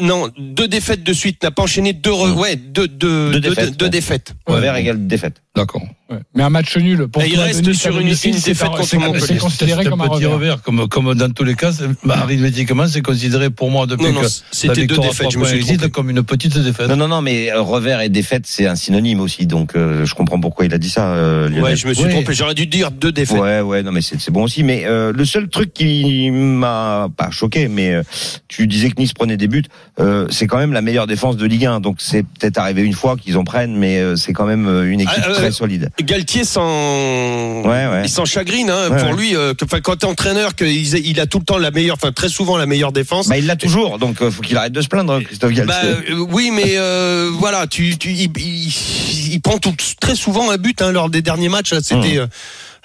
Non, 0.00 0.30
deux 0.38 0.66
défaites 0.66 1.02
de 1.04 1.12
suite, 1.12 1.42
n'a 1.42 1.50
pas 1.50 1.64
enchaîné 1.64 1.92
deux, 1.92 2.10
re- 2.10 2.32
ouais, 2.32 2.56
deux, 2.56 2.88
deux, 2.88 3.32
Deux 3.32 3.40
deux- 3.40 3.50
défaites, 3.50 3.76
deux 3.76 3.84
ouais. 3.84 3.90
défaites. 3.90 4.34
Revers 4.46 4.76
égale 4.76 5.06
défaite. 5.06 5.42
D'accord. 5.56 5.82
Ouais. 6.10 6.18
Mais 6.34 6.42
un 6.42 6.50
match 6.50 6.76
nul 6.76 7.06
pour 7.06 7.22
Et 7.22 7.28
il 7.28 7.38
reste 7.38 7.62
Denis, 7.62 7.76
sur 7.76 7.96
une- 7.98 8.08
une 8.08 8.14
c'est 8.14 8.30
défaite 8.32 8.62
un- 8.66 8.70
contre 8.70 8.84
c'est- 8.88 8.98
Montpellier. 8.98 9.24
C'est 9.26 9.36
considéré 9.38 9.84
comme 9.84 10.00
un 10.00 10.08
petit 10.08 10.24
revers. 10.26 10.32
revers, 10.32 10.62
comme, 10.62 10.88
comme 10.88 11.14
dans 11.14 11.30
tous 11.30 11.44
les 11.44 11.54
cas, 11.54 11.70
bah, 12.04 12.16
arithmétiquement, 12.22 12.88
c'est 12.88 13.02
considéré 13.02 13.50
pour 13.50 13.70
moi 13.70 13.86
depuis 13.86 14.04
Non, 14.06 14.12
non, 14.14 14.20
que 14.22 14.26
c'était 14.50 14.84
deux 14.86 14.98
défaites, 14.98 15.30
je 15.30 15.38
me 15.38 15.44
suis 15.44 15.90
comme 15.90 16.10
une 16.10 16.24
petite 16.24 16.58
défaite. 16.58 16.88
Non, 16.88 16.96
non, 16.96 17.06
non, 17.08 17.22
mais 17.22 17.52
euh, 17.52 17.60
revers 17.62 18.00
et 18.00 18.08
défaite, 18.08 18.42
c'est 18.46 18.66
un 18.66 18.74
synonyme 18.74 19.20
aussi. 19.20 19.46
Donc, 19.46 19.76
euh, 19.76 20.04
je 20.04 20.14
comprends 20.14 20.40
pourquoi 20.40 20.64
il 20.66 20.74
a 20.74 20.78
dit 20.78 20.90
ça, 20.90 21.14
euh, 21.14 21.48
Lionel. 21.48 21.62
Ouais, 21.62 21.76
je 21.76 21.86
me 21.86 21.94
suis 21.94 22.08
trompé. 22.08 22.34
J'aurais 22.34 22.54
dû 22.54 22.66
dire 22.66 22.90
deux 22.90 23.12
défaites. 23.12 23.38
Ouais, 23.38 23.60
ouais, 23.60 23.82
non, 23.84 23.92
mais 23.92 24.02
c'est 24.02 24.20
c'est 24.20 24.32
bon 24.32 24.42
aussi. 24.42 24.64
Mais 24.64 24.84
euh, 24.86 25.12
le 25.14 25.24
seul 25.24 25.48
truc 25.48 25.72
qui 25.72 26.30
m'a 26.32 27.08
pas 27.16 27.30
choqué, 27.30 27.68
mais 27.68 27.94
euh, 27.94 28.02
tu 28.48 28.66
disais 28.66 28.90
que 28.90 29.00
Nice 29.00 29.12
prenait 29.12 29.36
des 29.36 29.46
buts, 29.48 29.62
euh, 30.00 30.26
c'est 30.30 30.48
quand 30.48 30.58
même 30.58 30.72
la 30.72 30.82
meilleure 30.82 31.06
défense 31.06 31.36
de 31.36 31.46
Ligue 31.46 31.66
1. 31.66 31.78
Donc 31.80 31.96
c'est 32.00 32.24
peut-être 32.24 32.58
arrivé 32.58 32.82
une 32.82 32.92
fois 32.92 33.16
qu'ils 33.16 33.38
en 33.38 33.44
prennent, 33.44 33.76
mais 33.78 33.98
euh, 34.00 34.16
c'est 34.16 34.32
quand 34.32 34.46
même 34.46 34.66
une 34.84 35.00
équipe 35.00 35.14
Ah, 35.24 35.28
euh, 35.30 35.43
très 35.46 35.52
solide. 35.52 35.90
Galtier 36.02 36.44
s'en, 36.44 37.62
Ouais, 37.62 37.86
ouais. 37.86 38.02
il 38.04 38.08
s'en 38.08 38.24
chagrine 38.24 38.70
hein, 38.70 38.90
Ouais, 38.90 39.02
pour 39.02 39.12
lui. 39.14 39.34
euh, 39.36 39.54
que- 39.54 39.64
Enfin, 39.64 39.80
quand 39.80 39.96
t'es 39.96 40.06
entraîneur, 40.06 40.54
qu'il 40.54 40.68
il 41.06 41.20
a 41.20 41.26
tout 41.26 41.38
le 41.38 41.44
temps 41.44 41.58
la 41.58 41.70
meilleure, 41.70 41.96
enfin 41.96 42.12
très 42.12 42.28
souvent 42.28 42.56
la 42.56 42.66
meilleure 42.66 42.92
défense. 42.92 43.28
Bah, 43.28 43.38
il 43.38 43.46
l'a 43.46 43.56
toujours, 43.56 43.98
donc 43.98 44.20
euh, 44.22 44.30
faut 44.30 44.42
qu'il 44.42 44.56
arrête 44.56 44.72
de 44.72 44.80
se 44.82 44.88
plaindre, 44.88 45.20
Christophe 45.22 45.52
Galtier. 45.52 45.64
Bah, 45.66 45.98
euh, 46.10 46.26
oui, 46.30 46.50
mais 46.52 46.74
euh, 46.76 47.30
voilà, 47.32 47.66
tu, 47.66 47.96
tu, 47.96 48.10
il, 48.10 48.30
il- 48.38 49.32
il 49.34 49.40
prend 49.40 49.58
tout- 49.58 49.74
très 50.00 50.14
souvent 50.14 50.50
un 50.50 50.56
but 50.58 50.80
hein, 50.82 50.92
lors 50.92 51.08
des 51.10 51.22
derniers 51.22 51.48
matchs. 51.48 51.72
là, 51.72 51.80
C'était, 51.82 52.18
euh, 52.18 52.26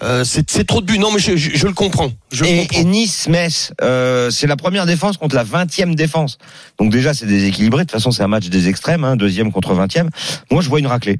euh, 0.03 0.23
c'est 0.23 0.49
c'est 0.49 0.65
trop 0.65 0.81
de 0.81 0.85
buts. 0.85 0.97
Non, 0.99 1.11
mais 1.11 1.19
je, 1.19 1.35
je, 1.35 1.51
je 1.55 1.67
le 1.67 1.73
comprends. 1.73 2.11
Je 2.31 2.45
et, 2.45 2.67
comprends. 2.67 2.79
et 2.79 2.83
Nice, 2.83 3.27
Metz, 3.27 3.71
euh, 3.81 4.29
c'est 4.29 4.47
la 4.47 4.55
première 4.55 4.85
défense 4.85 5.17
contre 5.17 5.35
la 5.35 5.43
20e 5.43 5.95
défense. 5.95 6.37
Donc 6.79 6.91
déjà, 6.91 7.13
c'est 7.13 7.25
déséquilibré. 7.25 7.79
De 7.83 7.89
toute 7.89 7.91
façon, 7.91 8.11
c'est 8.11 8.23
un 8.23 8.27
match 8.27 8.47
des 8.49 8.67
extrêmes, 8.69 9.03
hein, 9.03 9.15
deuxième 9.15 9.51
contre 9.51 9.73
20e. 9.73 10.07
Moi, 10.51 10.61
je 10.61 10.69
vois 10.69 10.79
une 10.79 10.87
raclée. 10.87 11.17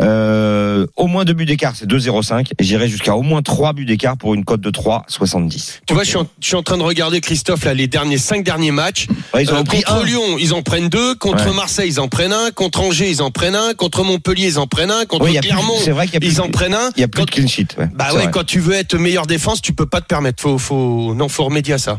Euh, 0.00 0.86
au 0.96 1.06
moins 1.06 1.24
deux 1.24 1.32
buts 1.32 1.44
d'écart, 1.46 1.74
c'est 1.76 1.86
2-0-5. 1.86 2.46
Et 2.58 2.64
j'irai 2.64 2.88
jusqu'à 2.88 3.16
au 3.16 3.22
moins 3.22 3.42
trois 3.42 3.72
buts 3.72 3.84
d'écart 3.84 4.16
pour 4.16 4.34
une 4.34 4.44
cote 4.44 4.60
de 4.60 4.70
3,70. 4.70 5.80
Tu 5.86 5.94
vois, 5.94 6.04
je 6.04 6.08
suis, 6.08 6.18
en, 6.18 6.26
je 6.40 6.46
suis 6.46 6.56
en 6.56 6.62
train 6.62 6.78
de 6.78 6.82
regarder 6.82 7.20
Christophe 7.20 7.64
là 7.64 7.74
les 7.74 7.86
derniers 7.86 8.18
cinq 8.18 8.44
derniers 8.44 8.70
matchs. 8.70 9.06
Ouais, 9.34 9.44
ils 9.44 9.50
en 9.52 9.58
ont 9.60 9.64
pris 9.64 9.82
contre 9.82 10.02
un. 10.02 10.04
Lyon, 10.04 10.22
ils 10.38 10.54
en 10.54 10.62
prennent 10.62 10.88
deux. 10.88 11.14
Contre 11.16 11.46
Ouais. 11.48 11.54
Marseille, 11.54 11.88
ils 11.88 12.00
en 12.00 12.08
prennent 12.08 12.32
un. 12.32 12.50
Contre 12.50 12.80
Angers, 12.82 13.08
ils 13.10 13.22
en 13.22 13.30
prennent 13.30 13.54
un. 13.56 13.74
Contre 13.74 14.04
Montpellier, 14.04 14.46
ils 14.46 14.58
en 14.58 14.66
prennent 14.66 14.90
un. 14.90 15.04
Contre 15.04 15.28
il 15.28 15.38
plus- 15.38 15.48
Clermont, 15.48 15.74
c'est 15.82 15.90
vrai 15.90 16.06
qu'il 16.06 16.14
y 16.14 16.16
a 16.16 16.20
plus- 16.20 16.28
ils 16.28 16.40
en 16.40 16.48
prennent 16.50 16.74
un. 16.74 16.90
Il 16.96 17.00
y 17.00 17.04
a 17.04 17.08
plus 17.08 17.24
de 17.24 17.30
clean 17.30 17.46
sheet. 17.46 17.68
Ouais. 17.78 17.88
Bah 17.94 18.12
ouais, 18.14 18.19
vrai. 18.24 18.30
quand 18.32 18.44
tu 18.44 18.60
veux 18.60 18.74
être 18.74 18.96
meilleure 18.96 19.26
défense, 19.26 19.60
tu 19.62 19.72
peux 19.72 19.86
pas 19.86 20.00
te 20.00 20.06
permettre. 20.06 20.42
Faut, 20.42 20.58
faut, 20.58 21.14
non, 21.14 21.28
faut 21.28 21.44
remédier 21.44 21.74
à 21.74 21.78
ça. 21.78 21.98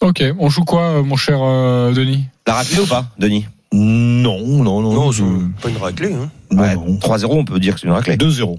Ok, 0.00 0.22
on 0.38 0.48
joue 0.48 0.64
quoi, 0.64 0.82
euh, 0.82 1.02
mon 1.02 1.16
cher 1.16 1.38
euh, 1.42 1.92
Denis? 1.92 2.24
La 2.46 2.54
raclée 2.54 2.80
ou 2.80 2.86
pas, 2.86 3.06
Denis? 3.18 3.46
Non, 3.72 4.38
non, 4.40 4.82
non. 4.82 4.92
Non, 4.92 5.12
c'est 5.12 5.22
pas 5.62 5.68
une 5.68 5.76
raclée. 5.76 6.12
Hein. 6.12 6.30
Ouais, 6.50 6.74
non. 6.74 6.96
3-0, 6.96 7.26
on 7.30 7.44
peut 7.44 7.60
dire 7.60 7.74
que 7.74 7.80
c'est 7.80 7.86
une 7.86 7.92
raclée. 7.92 8.16
2-0. 8.16 8.58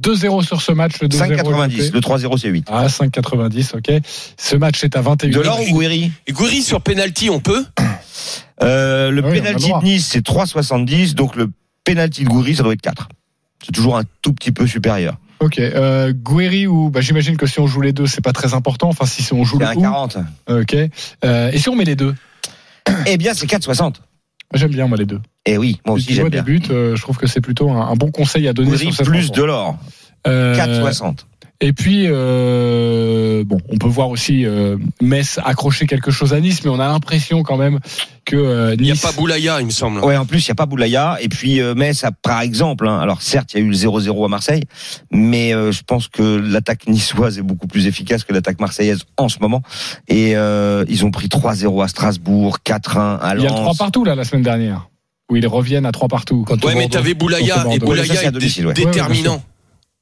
2-0 0.00 0.44
sur 0.44 0.60
ce 0.60 0.72
match, 0.72 1.00
le 1.00 1.08
2-0. 1.08 1.36
5,90. 1.42 1.92
Le 1.92 2.00
3-0, 2.00 2.38
c'est 2.38 2.48
8. 2.48 2.68
Ah, 2.70 2.86
5,90, 2.86 3.78
ok. 3.78 4.02
Ce 4.36 4.56
match 4.56 4.84
est 4.84 4.94
à 4.94 5.00
21 5.00 5.30
De 5.30 5.40
l'or 5.40 5.58
ou 5.72 5.82
Et 5.82 6.12
Gouiri? 6.32 6.62
Sur 6.62 6.82
penalty, 6.82 7.30
on 7.30 7.40
peut 7.40 7.64
euh, 8.62 9.10
Le 9.10 9.24
oui, 9.24 9.38
penalty 9.38 9.70
de 9.72 9.84
Nice, 9.84 10.08
c'est 10.12 10.24
3,70. 10.24 11.14
Donc 11.14 11.34
le 11.34 11.50
penalty 11.84 12.24
de 12.24 12.28
Goury, 12.28 12.56
ça 12.56 12.62
doit 12.62 12.74
être 12.74 12.82
4. 12.82 13.08
C'est 13.64 13.72
toujours 13.72 13.96
un 13.96 14.04
tout 14.22 14.34
petit 14.34 14.52
peu 14.52 14.66
supérieur. 14.66 15.16
Ok, 15.40 15.58
euh, 15.58 16.12
Guéry 16.12 16.66
ou 16.66 16.90
bah, 16.90 17.00
j'imagine 17.00 17.36
que 17.36 17.46
si 17.46 17.60
on 17.60 17.66
joue 17.66 17.80
les 17.82 17.92
deux, 17.92 18.06
c'est 18.06 18.22
pas 18.22 18.32
très 18.32 18.54
important. 18.54 18.88
Enfin, 18.88 19.04
si 19.06 19.32
on 19.32 19.44
joue 19.44 19.58
le 19.58 19.66
un 19.66 19.74
ou. 19.74 19.80
40. 19.80 20.18
Ok. 20.48 20.76
Euh, 21.24 21.50
et 21.52 21.58
si 21.58 21.68
on 21.68 21.76
met 21.76 21.84
les 21.84 21.96
deux 21.96 22.14
Eh 23.06 23.16
bien, 23.16 23.34
c'est 23.34 23.46
4,60. 23.46 23.96
J'aime 24.54 24.70
bien 24.70 24.86
moi 24.86 24.96
les 24.96 25.06
deux. 25.06 25.20
Eh 25.44 25.58
oui, 25.58 25.80
moi 25.84 25.96
aussi 25.96 26.14
j'aime 26.14 26.26
des 26.26 26.30
bien. 26.30 26.42
buts, 26.42 26.62
euh, 26.70 26.94
je 26.96 27.02
trouve 27.02 27.16
que 27.16 27.26
c'est 27.26 27.40
plutôt 27.40 27.70
un, 27.70 27.88
un 27.88 27.94
bon 27.96 28.10
conseil 28.10 28.46
à 28.48 28.52
donner 28.52 28.70
Goury 28.70 28.92
sur 28.92 29.04
plus 29.04 29.30
de 29.32 29.42
l'or. 29.42 29.76
Euh, 30.26 30.54
4,60. 30.54 31.18
Et 31.60 31.72
puis, 31.72 32.06
euh, 32.06 33.44
bon, 33.44 33.58
on 33.70 33.78
peut 33.78 33.88
voir 33.88 34.10
aussi 34.10 34.44
euh, 34.44 34.76
Metz 35.00 35.38
accrocher 35.44 35.86
quelque 35.86 36.10
chose 36.10 36.34
à 36.34 36.40
Nice, 36.40 36.62
mais 36.64 36.70
on 36.70 36.78
a 36.80 36.86
l'impression 36.88 37.42
quand 37.42 37.56
même 37.56 37.80
que 38.26 38.36
euh, 38.36 38.74
Il 38.78 38.82
n'y 38.82 38.90
a 38.90 38.92
Nice. 38.94 39.02
pas 39.02 39.12
Boulaya, 39.12 39.60
il 39.60 39.66
me 39.66 39.70
semble. 39.70 40.00
Ouais, 40.00 40.16
en 40.16 40.26
plus, 40.26 40.46
il 40.46 40.50
n'y 40.50 40.52
a 40.52 40.54
pas 40.54 40.66
Boulaya. 40.66 41.16
Et 41.20 41.28
puis, 41.28 41.60
euh, 41.60 41.74
Metz, 41.74 42.04
a, 42.04 42.10
par 42.12 42.40
exemple, 42.42 42.86
hein, 42.86 42.98
alors 42.98 43.22
certes, 43.22 43.54
il 43.54 43.60
y 43.60 43.62
a 43.62 43.64
eu 43.64 43.70
le 43.70 43.76
0-0 43.76 44.24
à 44.24 44.28
Marseille, 44.28 44.64
mais 45.10 45.54
euh, 45.54 45.72
je 45.72 45.82
pense 45.82 46.08
que 46.08 46.22
l'attaque 46.22 46.86
niçoise 46.88 47.38
est 47.38 47.42
beaucoup 47.42 47.66
plus 47.66 47.86
efficace 47.86 48.24
que 48.24 48.32
l'attaque 48.34 48.60
marseillaise 48.60 49.04
en 49.16 49.28
ce 49.30 49.38
moment. 49.40 49.62
Et 50.08 50.36
euh, 50.36 50.84
ils 50.88 51.04
ont 51.06 51.10
pris 51.10 51.28
3-0 51.28 51.82
à 51.82 51.88
Strasbourg, 51.88 52.58
4-1 52.66 53.18
à 53.18 53.34
Il 53.36 53.42
y 53.42 53.46
a 53.46 53.48
le 53.48 53.54
3 53.54 53.64
Lens. 53.64 53.78
partout 53.78 54.04
là 54.04 54.14
la 54.14 54.24
semaine 54.24 54.42
dernière, 54.42 54.88
où 55.30 55.36
ils 55.36 55.46
reviennent 55.46 55.86
à 55.86 55.92
3 55.92 56.08
partout. 56.08 56.44
Ouais, 56.64 56.74
mais 56.74 56.88
t'avais 56.88 57.14
Boulaya 57.14 57.64
et. 57.72 57.78
Boulaya 57.78 58.24
est 58.24 58.30
domicile, 58.30 58.66
ouais. 58.66 58.74
dé- 58.74 58.84
Ouais, 58.84 58.90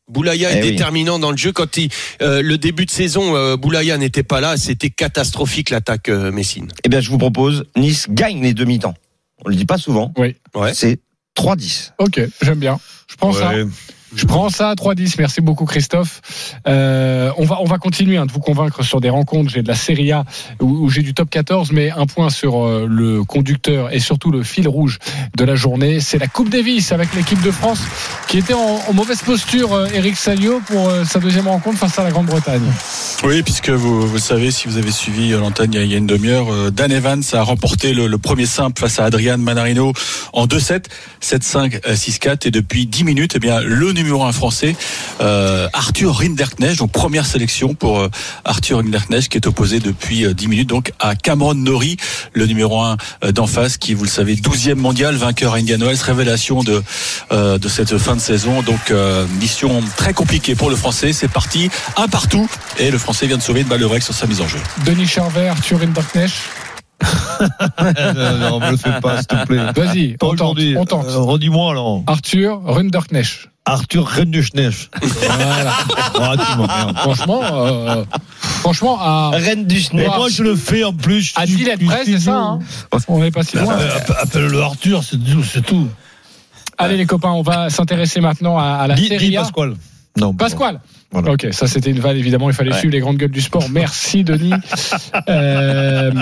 Boulaya 0.08 0.50
est 0.50 0.58
Eh 0.58 0.62
oui. 0.62 0.70
déterminant 0.72 1.18
dans 1.18 1.30
le 1.30 1.36
jeu. 1.36 1.52
Quand 1.52 1.76
il, 1.76 1.88
euh, 2.20 2.42
le 2.42 2.58
début 2.58 2.84
de 2.84 2.90
saison, 2.90 3.34
euh, 3.36 3.56
Boulaya 3.56 3.96
n'était 3.96 4.22
pas 4.22 4.40
là, 4.40 4.56
c'était 4.56 4.90
catastrophique 4.90 5.70
l'attaque 5.70 6.08
euh, 6.08 6.30
Messine. 6.30 6.68
Eh 6.84 6.88
bien, 6.88 7.00
je 7.00 7.10
vous 7.10 7.18
propose, 7.18 7.64
Nice 7.76 8.06
gagne 8.10 8.42
les 8.42 8.52
demi-temps. 8.54 8.94
On 9.44 9.48
le 9.48 9.56
dit 9.56 9.64
pas 9.66 9.78
souvent. 9.78 10.12
Oui. 10.18 10.36
Ouais. 10.54 10.74
C'est 10.74 11.00
3-10. 11.36 11.92
Ok, 11.98 12.20
j'aime 12.42 12.58
bien. 12.60 12.78
Je 13.10 13.16
prends 13.16 13.32
ça. 13.32 13.52
Je 14.16 14.27
prends 14.27 14.48
ça 14.48 14.70
à 14.70 14.74
3-10. 14.74 15.16
Merci 15.18 15.40
beaucoup, 15.40 15.64
Christophe. 15.64 16.20
Euh, 16.66 17.31
on, 17.37 17.44
va, 17.44 17.59
on 17.61 17.64
va 17.64 17.79
continuer 17.79 18.16
hein, 18.16 18.27
de 18.27 18.33
vous 18.33 18.40
convaincre 18.40 18.83
sur 18.83 19.00
des 19.00 19.11
rencontres. 19.11 19.50
J'ai 19.50 19.62
de 19.62 19.68
la 19.68 19.74
Serie 19.74 20.12
A 20.12 20.24
où, 20.61 20.88
j'ai 20.90 21.03
du 21.03 21.14
top 21.14 21.31
14, 21.31 21.72
mais 21.72 21.90
un 21.90 22.07
point 22.07 22.31
sur 22.31 22.64
euh, 22.64 22.87
le 22.88 23.24
conducteur 23.24 23.92
et 23.92 23.98
surtout 24.00 24.31
le 24.31 24.42
fil 24.42 24.68
rouge 24.68 24.98
de 25.37 25.44
la 25.44 25.55
journée. 25.55 26.00
C'est 26.00 26.18
la 26.18 26.27
Coupe 26.27 26.48
Davis 26.48 26.92
avec 26.92 27.14
l'équipe 27.14 27.42
de 27.42 27.50
France 27.50 27.81
qui 28.29 28.38
était 28.38 28.55
en, 28.55 28.81
mauvaise 28.92 29.22
posture, 29.22 29.72
euh, 29.72 29.87
Eric 29.92 30.16
Salio, 30.16 30.61
pour 30.66 30.90
sa 31.05 31.18
deuxième 31.18 31.48
rencontre 31.48 31.79
face 31.79 31.98
à 31.98 32.05
la 32.05 32.11
Grande-Bretagne. 32.11 32.70
Oui, 33.24 33.42
puisque 33.42 33.70
vous, 33.70 34.18
savez, 34.18 34.50
si 34.50 34.68
vous 34.68 34.79
avez 34.79 34.92
suivi 34.92 35.31
l'antenne 35.31 35.72
il 35.72 35.87
y 35.87 35.94
a- 35.94 35.98
une 35.98 36.07
demi-heure, 36.07 36.72
Dan 36.72 36.92
Evans 36.92 37.22
a 37.33 37.42
remporté 37.42 37.94
le, 37.94 38.18
premier 38.18 38.46
simple 38.46 38.81
face 38.81 38.98
à 38.98 39.05
Adrian 39.05 39.38
Manarino 39.38 39.92
en 40.33 40.46
2-7, 40.46 40.87
7-5, 41.20 41.81
euh, 41.87 41.94
6-4. 41.94 42.46
Et 42.46 42.50
depuis 42.50 42.87
10 42.87 43.05
minutes, 43.05 43.33
eh 43.37 43.38
bien, 43.38 43.61
le 43.61 43.92
numéro 43.92 44.03
1 44.12 44.32
français, 44.32 44.76
euh, 45.20 45.68
Arthur 45.72 46.16
Rinderknecht, 46.16 46.78
donc 46.78 46.92
première 46.92 47.26
sélection 47.26 47.74
pour 47.74 48.00
euh, 48.00 48.08
Arthur 48.44 48.78
Rinderknecht, 48.78 49.28
qui 49.28 49.38
est 49.38 49.46
opposé 49.46 49.80
depuis 49.80 50.24
euh, 50.24 50.34
10 50.34 50.48
minutes 50.48 50.68
donc 50.68 50.92
à 51.00 51.14
Cameron 51.14 51.54
Norrie, 51.54 51.96
le 52.32 52.46
numéro 52.46 52.80
1 52.80 52.96
euh, 53.24 53.32
d'en 53.32 53.46
face, 53.46 53.78
qui, 53.78 53.94
vous 53.94 54.04
le 54.04 54.10
savez, 54.10 54.34
12e 54.34 54.74
mondial, 54.74 55.14
vainqueur 55.14 55.54
à 55.54 55.56
Indian 55.58 55.78
Wells, 55.78 56.00
révélation 56.02 56.62
de, 56.62 56.82
euh, 57.32 57.58
de 57.58 57.68
cette 57.68 57.96
fin 57.98 58.14
de 58.16 58.20
saison. 58.20 58.62
Donc, 58.62 58.90
euh, 58.90 59.26
mission 59.40 59.82
très 59.96 60.12
compliquée 60.12 60.54
pour 60.54 60.70
le 60.70 60.76
français. 60.76 61.12
C'est 61.12 61.28
parti, 61.28 61.70
un 61.96 62.08
partout. 62.08 62.48
Et 62.78 62.90
le 62.90 62.98
français 62.98 63.26
vient 63.26 63.36
de 63.36 63.42
sauver 63.42 63.62
une 63.62 63.68
balle 63.68 63.80
de 63.80 64.00
sur 64.00 64.14
sa 64.14 64.26
mise 64.26 64.40
en 64.40 64.48
jeu. 64.48 64.58
Denis 64.84 65.06
Charvet, 65.06 65.48
Arthur 65.48 65.80
Rinderknecht. 65.80 66.34
non, 67.80 68.38
non, 68.38 68.60
me 68.60 68.70
le 68.72 68.76
fais 68.76 69.00
pas, 69.00 69.18
s'il 69.18 69.26
te 69.26 69.46
plaît. 69.46 69.72
Vas-y, 69.76 70.16
on 70.20 70.28
on 70.28 70.84
tente. 70.84 71.06
Euh, 71.06 71.18
Redis-moi 71.18 71.70
alors. 71.70 72.02
Arthur 72.06 72.60
Rinderknecht. 72.64 73.50
Arthur 73.66 74.07
Renduschneff. 74.16 74.90
Voilà. 75.03 75.72
M'emmerdes. 76.57 76.96
Franchement, 76.98 77.42
euh, 77.53 78.05
franchement, 78.61 78.98
à, 79.00 79.31
Mais 79.94 80.07
moi, 80.07 80.29
je 80.29 80.42
le 80.42 80.55
fais 80.55 80.85
en 80.85 80.92
plus. 80.92 81.33
à 81.37 81.46
Tu- 81.46 81.57
10 81.57 81.64
lettres 81.64 81.79
tu- 81.79 81.87
près, 81.87 82.05
c'est 82.05 82.18
ça. 82.18 82.35
Hein 82.37 82.59
on 83.09 83.20
n'est 83.20 83.31
pas 83.31 83.42
si 83.42 83.57
loin. 83.57 83.74
Appelle- 83.74 83.90
appelle- 83.90 84.16
Appelle-le 84.20 84.61
Arthur, 84.62 85.03
c'est 85.03 85.16
tout. 85.16 85.42
C'est 85.42 85.62
tout. 85.64 85.88
Allez 86.77 86.96
les 86.96 87.07
copains, 87.07 87.31
on 87.31 87.42
va 87.42 87.70
s'intéresser 87.70 88.20
maintenant 88.20 88.59
à, 88.59 88.64
à 88.83 88.87
la 88.87 88.96
Serie 88.96 89.31
dis 89.31 89.37
A. 89.37 89.42
Pasquale. 89.42 89.74
Non. 90.18 90.35
Pasquale. 90.35 90.81
Voilà. 91.12 91.33
Ok, 91.33 91.46
ça 91.53 91.66
c'était 91.68 91.90
une 91.90 92.00
vanne 92.00 92.16
évidemment. 92.16 92.50
Il 92.50 92.55
fallait 92.55 92.72
Ouais. 92.72 92.79
suivre 92.79 92.92
les 92.92 93.00
grandes 93.00 93.16
gueules 93.16 93.31
du 93.31 93.40
sport. 93.40 93.64
Merci 93.70 94.24
Denis. 94.24 94.53
Euh, 95.29 96.12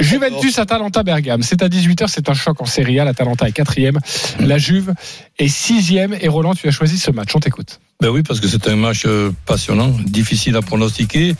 Juventus 0.00 0.58
Atalanta 0.58 1.02
Bergame. 1.02 1.42
C'est 1.42 1.62
à 1.62 1.68
18h, 1.68 2.06
c'est 2.08 2.28
un 2.28 2.34
choc 2.34 2.60
en 2.60 2.66
Serie 2.66 2.98
A. 3.00 3.04
L'Atalanta 3.04 3.48
est 3.48 3.52
quatrième, 3.52 3.98
la 4.38 4.58
Juve 4.58 4.94
est 5.38 5.48
sixième. 5.48 6.14
Et 6.20 6.28
Roland, 6.28 6.54
tu 6.54 6.66
as 6.68 6.70
choisi 6.70 6.98
ce 6.98 7.10
match. 7.10 7.30
On 7.34 7.40
t'écoute. 7.40 7.80
Ben 8.00 8.08
oui, 8.08 8.22
parce 8.22 8.40
que 8.40 8.48
c'est 8.48 8.66
un 8.68 8.76
match 8.76 9.02
euh, 9.06 9.30
passionnant, 9.46 9.94
difficile 10.06 10.56
à 10.56 10.62
pronostiquer. 10.62 11.34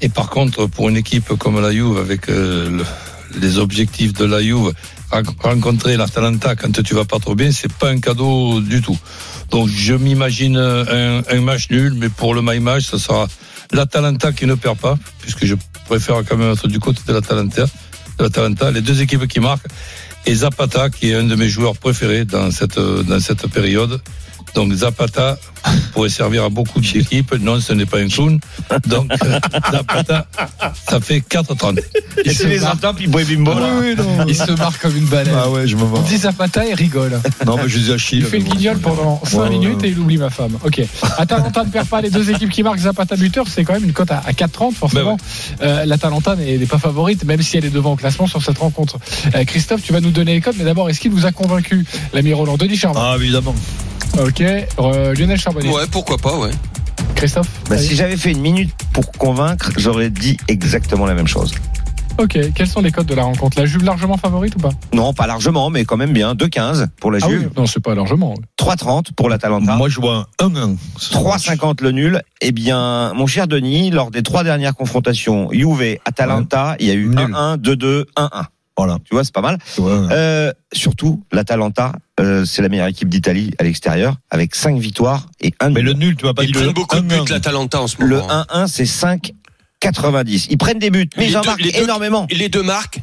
Et 0.00 0.08
par 0.08 0.30
contre, 0.30 0.66
pour 0.66 0.88
une 0.88 0.96
équipe 0.96 1.28
comme 1.38 1.60
la 1.60 1.72
Juve, 1.72 1.98
avec 1.98 2.28
euh, 2.28 2.70
le- 2.78 2.84
les 3.40 3.58
objectifs 3.58 4.12
de 4.14 4.24
la 4.24 4.40
Juve, 4.40 4.72
ren- 5.10 5.22
rencontrer 5.40 5.96
l'Atalanta 5.96 6.54
quand 6.56 6.82
tu 6.82 6.94
vas 6.94 7.04
pas 7.04 7.18
trop 7.18 7.34
bien, 7.34 7.50
c'est 7.52 7.70
pas 7.72 7.90
un 7.90 7.98
cadeau 8.00 8.60
du 8.60 8.80
tout. 8.80 8.98
Donc 9.50 9.68
je 9.68 9.94
m'imagine 9.94 10.56
un, 10.56 11.22
un 11.28 11.40
match 11.40 11.68
nul, 11.70 11.92
mais 11.94 12.08
pour 12.08 12.34
le 12.34 12.40
my 12.42 12.58
match, 12.60 12.84
ce 12.84 12.96
sera 12.98 13.26
l'Atalanta 13.72 14.32
qui 14.32 14.46
ne 14.46 14.54
perd 14.54 14.78
pas, 14.78 14.96
puisque 15.20 15.44
je 15.44 15.54
préfère 15.86 16.22
quand 16.26 16.36
même 16.36 16.52
être 16.52 16.68
du 16.68 16.78
côté 16.78 17.00
de 17.06 17.12
l'Atalanta. 17.12 17.66
Les 18.72 18.80
deux 18.80 19.00
équipes 19.00 19.26
qui 19.28 19.40
marquent, 19.40 19.66
et 20.26 20.34
Zapata 20.34 20.90
qui 20.90 21.10
est 21.10 21.14
un 21.14 21.24
de 21.24 21.34
mes 21.34 21.48
joueurs 21.48 21.76
préférés 21.76 22.24
dans 22.24 22.50
cette 22.50 22.78
dans 22.78 23.20
cette 23.20 23.46
période. 23.48 24.00
Donc 24.54 24.72
Zapata 24.72 25.38
pourrait 25.92 26.08
servir 26.08 26.44
à 26.44 26.48
beaucoup 26.48 26.80
d'équipes. 26.80 27.34
Non, 27.40 27.60
ce 27.60 27.72
n'est 27.72 27.86
pas 27.86 27.98
un 27.98 28.08
clown. 28.08 28.38
Donc 28.86 29.10
euh, 29.24 29.38
Zapata, 29.72 30.26
ça 30.88 31.00
fait 31.00 31.18
4,30. 31.18 31.80
Et 32.24 32.34
tu 32.34 32.48
les 32.48 32.64
entends, 32.64 32.94
puis 32.94 33.06
bimbo. 33.06 33.52
Oui, 33.54 33.94
oui. 33.98 34.04
Il 34.28 34.34
se 34.36 34.50
marre 34.52 34.78
comme 34.78 34.96
une 34.96 35.04
baleine. 35.06 35.34
Ah 35.36 35.48
ouais, 35.50 35.66
je 35.66 35.76
me 35.76 35.82
On 35.82 35.86
vois. 35.86 36.00
dit 36.00 36.16
Zapata 36.16 36.66
et 36.66 36.74
rigole. 36.74 37.20
Non, 37.46 37.56
mais 37.56 37.68
je 37.68 37.78
dis 37.78 37.92
Achille. 37.92 38.18
Il 38.18 38.24
fait 38.24 38.38
le 38.38 38.44
guignol 38.44 38.78
pendant 38.78 39.20
5 39.24 39.36
Ouais, 39.38 39.44
ouais, 39.44 39.50
minutes 39.50 39.82
ouais. 39.82 39.88
et 39.88 39.92
il 39.92 39.98
oublie 39.98 40.16
ma 40.18 40.30
femme. 40.30 40.58
Ok. 40.64 40.80
Atalanta 41.18 41.64
ne 41.64 41.70
perd 41.70 41.86
pas 41.88 42.00
les 42.00 42.10
deux 42.10 42.30
équipes 42.30 42.50
qui 42.50 42.62
marquent 42.62 42.78
Zapata 42.80 43.16
buteur. 43.16 43.46
C'est 43.48 43.64
quand 43.64 43.74
même 43.74 43.84
une 43.84 43.92
cote 43.92 44.10
à, 44.10 44.18
à 44.26 44.32
4,30 44.32 44.74
forcément. 44.74 45.16
Ben 45.60 45.66
Euh, 45.68 45.84
L'Atalanta 45.84 46.34
n'est 46.36 46.58
pas 46.66 46.78
favorite, 46.78 47.24
même 47.24 47.42
si 47.42 47.56
elle 47.56 47.64
est 47.64 47.70
devant 47.70 47.92
au 47.92 47.96
classement 47.96 48.26
sur 48.26 48.42
cette 48.42 48.58
rencontre. 48.58 48.98
Euh, 49.34 49.44
Christophe, 49.44 49.82
tu 49.82 49.92
vas 49.92 50.00
nous 50.00 50.10
donner 50.10 50.34
les 50.34 50.40
codes, 50.40 50.56
mais 50.58 50.64
d'abord, 50.64 50.88
est-ce 50.90 51.00
qu'il 51.00 51.10
vous 51.10 51.26
a 51.26 51.32
convaincu 51.32 51.84
l'ami 52.12 52.32
Roland? 52.32 52.56
Denis 52.56 52.76
Charbonnier 52.76 53.06
Ah, 53.12 53.16
évidemment. 53.16 53.54
Ok. 54.20 54.40
Euh, 54.40 55.14
Lionel 55.14 55.38
Charbonnier. 55.38 55.70
Ouais, 55.70 55.86
pourquoi 55.90 56.18
pas, 56.18 56.36
ouais. 56.38 56.50
Christophe. 57.14 57.48
Bah, 57.68 57.78
si 57.78 57.94
j'avais 57.96 58.16
fait 58.16 58.30
une 58.32 58.40
minute 58.40 58.70
pour 58.92 59.10
convaincre, 59.12 59.70
j'aurais 59.76 60.10
dit 60.10 60.36
exactement 60.48 61.06
la 61.06 61.14
même 61.14 61.26
chose. 61.26 61.52
Ok. 62.18 62.36
Quels 62.52 62.66
sont 62.66 62.80
les 62.80 62.90
codes 62.90 63.06
de 63.06 63.14
la 63.14 63.22
rencontre? 63.22 63.58
La 63.60 63.66
Juve 63.66 63.84
largement 63.84 64.16
favorite 64.16 64.56
ou 64.56 64.58
pas? 64.58 64.70
Non, 64.92 65.12
pas 65.14 65.28
largement, 65.28 65.70
mais 65.70 65.84
quand 65.84 65.96
même 65.96 66.12
bien. 66.12 66.34
2,15 66.34 66.88
pour 67.00 67.12
la 67.12 67.18
Ah 67.22 67.26
oui. 67.28 67.34
Juve, 67.34 67.50
Non, 67.56 67.66
c'est 67.66 67.78
pas 67.80 67.94
largement. 67.94 68.34
3,30 68.58 69.12
pour 69.14 69.28
l'Atalanta. 69.28 69.76
Moi, 69.76 69.88
je 69.88 70.00
vois 70.00 70.26
un 70.40 70.48
1-1. 70.48 70.76
3,50 70.98 71.80
le 71.82 71.92
nul. 71.92 72.22
Eh 72.40 72.50
bien, 72.50 73.12
mon 73.14 73.28
cher 73.28 73.46
Denis, 73.46 73.90
lors 73.92 74.10
des 74.10 74.24
trois 74.24 74.42
dernières 74.42 74.74
confrontations, 74.74 75.48
Juve, 75.52 75.98
Atalanta, 76.04 76.74
il 76.80 76.86
y 76.86 76.90
a 76.90 76.94
eu 76.94 77.06
Nul. 77.06 77.18
1-1, 77.32 77.56
2-2, 77.56 78.04
1-1. 78.16 78.28
Voilà. 78.78 78.96
Tu 79.04 79.12
vois, 79.14 79.24
c'est 79.24 79.34
pas 79.34 79.42
mal. 79.42 79.58
Ouais. 79.78 79.90
Euh, 80.12 80.52
surtout, 80.72 81.22
l'Atalanta, 81.32 81.92
euh, 82.20 82.44
c'est 82.46 82.62
la 82.62 82.68
meilleure 82.70 82.86
équipe 82.86 83.08
d'Italie 83.08 83.50
à 83.58 83.64
l'extérieur, 83.64 84.16
avec 84.30 84.54
5 84.54 84.78
victoires 84.78 85.26
et 85.40 85.52
1 85.60 85.70
Mais 85.70 85.80
nul. 85.80 85.84
le 85.84 85.92
nul, 85.94 86.16
tu 86.16 86.24
m'as 86.24 86.32
pas 86.32 86.44
Ils 86.44 86.52
dit 86.52 86.58
le 86.62 86.72
beaucoup 86.72 86.96
de 86.96 87.00
buts, 87.02 87.14
1-1. 87.16 87.28
l'Atalanta, 87.30 87.82
en 87.82 87.86
ce 87.88 87.96
Le 87.98 88.16
moment. 88.16 88.30
hein. 88.30 88.46
1-1, 88.48 88.66
c'est 88.68 88.84
5,90. 89.80 90.46
Ils 90.50 90.58
prennent 90.58 90.78
des 90.78 90.90
buts, 90.90 91.08
mais 91.16 91.26
ils 91.28 91.36
en 91.36 91.42
marquent 91.44 91.66
énormément. 91.76 92.26
Et 92.30 92.34
les 92.36 92.48
deux 92.48 92.62
marques 92.62 93.00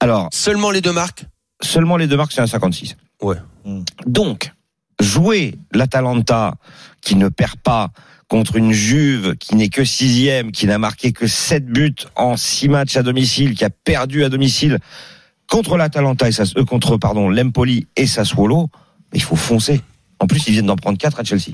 Alors, 0.00 0.28
Seulement 0.32 0.70
les 0.70 0.80
deux 0.80 0.92
marques 0.92 1.24
seulement 1.62 1.96
les 1.96 2.06
deux 2.06 2.18
marques, 2.18 2.32
c'est 2.32 2.42
un 2.42 2.46
56. 2.46 2.96
Ouais. 3.22 3.36
Donc, 4.06 4.52
jouer 5.00 5.54
l'Atalanta 5.72 6.52
qui 7.00 7.16
ne 7.16 7.30
perd 7.30 7.56
pas 7.56 7.88
contre 8.28 8.56
une 8.56 8.72
Juve 8.72 9.36
qui 9.36 9.54
n'est 9.54 9.68
que 9.68 9.84
sixième, 9.84 10.50
qui 10.52 10.66
n'a 10.66 10.78
marqué 10.78 11.12
que 11.12 11.26
7 11.26 11.66
buts 11.66 11.94
en 12.16 12.36
6 12.36 12.68
matchs 12.68 12.96
à 12.96 13.02
domicile, 13.02 13.54
qui 13.54 13.64
a 13.64 13.70
perdu 13.70 14.24
à 14.24 14.28
domicile 14.28 14.78
contre 15.48 15.76
l'Atalanta 15.76 16.28
et 16.28 16.32
Sas- 16.32 16.54
euh, 16.56 16.64
contre 16.64 16.96
pardon 16.96 17.28
l'Empoli 17.28 17.86
et 17.96 18.06
Sassuolo, 18.06 18.68
il 19.12 19.22
faut 19.22 19.36
foncer. 19.36 19.80
En 20.18 20.26
plus, 20.26 20.44
ils 20.48 20.52
viennent 20.52 20.66
d'en 20.66 20.76
prendre 20.76 20.98
4 20.98 21.20
à 21.20 21.24
Chelsea. 21.24 21.52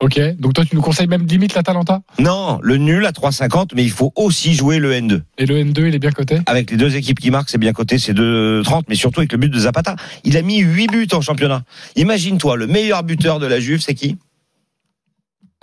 Ok. 0.00 0.20
Donc 0.38 0.52
toi, 0.52 0.64
tu 0.66 0.74
nous 0.74 0.82
conseilles 0.82 1.06
même 1.06 1.24
limite 1.24 1.54
l'Atalanta? 1.54 2.02
Non, 2.18 2.58
le 2.62 2.76
nul 2.76 3.06
à 3.06 3.12
3,50, 3.12 3.70
mais 3.74 3.84
il 3.84 3.90
faut 3.90 4.12
aussi 4.16 4.52
jouer 4.52 4.78
le 4.78 4.92
N2. 4.92 5.22
Et 5.38 5.46
le 5.46 5.54
N2, 5.64 5.86
il 5.88 5.94
est 5.94 5.98
bien 5.98 6.10
coté? 6.10 6.40
Avec 6.46 6.70
les 6.70 6.76
deux 6.76 6.96
équipes 6.96 7.20
qui 7.20 7.30
marquent, 7.30 7.48
c'est 7.48 7.56
bien 7.58 7.72
coté, 7.72 7.98
c'est 7.98 8.12
2,30, 8.12 8.82
mais 8.88 8.96
surtout 8.96 9.20
avec 9.20 9.32
le 9.32 9.38
but 9.38 9.48
de 9.48 9.58
Zapata. 9.60 9.96
Il 10.24 10.36
a 10.36 10.42
mis 10.42 10.58
8 10.58 10.88
buts 10.90 11.08
en 11.12 11.22
championnat. 11.22 11.62
Imagine-toi, 11.96 12.56
le 12.56 12.66
meilleur 12.66 13.04
buteur 13.04 13.38
de 13.38 13.46
la 13.46 13.60
Juve, 13.60 13.80
c'est 13.80 13.94
qui? 13.94 14.18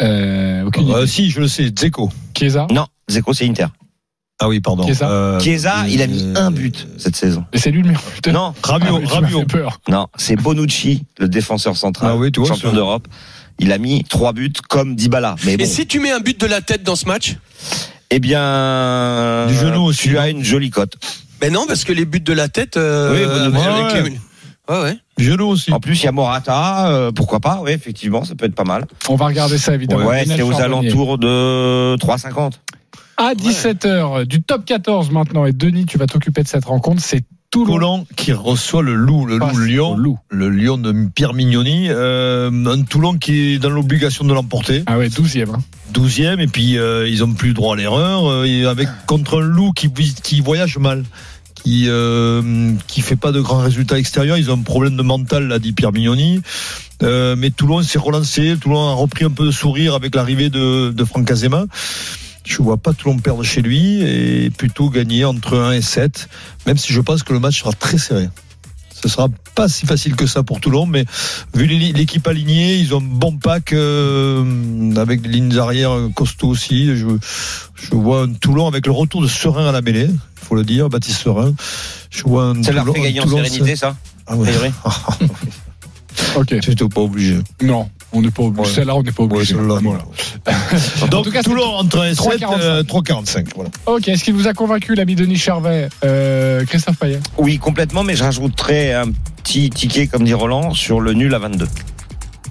Euh, 0.01 0.63
aucune 0.65 0.89
Euh, 0.91 1.05
si, 1.05 1.29
je 1.29 1.39
le 1.39 1.47
sais, 1.47 1.69
Dzeko. 1.69 2.09
Chiesa 2.35 2.67
Non, 2.71 2.85
Zeko, 3.09 3.33
c'est 3.33 3.45
Inter. 3.47 3.67
Ah 4.43 4.47
oui, 4.47 4.59
pardon. 4.59 4.83
Chiesa 4.85 5.09
Euh, 5.09 5.39
Chiesa, 5.39 5.87
il 5.87 6.01
a 6.01 6.07
mis 6.07 6.23
euh, 6.23 6.33
un 6.35 6.49
but 6.51 6.87
cette 6.97 7.15
saison. 7.15 7.45
Et 7.53 7.59
c'est 7.59 7.69
lui 7.71 7.81
le 7.83 7.89
meilleur 7.89 8.01
buteur. 8.15 8.33
Non, 8.33 8.53
Rabiot, 8.63 9.01
Ah 9.05 9.13
Rabiot. 9.15 9.45
peur. 9.45 9.79
non, 9.87 10.07
c'est 10.17 10.35
Bonucci, 10.35 11.03
le 11.19 11.27
défenseur 11.29 11.77
central, 11.77 12.11
Ah 12.13 12.17
oui, 12.17 12.31
tu 12.31 12.39
vois, 12.39 12.49
champion 12.49 12.73
d'Europe. 12.73 13.07
Il 13.59 13.71
a 13.71 13.77
mis 13.77 14.03
trois 14.05 14.33
buts 14.33 14.51
comme 14.69 14.95
Dybala. 14.95 15.35
Mais 15.45 15.57
bon, 15.57 15.63
Et 15.63 15.67
si 15.67 15.85
tu 15.85 15.99
mets 15.99 16.11
un 16.11 16.19
but 16.19 16.39
de 16.39 16.47
la 16.47 16.61
tête 16.61 16.81
dans 16.81 16.95
ce 16.95 17.05
match 17.05 17.35
eh 18.09 18.19
bien, 18.19 19.45
Du 19.47 19.53
genou 19.55 19.81
aussi, 19.83 20.09
tu 20.09 20.17
as 20.17 20.29
une 20.29 20.43
jolie 20.43 20.71
cote. 20.71 20.95
Ben 21.39 21.53
non, 21.53 21.65
parce 21.67 21.83
que 21.83 21.93
les 21.93 22.05
buts 22.05 22.19
de 22.21 22.33
la 22.33 22.49
tête. 22.49 22.77
euh, 22.77 23.11
Oui, 23.13 23.23
avec 23.23 24.05
les- 24.05 24.17
Ouais, 24.71 24.81
ouais. 24.81 24.97
Genou 25.17 25.47
aussi. 25.47 25.71
En 25.73 25.79
plus, 25.79 26.01
il 26.01 26.05
y 26.05 26.07
a 26.07 26.11
Morata, 26.11 26.87
euh, 26.89 27.11
pourquoi 27.11 27.39
pas 27.39 27.59
Oui, 27.63 27.71
effectivement, 27.71 28.23
ça 28.23 28.35
peut 28.35 28.45
être 28.45 28.55
pas 28.55 28.63
mal. 28.63 28.85
On 29.09 29.15
va 29.15 29.25
regarder 29.27 29.57
ça 29.57 29.73
évidemment. 29.75 30.05
Ouais, 30.05 30.23
c'est 30.25 30.41
aux 30.41 30.59
alentours 30.61 31.17
de 31.17 31.95
3,50. 31.97 32.53
À 33.17 33.33
17h, 33.33 34.25
du 34.25 34.41
top 34.41 34.65
14 34.65 35.11
maintenant. 35.11 35.45
Et 35.45 35.51
Denis, 35.51 35.85
tu 35.85 35.97
vas 35.97 36.07
t'occuper 36.07 36.41
de 36.43 36.47
cette 36.47 36.65
rencontre. 36.65 37.01
C'est 37.03 37.21
Toulon. 37.51 37.73
Toulon 37.73 38.07
qui 38.15 38.31
reçoit 38.31 38.81
le 38.81 38.95
loup, 38.95 39.25
le 39.25 39.37
Passe 39.37 39.53
loup 39.53 39.65
Lyon, 39.65 39.97
loup. 39.97 40.17
le 40.29 40.49
Lyon 40.49 40.77
de 40.77 40.95
Pierre 41.13 41.33
Mignoni, 41.33 41.87
euh, 41.89 42.49
un 42.49 42.81
Toulon 42.83 43.17
qui 43.17 43.55
est 43.55 43.59
dans 43.59 43.69
l'obligation 43.69 44.23
de 44.23 44.33
l'emporter, 44.33 44.83
Ah 44.85 44.97
ouais, 44.97 45.09
12e. 45.09 45.49
Hein. 45.53 45.59
12e, 45.91 46.39
et 46.39 46.47
puis 46.47 46.77
euh, 46.77 47.09
ils 47.09 47.25
ont 47.25 47.33
plus 47.33 47.53
droit 47.53 47.73
à 47.75 47.77
l'erreur, 47.77 48.25
euh, 48.25 48.67
avec 48.69 48.87
contre 49.05 49.41
un 49.41 49.45
loup 49.45 49.73
qui, 49.73 49.91
qui 49.91 50.39
voyage 50.39 50.77
mal, 50.77 51.03
qui 51.63 51.89
euh, 51.89 52.73
fait 52.87 53.15
pas 53.15 53.31
de 53.31 53.41
grands 53.41 53.59
résultats 53.59 53.97
extérieurs, 53.97 54.37
ils 54.37 54.49
ont 54.51 54.55
un 54.55 54.63
problème 54.63 54.95
de 54.95 55.03
mental, 55.03 55.47
l'a 55.47 55.59
dit 55.59 55.73
Pierre 55.73 55.91
Mignoni. 55.91 56.41
Euh, 57.03 57.35
mais 57.35 57.49
Toulon 57.49 57.81
s'est 57.81 57.99
relancé, 57.99 58.55
Toulon 58.59 58.87
a 58.89 58.93
repris 58.93 59.25
un 59.25 59.29
peu 59.31 59.45
de 59.45 59.51
sourire 59.51 59.95
avec 59.95 60.15
l'arrivée 60.15 60.49
de, 60.49 60.91
de 60.91 61.05
Franck 61.05 61.29
Azema. 61.31 61.65
Je 62.43 62.61
vois 62.61 62.77
pas 62.77 62.93
Toulon 62.93 63.17
perdre 63.19 63.43
chez 63.43 63.61
lui 63.61 64.01
et 64.01 64.49
plutôt 64.49 64.89
gagner 64.89 65.25
entre 65.25 65.57
1 65.57 65.73
et 65.73 65.81
7, 65.81 66.27
même 66.65 66.77
si 66.77 66.93
je 66.93 67.01
pense 67.01 67.23
que 67.23 67.33
le 67.33 67.39
match 67.39 67.59
sera 67.59 67.73
très 67.73 67.97
serré. 67.97 68.29
Ce 69.01 69.09
sera 69.09 69.27
pas 69.55 69.67
si 69.67 69.85
facile 69.85 70.15
que 70.15 70.27
ça 70.27 70.43
pour 70.43 70.59
Toulon, 70.59 70.85
mais 70.85 71.05
vu 71.55 71.65
l'équipe 71.65 72.27
alignée, 72.27 72.75
ils 72.77 72.93
ont 72.93 72.99
un 72.99 73.03
bon 73.03 73.37
pack 73.37 73.73
euh, 73.73 74.93
avec 74.95 75.21
des 75.21 75.29
lignes 75.29 75.57
arrière 75.57 75.91
costauds 76.15 76.49
aussi. 76.49 76.95
Je, 76.95 77.07
je 77.75 77.95
vois 77.95 78.23
un 78.23 78.33
Toulon 78.33 78.67
avec 78.67 78.85
le 78.85 78.91
retour 78.91 79.21
de 79.21 79.27
Serein 79.27 79.67
à 79.67 79.71
la 79.71 79.81
mêlée, 79.81 80.07
il 80.09 80.45
faut 80.47 80.55
le 80.55 80.63
dire, 80.63 80.89
Baptiste 80.89 81.21
Serein. 81.21 81.53
Je 82.11 82.23
vois 82.23 82.45
un 82.45 82.61
Ça 82.63 82.71
leur 82.71 82.83
Toulon- 82.85 82.93
fait 82.93 83.01
gagner 83.01 83.21
en 83.21 83.27
sérénité, 83.27 83.75
ça 83.75 83.95
Ah 84.27 84.35
ouais. 84.35 84.49
Ok. 86.35 86.55
C'était 86.63 86.87
pas 86.87 87.01
obligé. 87.01 87.39
Non, 87.61 87.89
on 88.13 88.21
n'est 88.21 88.31
pas 88.31 88.43
obligé. 88.43 88.67
Ouais. 88.69 88.75
Celle-là, 88.75 88.95
on 88.95 89.03
n'est 89.03 89.11
pas 89.11 89.23
obligé. 89.23 89.53
celle-là, 89.53 89.79
Voilà. 89.81 90.03
Donc 91.09 91.25
tout 91.25 91.31
cas, 91.31 91.43
Toulon 91.43 91.63
entre 91.63 91.99
1 91.99 92.09
et 92.09 92.15
7, 92.15 92.39
3,45. 92.41 92.59
euh, 92.61 92.83
3,45. 92.83 93.45
Voilà. 93.55 93.69
Ok, 93.85 94.07
est-ce 94.07 94.23
qu'il 94.23 94.33
vous 94.33 94.47
a 94.47 94.53
convaincu, 94.53 94.95
l'ami 94.95 95.15
Denis 95.15 95.37
Charvet, 95.37 95.89
euh, 96.03 96.65
Christophe 96.65 96.97
Payet? 96.97 97.19
Oui, 97.37 97.57
complètement, 97.57 98.03
mais 98.03 98.15
je 98.15 98.23
rajouterais 98.23 98.93
un 98.93 99.11
petit 99.43 99.69
ticket, 99.69 100.07
comme 100.07 100.23
dit 100.23 100.33
Roland, 100.33 100.73
sur 100.73 100.99
le 100.99 101.13
nul 101.13 101.33
à 101.33 101.39
22. 101.39 101.67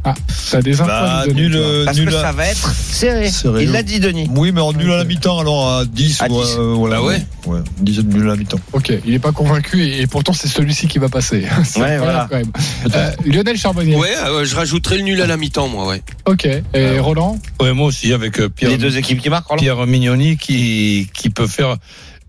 Ah, 0.02 0.14
ça 0.28 0.58
a 0.58 0.62
des 0.62 0.80
infos 0.80 0.86
Bah, 0.88 1.24
nul, 1.34 1.52
euh, 1.54 1.84
Parce 1.84 1.98
nul 1.98 2.08
que 2.08 2.14
à- 2.14 2.22
ça 2.22 2.32
va 2.32 2.46
être 2.46 2.70
serré. 2.74 3.28
Serré. 3.28 3.64
Il 3.64 3.70
l'a 3.72 3.82
dit, 3.82 4.00
Denis. 4.00 4.30
Oui, 4.34 4.50
mais 4.50 4.60
en 4.62 4.72
nul 4.72 4.90
à 4.90 4.96
la 4.96 5.04
mi-temps, 5.04 5.38
alors 5.38 5.68
à 5.68 5.84
10. 5.84 6.22
À 6.22 6.28
ou, 6.30 6.40
10. 6.42 6.56
euh, 6.58 6.72
voilà. 6.74 6.96
Ah 7.00 7.02
ouais 7.04 7.22
Ouais, 7.46 7.58
10 7.80 7.98
de 7.98 8.02
nul 8.14 8.22
à 8.22 8.30
la 8.30 8.36
mi-temps. 8.36 8.58
Ok, 8.72 8.92
il 9.04 9.10
n'est 9.12 9.18
pas 9.18 9.32
convaincu 9.32 9.82
et, 9.84 10.00
et 10.00 10.06
pourtant 10.06 10.32
c'est 10.32 10.48
celui-ci 10.48 10.88
qui 10.88 10.98
va 10.98 11.08
passer. 11.10 11.44
Ouais, 11.76 11.98
voilà. 11.98 12.26
quand 12.30 12.36
même. 12.36 12.50
Euh, 12.94 13.10
Lionel 13.26 13.56
Charbonnier. 13.58 13.96
Ouais, 13.96 14.14
euh, 14.26 14.44
je 14.46 14.56
rajouterai 14.56 14.96
le 14.98 15.02
nul 15.04 15.20
à 15.20 15.26
la 15.26 15.36
mi-temps, 15.36 15.68
moi, 15.68 15.86
ouais. 15.86 16.02
Ok, 16.26 16.46
et 16.46 16.98
Roland 16.98 17.38
Ouais, 17.60 17.72
moi 17.74 17.86
aussi, 17.86 18.12
avec 18.14 18.40
Pierre, 18.54 18.70
Les 18.70 18.78
deux 18.78 18.96
équipes 18.96 19.20
qui 19.20 19.28
marquent, 19.28 19.48
Roland 19.48 19.60
Pierre 19.60 19.86
Mignoni 19.86 20.36
qui, 20.38 21.08
qui 21.12 21.28
peut 21.30 21.46
faire 21.46 21.76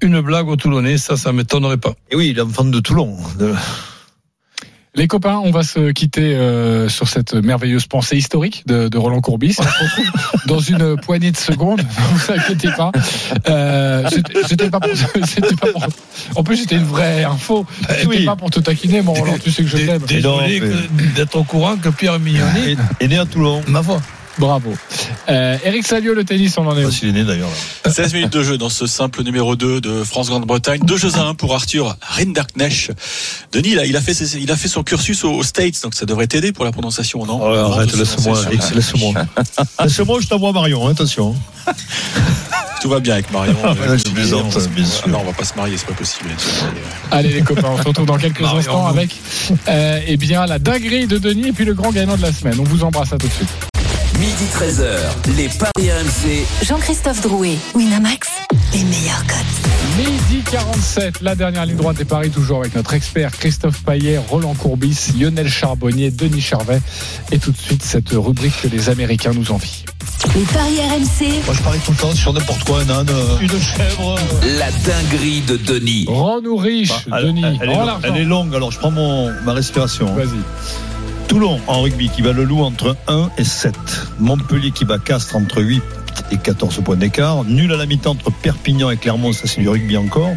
une 0.02 0.20
blague 0.22 0.48
au 0.50 0.56
Toulonnais, 0.58 0.98
ça, 0.98 1.16
ça 1.16 1.32
m'étonnerait 1.32 1.78
pas. 1.78 1.94
Et 2.10 2.16
oui, 2.16 2.34
l'enfant 2.34 2.66
de 2.66 2.80
Toulon. 2.80 3.16
De- 3.40 3.54
Les 4.94 5.08
copains, 5.08 5.38
on 5.42 5.52
va 5.52 5.64
se 5.64 5.92
quitter 5.92 6.36
euh, 6.36 6.89
sur 6.89 7.08
cette 7.08 7.34
merveilleuse 7.34 7.88
pensée 7.88 8.18
historique 8.18 8.64
de, 8.68 8.89
de 8.89 8.98
Roland 8.98 9.22
Courbis. 9.22 9.56
On 9.58 9.64
se 9.64 9.68
retrouve 9.70 10.42
dans 10.48 10.60
une 10.60 10.98
poignée 10.98 11.32
de 11.32 11.38
secondes. 11.38 11.82
Ne 12.02 12.18
vous 12.18 12.32
inquiétez 12.34 12.70
pas. 12.76 12.92
Euh, 13.48 14.06
c'était- 14.12 14.34
c'était 14.48 14.70
pas, 14.70 14.82
pour, 14.82 14.92
c'était 15.26 15.56
pas 15.56 15.68
pour- 15.68 15.88
En 16.36 16.44
plus, 16.44 16.58
c'était 16.58 16.76
une 16.76 16.84
vraie 16.84 17.24
info. 17.24 17.66
C'était 17.89 18.06
oui. 18.06 18.26
pas 18.26 18.36
pour 18.36 18.50
te 18.50 18.60
taquiner, 18.60 19.02
mon 19.02 19.14
Roland. 19.14 19.38
Tu 19.42 19.50
sais 19.52 19.64
que 19.64 19.70
je 19.70 19.78
t'aime. 19.78 20.02
Désolé 20.06 20.62
d'être 21.16 21.38
au 21.38 21.46
courant 21.46 21.78
que 21.78 21.88
Pierre 21.89 22.20
Mignoni, 22.20 22.72
est, 22.72 22.78
est 23.00 23.08
né 23.08 23.18
à 23.18 23.26
Toulon. 23.26 23.62
ma 23.68 23.82
foi. 23.82 24.02
Bravo. 24.38 24.74
Euh, 25.30 25.58
Eric 25.66 25.86
Salio, 25.86 26.14
le 26.14 26.24
tennis, 26.24 26.58
on 26.58 26.66
en 26.66 26.78
est 26.78 26.84
où 26.84 26.88
Pas 26.88 26.92
s'il 26.94 27.10
est 27.10 27.12
né 27.12 27.24
d'ailleurs. 27.24 27.50
là. 27.86 27.92
16 27.92 28.14
minutes 28.14 28.32
de 28.34 28.44
jeu 28.44 28.58
dans 28.58 28.70
ce 28.70 28.88
simple 28.88 29.24
numéro 29.24 29.56
2 29.56 29.82
de 29.82 30.04
France-Grande-Bretagne. 30.04 30.82
Deux 30.84 30.98
jeux 30.98 31.16
à 31.16 31.22
1 31.24 31.34
pour 31.36 31.54
Arthur 31.54 31.96
Rinderknecht. 32.02 32.92
Denis, 33.52 33.76
là, 33.76 33.86
il 33.86 33.96
a 33.98 34.02
fait, 34.02 34.14
ses- 34.14 34.38
il 34.40 34.52
a 34.52 34.56
fait 34.56 34.68
son 34.70 34.84
cursus 34.84 35.24
aux 35.26 35.44
States, 35.44 35.82
donc 35.84 35.94
ça 35.96 36.06
devrait 36.06 36.28
t'aider 36.28 36.52
pour 36.54 36.66
la 36.66 36.72
prononciation, 36.72 37.26
non 37.26 37.40
Ouais, 37.52 37.58
Avant 37.58 37.74
arrête, 37.74 37.96
laisse-moi, 37.96 38.40
Eric, 38.48 38.62
laisse-moi. 38.74 39.14
Laisse-moi, 39.84 40.20
je 40.22 40.28
t'envoie 40.28 40.52
Marion, 40.54 40.88
hein, 40.88 40.92
attention. 40.92 41.36
Tout 42.82 42.90
va 42.90 43.00
bien 43.00 43.14
avec 43.16 43.32
Marion. 43.32 43.56
Ah, 43.64 43.76
là, 43.88 43.98
je 43.98 44.04
plaisante, 44.12 44.56
On- 44.56 44.70
bien 44.74 44.86
sûr. 44.86 45.04
Ah 45.06 45.10
non, 45.10 45.20
on 45.22 45.26
va 45.26 45.34
pas 45.34 45.44
se 45.44 45.54
marier, 45.56 45.78
c'est 45.78 45.86
pas 45.88 45.94
possible. 45.94 46.30
Allez 47.12 47.30
les 47.30 47.42
copains, 47.42 47.70
on 47.70 47.78
se 47.78 47.84
retrouve 47.88 48.06
dans 48.08 48.18
quelques 48.18 48.42
Marion, 48.42 48.58
instants 48.60 48.82
vous. 48.84 48.98
avec 48.98 49.16
euh, 49.68 50.00
eh 50.08 50.18
bien, 50.18 50.46
la 50.48 50.58
dinguerie 50.58 51.06
de 51.06 51.18
Denis 51.20 51.50
et 51.50 51.52
puis 51.52 51.66
le 51.66 51.74
grand 51.76 51.92
gagnant 51.92 52.18
de 52.18 52.22
la 52.24 52.32
semaine. 52.34 52.56
On 52.60 52.64
vous 52.64 52.84
embrasse 52.84 53.14
à 53.14 53.18
tout 53.18 53.28
de 53.28 53.34
suite. 53.34 53.50
Midi 54.22 54.46
13h, 54.54 55.36
les 55.36 55.50
Paris 55.50 55.90
RMC. 55.92 56.46
Jean-Christophe 56.64 57.22
Drouet, 57.22 57.58
Winamax, 57.74 58.28
les 58.72 58.84
meilleurs 58.84 59.26
codes. 59.26 59.98
Midi 59.98 60.44
47, 60.52 61.22
la 61.22 61.34
dernière 61.34 61.66
ligne 61.66 61.78
droite 61.78 61.98
des 61.98 62.06
paris, 62.06 62.30
toujours 62.30 62.60
avec 62.60 62.76
notre 62.76 62.94
expert 62.94 63.32
Christophe 63.32 63.82
Paillet, 63.82 64.20
Roland 64.30 64.54
Courbis, 64.54 65.14
Lionel 65.20 65.50
Charbonnier, 65.50 66.12
Denis 66.12 66.40
Charvet. 66.40 66.80
Et 67.32 67.40
tout 67.40 67.52
de 67.52 67.58
suite, 67.58 67.82
cette 67.82 68.12
rubrique 68.12 68.54
que 68.62 68.68
les 68.68 68.90
Américains 68.90 69.32
nous 69.34 69.52
envient. 69.52 69.86
Les 70.36 70.44
paris 70.44 70.78
RMC, 70.78 71.44
Moi, 71.48 71.56
je 71.56 71.62
parie 71.64 71.80
tout 71.84 71.92
le 71.92 71.98
temps 71.98 72.14
sur 72.14 72.32
n'importe 72.32 72.64
quoi, 72.64 72.82
un 72.82 72.90
âne, 72.92 73.10
euh, 73.10 73.40
une 73.40 73.50
chèvre. 73.60 74.20
La 74.60 74.70
dinguerie 74.72 75.42
de 75.42 75.58
Denis. 75.58 76.06
Rends-nous 76.08 76.58
riche, 76.58 77.08
Bah, 77.08 77.18
elle, 77.22 77.26
Denis. 77.26 77.44
elle 77.60 77.72
est, 77.72 77.78
elle 78.04 78.18
est 78.18 78.26
longue, 78.26 78.54
alors 78.54 78.72
je 78.72 78.78
prends 78.78 78.92
mon, 78.92 79.32
ma 79.46 79.54
respiration. 79.54 80.14
Vas-y. 80.14 80.38
Toulon 81.32 81.62
en 81.68 81.82
rugby 81.82 82.10
qui 82.10 82.22
bat 82.22 82.34
le 82.34 82.44
loup 82.44 82.60
entre 82.60 82.98
1 83.08 83.30
et 83.38 83.46
7. 83.46 83.74
Montpellier 84.20 84.72
qui 84.72 84.84
bat 84.84 84.98
Castres 85.00 85.38
entre 85.38 85.62
8 85.62 85.82
et 86.34 86.36
14 86.38 86.82
points 86.84 86.98
d'écart. 86.98 87.46
Nul 87.46 87.72
à 87.72 87.78
la 87.78 87.86
mi-temps 87.86 88.12
entre 88.12 88.34
Perpignan 88.34 88.90
et 88.90 88.98
Clermont, 88.98 89.32
ça 89.32 89.48
c'est 89.48 89.62
du 89.62 89.70
rugby 89.70 89.96
encore. 89.96 90.32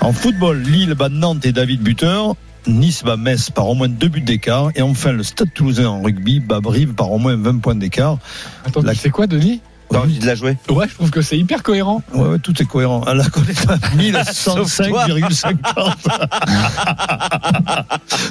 En 0.00 0.12
football, 0.12 0.62
Lille 0.62 0.94
bat 0.94 1.08
Nantes 1.08 1.44
et 1.44 1.50
David 1.50 1.82
Buteur. 1.82 2.36
Nice 2.68 3.02
bat 3.02 3.16
Metz 3.16 3.50
par 3.50 3.68
au 3.68 3.74
moins 3.74 3.88
deux 3.88 4.06
buts 4.06 4.20
d'écart. 4.20 4.70
Et 4.76 4.82
enfin, 4.82 5.10
le 5.10 5.24
Stade 5.24 5.52
Toulousain 5.52 5.88
en 5.88 6.02
rugby 6.02 6.38
bat 6.38 6.60
Brive 6.60 6.94
par 6.94 7.10
au 7.10 7.18
moins 7.18 7.34
20 7.34 7.58
points 7.58 7.74
d'écart. 7.74 8.18
Attends, 8.64 8.82
La- 8.82 8.94
c'est 8.94 9.10
quoi, 9.10 9.26
Denis? 9.26 9.60
T'as 9.92 10.00
envie 10.00 10.18
de 10.18 10.26
la 10.26 10.34
jouer 10.34 10.56
Ouais, 10.70 10.86
je 10.88 10.94
trouve 10.94 11.10
que 11.10 11.22
c'est 11.22 11.36
hyper 11.38 11.62
cohérent. 11.62 12.02
Ouais, 12.14 12.26
ouais, 12.28 12.38
tout 12.38 12.54
est 12.60 12.66
cohérent. 12.66 13.02
À 13.02 13.14
la 13.14 13.24
connaît 13.28 13.52
pas 13.52 13.76
1105,50. 13.96 15.56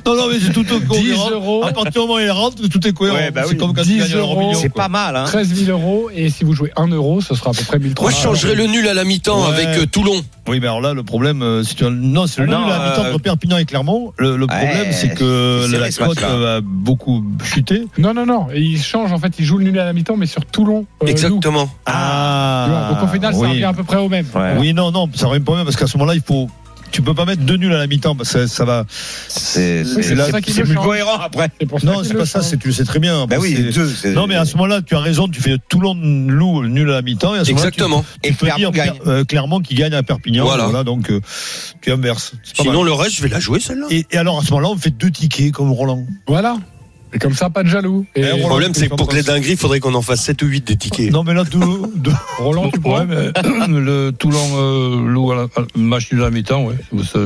non, 0.05 0.15
non, 0.15 0.27
mais 0.29 0.39
c'est 0.39 0.51
tout 0.53 0.63
cohérent. 0.63 1.27
10 1.27 1.31
euros. 1.33 1.63
À 1.65 1.71
partir 1.73 1.91
du 1.91 1.99
moment 1.99 2.15
où 2.15 2.19
il 2.19 2.31
rentre, 2.31 2.67
tout 2.67 2.87
est 2.87 2.93
cohérent. 2.93 3.17
Ouais, 3.17 3.31
bah 3.31 3.41
c'est 3.45 3.51
oui. 3.53 3.57
comme 3.57 3.73
quand 3.73 3.81
10 3.83 4.07
tu 4.09 4.15
euros. 4.17 4.39
million, 4.39 4.53
C'est 4.59 4.69
quoi. 4.69 4.83
pas 4.83 4.89
mal, 4.89 5.15
hein 5.15 5.23
13 5.25 5.53
000 5.53 5.71
euros. 5.77 6.09
Et 6.13 6.29
si 6.29 6.43
vous 6.43 6.53
jouez 6.53 6.71
1 6.75 6.87
euro, 6.87 7.21
ce 7.21 7.35
sera 7.35 7.51
à 7.51 7.53
peu 7.53 7.63
près 7.63 7.79
1300 7.79 8.01
Moi, 8.01 8.11
je 8.11 8.17
changerais 8.23 8.55
le 8.55 8.65
nul 8.67 8.87
à 8.87 8.93
la 8.93 9.03
mi-temps 9.03 9.41
Ouais. 9.41 9.53
avec 9.53 9.67
euh, 9.77 9.85
Toulon. 9.85 10.21
Oui, 10.47 10.59
mais 10.59 10.67
alors 10.67 10.81
là, 10.81 10.93
le 10.93 11.03
problème, 11.03 11.41
euh, 11.43 11.63
si 11.63 11.75
tu 11.75 11.85
as- 11.85 11.89
non, 11.89 12.25
c'est 12.27 12.41
le 12.41 12.47
Non, 12.47 12.63
nul 12.63 12.71
à 12.71 12.77
la 12.79 12.89
mi-temps 12.89 13.03
euh, 13.05 13.09
entre 13.13 13.19
Perpignan 13.21 13.57
et 13.57 13.65
Clermont. 13.65 14.13
Le, 14.17 14.35
le 14.37 14.47
problème, 14.47 14.87
Ouais, 14.87 14.91
c'est 14.91 15.13
que 15.13 15.67
c'est 15.69 15.77
la 15.79 15.89
cote 15.91 16.07
match-là. 16.21 16.29
euh, 16.31 16.57
a 16.57 16.61
beaucoup 16.63 17.23
chuté. 17.43 17.85
Non, 17.97 18.13
non, 18.13 18.25
non. 18.25 18.47
Il 18.55 18.81
change, 18.81 19.11
en 19.13 19.17
fait, 19.19 19.33
il 19.39 19.45
joue 19.45 19.57
le 19.57 19.65
nul 19.65 19.79
à 19.79 19.85
la 19.85 19.93
mi-temps, 19.93 20.17
mais 20.17 20.25
sur 20.25 20.45
Toulon. 20.45 20.85
euh, 21.03 21.05
Exactement. 21.59 21.69
Ah, 21.85 22.89
Donc 22.93 23.03
au 23.03 23.13
final, 23.13 23.33
ça 23.33 23.39
revient 23.47 23.63
à 23.63 23.73
peu 23.73 23.83
près 23.83 23.97
au 23.97 24.09
même. 24.09 24.25
Ouais. 24.35 24.55
Oui, 24.57 24.73
non, 24.73 24.91
non, 24.91 25.09
ça 25.13 25.27
revient 25.27 25.43
pas 25.43 25.53
bien 25.55 25.63
parce 25.63 25.75
qu'à 25.75 25.87
ce 25.87 25.97
moment-là, 25.97 26.15
il 26.15 26.21
faut. 26.21 26.49
Tu 26.91 27.01
peux 27.01 27.13
pas 27.13 27.23
mettre 27.23 27.43
deux 27.43 27.55
nuls 27.55 27.73
à 27.73 27.77
la 27.77 27.87
mi-temps 27.87 28.17
parce 28.17 28.33
que 28.33 28.47
ça, 28.47 28.65
va. 28.65 28.83
C'est 28.89 29.85
plus 29.85 30.73
change. 30.73 30.75
cohérent 30.75 31.19
après. 31.23 31.49
Non, 31.83 31.99
qu'il 31.99 32.05
c'est 32.05 32.13
pas 32.15 32.25
ça, 32.25 32.41
c'est 32.41 32.57
tu 32.57 32.67
le 32.67 32.73
sais 32.73 32.83
très 32.83 32.99
bien. 32.99 33.27
Bah 33.27 33.37
oui, 33.39 33.55
deux. 33.73 33.89
Non, 34.13 34.27
mais 34.27 34.35
à 34.35 34.43
ce 34.43 34.55
moment-là, 34.57 34.81
tu 34.81 34.93
as 34.95 34.99
raison, 34.99 35.29
tu 35.29 35.39
fais 35.41 35.55
Toulon 35.69 35.93
loup 35.95 36.65
nul 36.65 36.89
à 36.89 36.95
la 36.95 37.01
mi-temps. 37.01 37.33
Et 37.33 37.39
à 37.39 37.45
ce 37.45 37.51
moment-là, 37.51 37.71
tu- 37.71 37.77
Exactement. 37.79 38.03
Tu, 38.21 38.29
Et 38.29 38.33
peux 38.33 38.45
Clermont 38.47 38.57
dire 38.59 38.71
gagne. 38.71 38.93
euh, 39.07 39.23
Clermont 39.23 39.61
qui 39.61 39.75
gagne 39.75 39.93
à 39.93 40.03
Perpignan. 40.03 40.43
Voilà. 40.43 40.83
donc 40.83 41.09
euh, 41.11 41.21
tu 41.81 41.93
inverses. 41.93 42.33
C'est 42.43 42.57
pas 42.57 42.63
Sinon, 42.63 42.79
mal. 42.79 42.87
le 42.87 42.93
reste, 42.93 43.15
je 43.15 43.21
vais 43.23 43.29
la 43.29 43.39
jouer, 43.39 43.61
celle-là. 43.61 43.85
Et, 43.89 44.05
et 44.11 44.17
alors 44.17 44.39
à 44.39 44.43
ce 44.43 44.49
moment-là, 44.51 44.67
on 44.73 44.77
fait 44.77 44.89
deux 44.91 45.11
tickets 45.11 45.53
comme 45.53 45.71
Roland. 45.71 46.05
Voilà. 46.27 46.57
Et 47.13 47.19
comme 47.19 47.33
ça, 47.33 47.49
pas 47.49 47.63
de 47.63 47.67
jaloux. 47.67 48.05
Et 48.15 48.21
Eh, 48.21 48.37
Le 48.37 48.41
problème, 48.41 48.73
c'est 48.73 48.87
que 48.87 48.95
pour 48.95 49.07
que 49.07 49.15
les 49.15 49.23
dingueries, 49.23 49.51
il 49.51 49.57
faudrait 49.57 49.79
qu'on 49.79 49.93
en 49.95 50.01
fasse 50.01 50.21
7 50.23 50.41
ou 50.43 50.45
8 50.47 50.65
des 50.67 50.77
tickets. 50.77 51.11
Non, 51.11 51.23
mais 51.23 51.33
là, 51.33 51.43
deux. 51.43 51.59
deux. 51.95 52.11
Roland, 52.37 52.69
tu 52.71 52.79
pourrais 52.79 53.05
le 53.67 54.11
Toulon 54.11 54.39
euh, 54.55 55.07
loup 55.07 55.31
à 55.31 55.35
la, 55.35 55.41
à- 55.43 55.65
match 55.75 56.11
nul 56.11 56.21
à 56.21 56.25
la 56.25 56.31
mi-temps, 56.31 56.63
ouais. 56.65 56.75
Ça, 57.03 57.19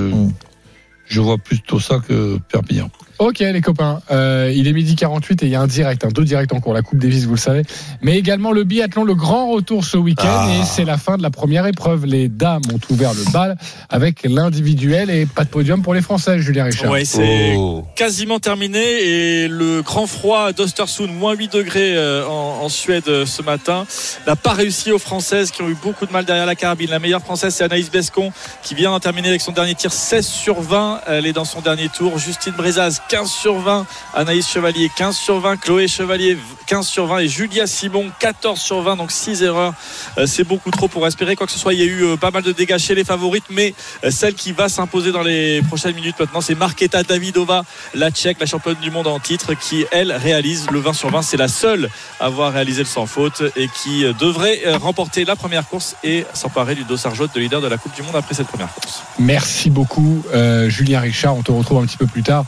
Je 1.08 1.22
vois 1.22 1.38
plutôt 1.38 1.80
ça 1.80 2.00
que 2.08 2.38
Perpignan. 2.52 2.90
Ok 3.18 3.40
les 3.40 3.62
copains, 3.62 4.02
Euh, 4.12 4.52
il 4.54 4.68
est 4.68 4.74
midi 4.74 4.96
48 4.96 5.44
et 5.44 5.46
il 5.46 5.52
y 5.52 5.56
a 5.56 5.62
un 5.62 5.68
direct, 5.68 6.04
un 6.04 6.10
deux 6.10 6.26
directs 6.26 6.54
en 6.54 6.60
cours, 6.60 6.74
la 6.74 6.82
Coupe 6.82 7.00
Davis 7.00 7.26
vous 7.26 7.36
le 7.36 7.40
savez, 7.40 7.62
mais 8.02 8.18
également 8.18 8.52
le 8.52 8.64
biathlon, 8.64 9.04
le 9.04 9.16
grand 9.16 9.52
retour 9.52 9.86
ce 9.86 9.98
week-end 9.98 10.26
Ah. 10.28 10.50
et 10.60 10.66
c'est 10.66 10.84
la 10.84 10.98
fin 10.98 11.18
de 11.18 11.24
la 11.24 11.30
première 11.30 11.66
épreuve. 11.66 12.06
Les 12.06 12.28
dames 12.28 12.62
ont 12.74 12.80
ouvert 12.94 13.14
le 13.14 13.24
bal 13.32 13.58
avec 13.90 14.24
l'individuel 14.24 15.10
et 15.10 15.26
pas 15.26 15.44
de 15.46 15.50
podium 15.50 15.82
pour 15.82 15.94
les 15.94 16.02
Français, 16.02 16.40
Julien 16.40 16.66
Richard. 16.66 16.92
Ouais, 16.92 17.06
c'est 17.06 17.56
Oh. 17.58 17.86
quasiment 17.96 18.40
terminé 18.40 18.80
et 18.84 19.48
le 19.48 19.82
grand 19.82 20.08
froid 20.08 20.52
d'Ostersund, 20.52 21.12
moins 21.14 21.34
8 21.36 21.54
degrés 21.54 21.96
euh, 21.96 22.28
en, 22.28 22.64
en 22.64 22.70
Suède 22.70 23.04
euh, 23.08 23.26
ce 23.26 23.42
matin, 23.42 23.86
n'a 24.28 24.36
pas 24.36 24.54
réussi 24.54 24.92
aux 24.92 25.00
Françaises 25.00 25.52
qui 25.52 25.62
ont 25.62 25.70
eu 25.70 25.78
beaucoup 25.82 26.06
de 26.06 26.12
mal 26.12 26.26
derrière 26.26 26.46
la 26.46 26.56
carabine. 26.56 26.90
La 26.90 27.00
meilleure 27.00 27.22
Française, 27.22 27.54
c'est 27.56 27.64
Anaïs 27.64 27.90
Bescon 27.90 28.32
qui 28.62 28.76
vient 28.76 28.92
d'en 28.92 29.00
terminer 29.00 29.30
avec 29.30 29.42
son 29.42 29.52
dernier 29.54 29.74
tir 29.76 29.94
16 29.94 30.26
sur 30.26 30.62
20. 30.62 31.02
Elle 31.08 31.26
est 31.26 31.34
dans 31.34 31.46
son 31.46 31.62
dernier 31.62 31.88
tour. 31.90 32.18
Justine 32.18 32.54
Brezaz, 32.58 33.00
15 33.10 33.30
sur 33.30 33.60
20. 33.60 33.86
Anaïs 34.14 34.48
Chevalier, 34.48 34.90
15 34.96 35.16
sur 35.16 35.40
20. 35.40 35.58
Chloé 35.58 35.88
Chevalier, 35.88 36.38
15 36.68 36.88
sur 36.88 37.08
20. 37.08 37.20
Et 37.20 37.28
Julia 37.28 37.68
Simon, 37.68 38.12
14 38.20 38.60
sur 38.60 38.82
20. 38.82 38.96
Donc 38.98 39.12
6 39.12 39.44
erreurs. 39.44 39.74
Euh, 40.18 40.26
c'est 40.26 40.44
beaucoup 40.44 40.72
trop 40.72 40.88
pour 40.88 41.06
espérer 41.08 41.36
quoi 41.36 41.46
que 41.48 41.54
ce 41.54 41.60
soit. 41.60 41.74
Il 41.74 41.80
y 41.80 41.84
a 41.84 41.86
eu 41.86 42.04
euh, 42.04 42.18
pas 42.18 42.32
mal 42.32 42.44
de 42.44 42.52
dégâts 42.52 42.78
chez 42.78 42.96
les 42.96 43.04
favorites, 43.04 43.46
mais 43.50 43.74
euh, 44.04 44.12
celle 44.12 44.34
qui 44.34 44.52
va 44.52 44.70
s'imposer 44.70 45.12
dans 45.12 45.24
les 45.24 45.62
prochaines 45.64 45.96
minutes 45.96 46.20
maintenant, 46.20 46.42
c'est 46.42 46.56
Marketa 46.56 47.04
Davidova, 47.04 47.64
la 47.94 48.12
tchèque, 48.12 48.40
la 48.40 48.46
championne 48.46 48.78
du 48.82 48.92
monde 48.92 49.08
en 49.08 49.20
titre, 49.20 49.54
qui 49.54 49.86
elle 49.92 50.12
réalise 50.12 50.68
le 50.72 50.80
20 50.80 50.94
sur 50.94 51.10
20. 51.10 51.22
C'est 51.22 51.38
la 51.38 51.48
seule 51.48 51.90
à 52.20 52.26
avoir 52.26 52.54
réalisé 52.54 52.82
le 52.82 52.88
sans 52.88 53.06
faute 53.06 53.44
et 53.56 53.68
qui 53.68 54.06
devrait 54.20 54.62
remporter 54.76 55.26
la 55.26 55.36
première 55.36 55.68
course 55.68 55.96
et 56.04 56.26
s'emparer 56.34 56.76
du 56.76 56.84
dossard 56.84 57.16
jaune 57.16 57.30
de 57.34 57.40
leader 57.40 57.62
de 57.62 57.68
la 57.68 57.78
Coupe 57.78 57.96
du 57.96 58.04
Monde 58.04 58.16
après 58.16 58.34
cette 58.34 58.48
première 58.48 58.74
course. 58.74 59.04
Merci 59.20 59.70
beaucoup 59.70 60.24
euh, 60.34 60.70
Julien 60.70 61.00
Richard, 61.00 61.36
on 61.36 61.42
te 61.42 61.52
retrouve 61.52 61.82
un 61.82 61.86
petit 61.86 61.98
peu 61.98 62.08
plus 62.08 62.24
tard. 62.24 62.46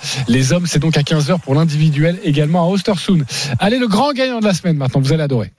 Hommes, 0.53 0.67
c'est 0.67 0.79
donc 0.79 0.97
à 0.97 1.01
15h 1.01 1.39
pour 1.39 1.55
l'individuel, 1.55 2.19
également 2.23 2.63
à 2.63 2.67
Ostersund. 2.67 3.23
Allez, 3.59 3.79
le 3.79 3.87
grand 3.87 4.13
gagnant 4.13 4.39
de 4.39 4.45
la 4.45 4.53
semaine 4.53 4.77
maintenant, 4.77 5.01
vous 5.01 5.13
allez 5.13 5.23
adorer. 5.23 5.51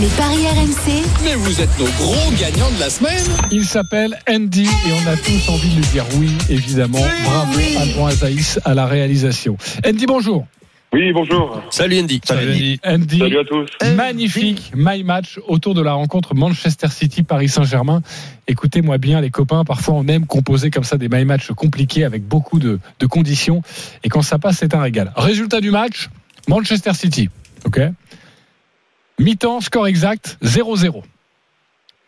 Les 0.00 0.06
paris 0.06 0.46
RMC. 0.46 1.04
Mais 1.24 1.34
vous 1.34 1.60
êtes 1.60 1.78
nos 1.78 1.84
gros 1.84 2.30
gagnants 2.40 2.70
de 2.70 2.80
la 2.80 2.88
semaine. 2.88 3.24
Il 3.50 3.64
s'appelle 3.64 4.18
Andy 4.28 4.62
et 4.62 4.92
on 4.92 5.10
a 5.10 5.16
tous 5.16 5.48
envie 5.48 5.68
de 5.70 5.76
lui 5.76 5.86
dire 5.88 6.04
oui, 6.18 6.30
évidemment. 6.48 7.00
Bravo 7.24 7.60
Alban 7.78 8.06
Azaïs 8.06 8.60
à 8.64 8.74
la 8.74 8.86
réalisation. 8.86 9.56
Andy, 9.86 10.06
bonjour. 10.06 10.46
Oui, 10.92 11.12
bonjour. 11.12 11.62
Salut 11.70 12.00
Andy. 12.00 12.20
Salut 12.24 12.50
Andy. 12.50 12.80
Andy, 12.84 13.18
Salut 13.20 13.38
à 13.38 13.44
tous. 13.44 13.68
magnifique 13.94 14.72
my 14.74 15.04
match 15.04 15.38
autour 15.46 15.74
de 15.74 15.82
la 15.82 15.92
rencontre 15.92 16.34
Manchester 16.34 16.88
City 16.88 17.22
Paris 17.22 17.48
Saint-Germain. 17.48 18.02
Écoutez-moi 18.48 18.98
bien 18.98 19.20
les 19.20 19.30
copains, 19.30 19.64
parfois 19.64 19.94
on 19.94 20.06
aime 20.08 20.26
composer 20.26 20.70
comme 20.72 20.82
ça 20.82 20.98
des 20.98 21.08
my 21.08 21.24
match 21.24 21.52
compliqués 21.52 22.02
avec 22.04 22.24
beaucoup 22.26 22.58
de, 22.58 22.80
de 22.98 23.06
conditions 23.06 23.62
et 24.02 24.08
quand 24.08 24.22
ça 24.22 24.40
passe 24.40 24.56
c'est 24.58 24.74
un 24.74 24.80
régal. 24.80 25.12
Résultat 25.14 25.60
du 25.60 25.70
match 25.70 26.08
Manchester 26.48 26.92
City. 26.94 27.28
OK 27.64 27.80
Mi-temps 29.20 29.60
score 29.60 29.86
exact 29.86 30.38
0-0. 30.42 31.02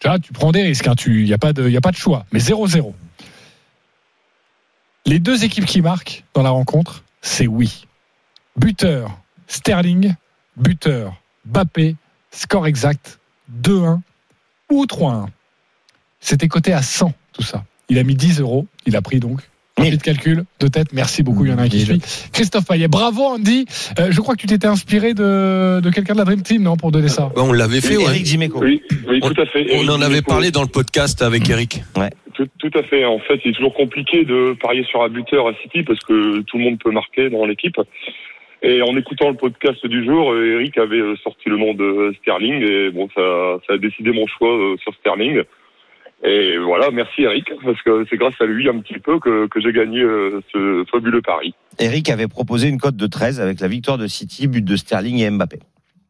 Tu 0.00 0.08
vois, 0.08 0.18
tu 0.18 0.32
prends 0.32 0.50
des 0.50 0.62
risques, 0.62 0.88
il 1.06 1.24
n'y 1.24 1.32
a, 1.32 1.38
pas 1.38 1.52
de- 1.52 1.68
y 1.68 1.76
a 1.76 1.80
pas 1.80 1.92
de 1.92 1.96
choix, 1.96 2.26
mais 2.32 2.40
0-0. 2.40 2.92
Les 5.06 5.20
deux 5.20 5.44
équipes 5.44 5.66
qui 5.66 5.82
marquent 5.82 6.24
dans 6.34 6.42
la 6.42 6.50
rencontre, 6.50 7.04
c'est 7.20 7.46
oui. 7.46 7.84
Buteur, 8.56 9.18
Sterling. 9.46 10.14
Buteur, 10.56 11.14
Bappé. 11.44 11.96
Score 12.30 12.66
exact, 12.66 13.20
2-1 13.62 14.00
ou 14.70 14.86
3-1. 14.86 15.26
C'était 16.20 16.48
coté 16.48 16.72
à 16.72 16.80
100, 16.80 17.12
tout 17.32 17.42
ça. 17.42 17.64
Il 17.90 17.98
a 17.98 18.04
mis 18.04 18.14
10 18.14 18.40
euros. 18.40 18.66
Il 18.86 18.96
a 18.96 19.02
pris 19.02 19.20
donc. 19.20 19.40
Rapide 19.76 20.02
calcul 20.02 20.44
de 20.60 20.68
tête. 20.68 20.88
Merci 20.92 21.22
beaucoup. 21.22 21.44
Il 21.44 21.50
y 21.50 21.54
en 21.54 21.58
a 21.58 21.62
un 21.62 21.68
qui 21.68 21.80
suit. 21.80 22.00
Christophe 22.32 22.66
Payet. 22.66 22.88
Bravo, 22.88 23.22
Andy. 23.22 23.64
Euh, 23.98 24.08
je 24.10 24.20
crois 24.20 24.34
que 24.34 24.40
tu 24.40 24.46
t'étais 24.46 24.66
inspiré 24.66 25.14
de, 25.14 25.80
de 25.80 25.90
quelqu'un 25.90 26.12
de 26.12 26.18
la 26.18 26.24
Dream 26.24 26.42
Team, 26.42 26.62
non, 26.62 26.76
pour 26.76 26.92
donner 26.92 27.08
ça? 27.08 27.30
on 27.36 27.52
l'avait 27.52 27.80
fait, 27.80 27.96
ouais. 27.96 28.22
Oui, 28.54 28.82
oui, 29.08 29.20
tout 29.20 29.40
à 29.40 29.46
fait. 29.46 29.66
On 29.72 29.76
Eric 29.76 29.90
en 29.90 30.00
avait 30.02 30.22
parlé 30.22 30.50
dans 30.50 30.62
le 30.62 30.68
podcast 30.68 31.22
avec 31.22 31.48
Eric. 31.48 31.82
Tout, 32.34 32.46
tout 32.58 32.70
à 32.78 32.82
fait. 32.82 33.04
En 33.04 33.18
fait, 33.18 33.40
il 33.44 33.50
est 33.50 33.54
toujours 33.54 33.74
compliqué 33.74 34.24
de 34.24 34.54
parier 34.60 34.84
sur 34.84 35.02
un 35.02 35.08
buteur 35.08 35.48
à 35.48 35.52
City 35.62 35.82
parce 35.82 36.00
que 36.00 36.40
tout 36.42 36.58
le 36.58 36.64
monde 36.64 36.78
peut 36.78 36.90
marquer 36.90 37.30
dans 37.30 37.44
l'équipe. 37.44 37.76
Et 38.64 38.80
en 38.80 38.96
écoutant 38.96 39.30
le 39.30 39.36
podcast 39.36 39.84
du 39.86 40.04
jour, 40.04 40.32
euh, 40.32 40.52
Eric 40.54 40.78
avait 40.78 41.00
euh, 41.00 41.16
sorti 41.16 41.48
le 41.48 41.56
nom 41.56 41.74
de 41.74 42.14
Sterling 42.20 42.62
et 42.62 42.90
bon, 42.90 43.08
ça, 43.14 43.74
a 43.74 43.78
décidé 43.78 44.12
mon 44.12 44.26
choix 44.26 44.56
euh, 44.56 44.76
sur 44.78 44.94
Sterling. 44.94 45.42
Et 46.24 46.56
voilà, 46.58 46.90
merci 46.92 47.22
Eric, 47.22 47.50
parce 47.64 47.82
que 47.82 48.06
c'est 48.08 48.16
grâce 48.16 48.40
à 48.40 48.44
lui 48.44 48.68
un 48.68 48.78
petit 48.78 49.00
peu 49.00 49.18
que, 49.18 49.48
que 49.48 49.60
j'ai 49.60 49.72
gagné 49.72 50.00
euh, 50.00 50.40
ce 50.52 50.84
fabuleux 50.90 51.20
pari. 51.20 51.52
Eric 51.80 52.10
avait 52.10 52.28
proposé 52.28 52.68
une 52.68 52.78
cote 52.78 52.94
de 52.94 53.06
13 53.08 53.40
avec 53.40 53.58
la 53.58 53.66
victoire 53.66 53.98
de 53.98 54.06
City, 54.06 54.46
but 54.46 54.64
de 54.64 54.76
Sterling 54.76 55.18
et 55.18 55.30
Mbappé. 55.30 55.58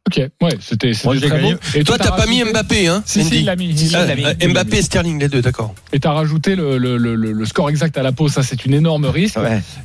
Ok, 0.09 0.17
ouais, 0.17 0.51
c'était 0.61 0.95
c'était 0.95 1.07
Moi, 1.07 1.15
j'ai 1.15 1.29
très 1.29 1.37
gagné. 1.39 1.55
beau. 1.55 1.61
Et 1.75 1.85
toi, 1.85 1.97
t'as 1.97 2.11
pas 2.11 2.27
mis 2.27 2.43
Mbappé, 2.43 2.89
hein 2.89 3.05
Si, 3.07 3.21
si, 3.21 3.27
Andy 3.27 3.39
il 3.39 3.45
l'a 3.45 3.55
mis. 3.57 4.25
Ah, 4.27 4.49
Mbappé 4.49 4.79
et 4.79 4.83
Sterling, 4.83 5.21
les 5.21 5.29
deux, 5.29 5.41
d'accord. 5.43 5.75
Et 5.93 6.01
tu 6.01 6.09
as 6.09 6.13
rajouté 6.13 6.57
le, 6.57 6.77
le, 6.77 6.97
le, 6.97 7.15
le- 7.15 7.31
le 7.31 7.47
score 7.47 7.71
exact 7.71 7.97
à 7.97 8.03
la 8.03 8.11
pause. 8.11 8.33
Ça, 8.33 8.43
c'est 8.43 8.67
une 8.67 8.75
énorme 8.75 9.05
risque. 9.07 9.39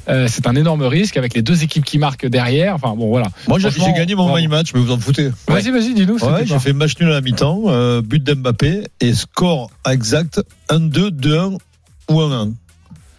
Euh, 0.09 0.27
c'est 0.27 0.47
un 0.47 0.55
énorme 0.55 0.81
risque 0.81 1.17
avec 1.17 1.35
les 1.35 1.43
deux 1.43 1.61
équipes 1.63 1.85
qui 1.85 1.99
marquent 1.99 2.25
derrière. 2.25 2.73
Enfin, 2.73 2.95
bon, 2.97 3.09
voilà. 3.09 3.27
Moi, 3.47 3.59
j'ai 3.59 3.69
gagné 3.93 4.15
mon 4.15 4.35
my 4.35 4.47
match, 4.47 4.73
mais 4.73 4.79
vous 4.79 4.91
en 4.91 4.97
foutez. 4.99 5.29
Vas-y, 5.47 5.69
vas-y, 5.69 5.93
dis-nous. 5.93 6.17
J'ai 6.45 6.59
fait 6.59 6.73
match 6.73 6.93
nul 6.99 7.09
à 7.09 7.13
la 7.13 7.21
mi-temps, 7.21 7.63
euh, 7.67 8.01
but 8.01 8.23
d'Mbappé 8.23 8.85
et 8.99 9.13
score 9.13 9.69
exact 9.87 10.41
1-2, 10.69 11.11
2-1 11.11 11.57
ou 12.09 12.19
1-1. 12.21 12.53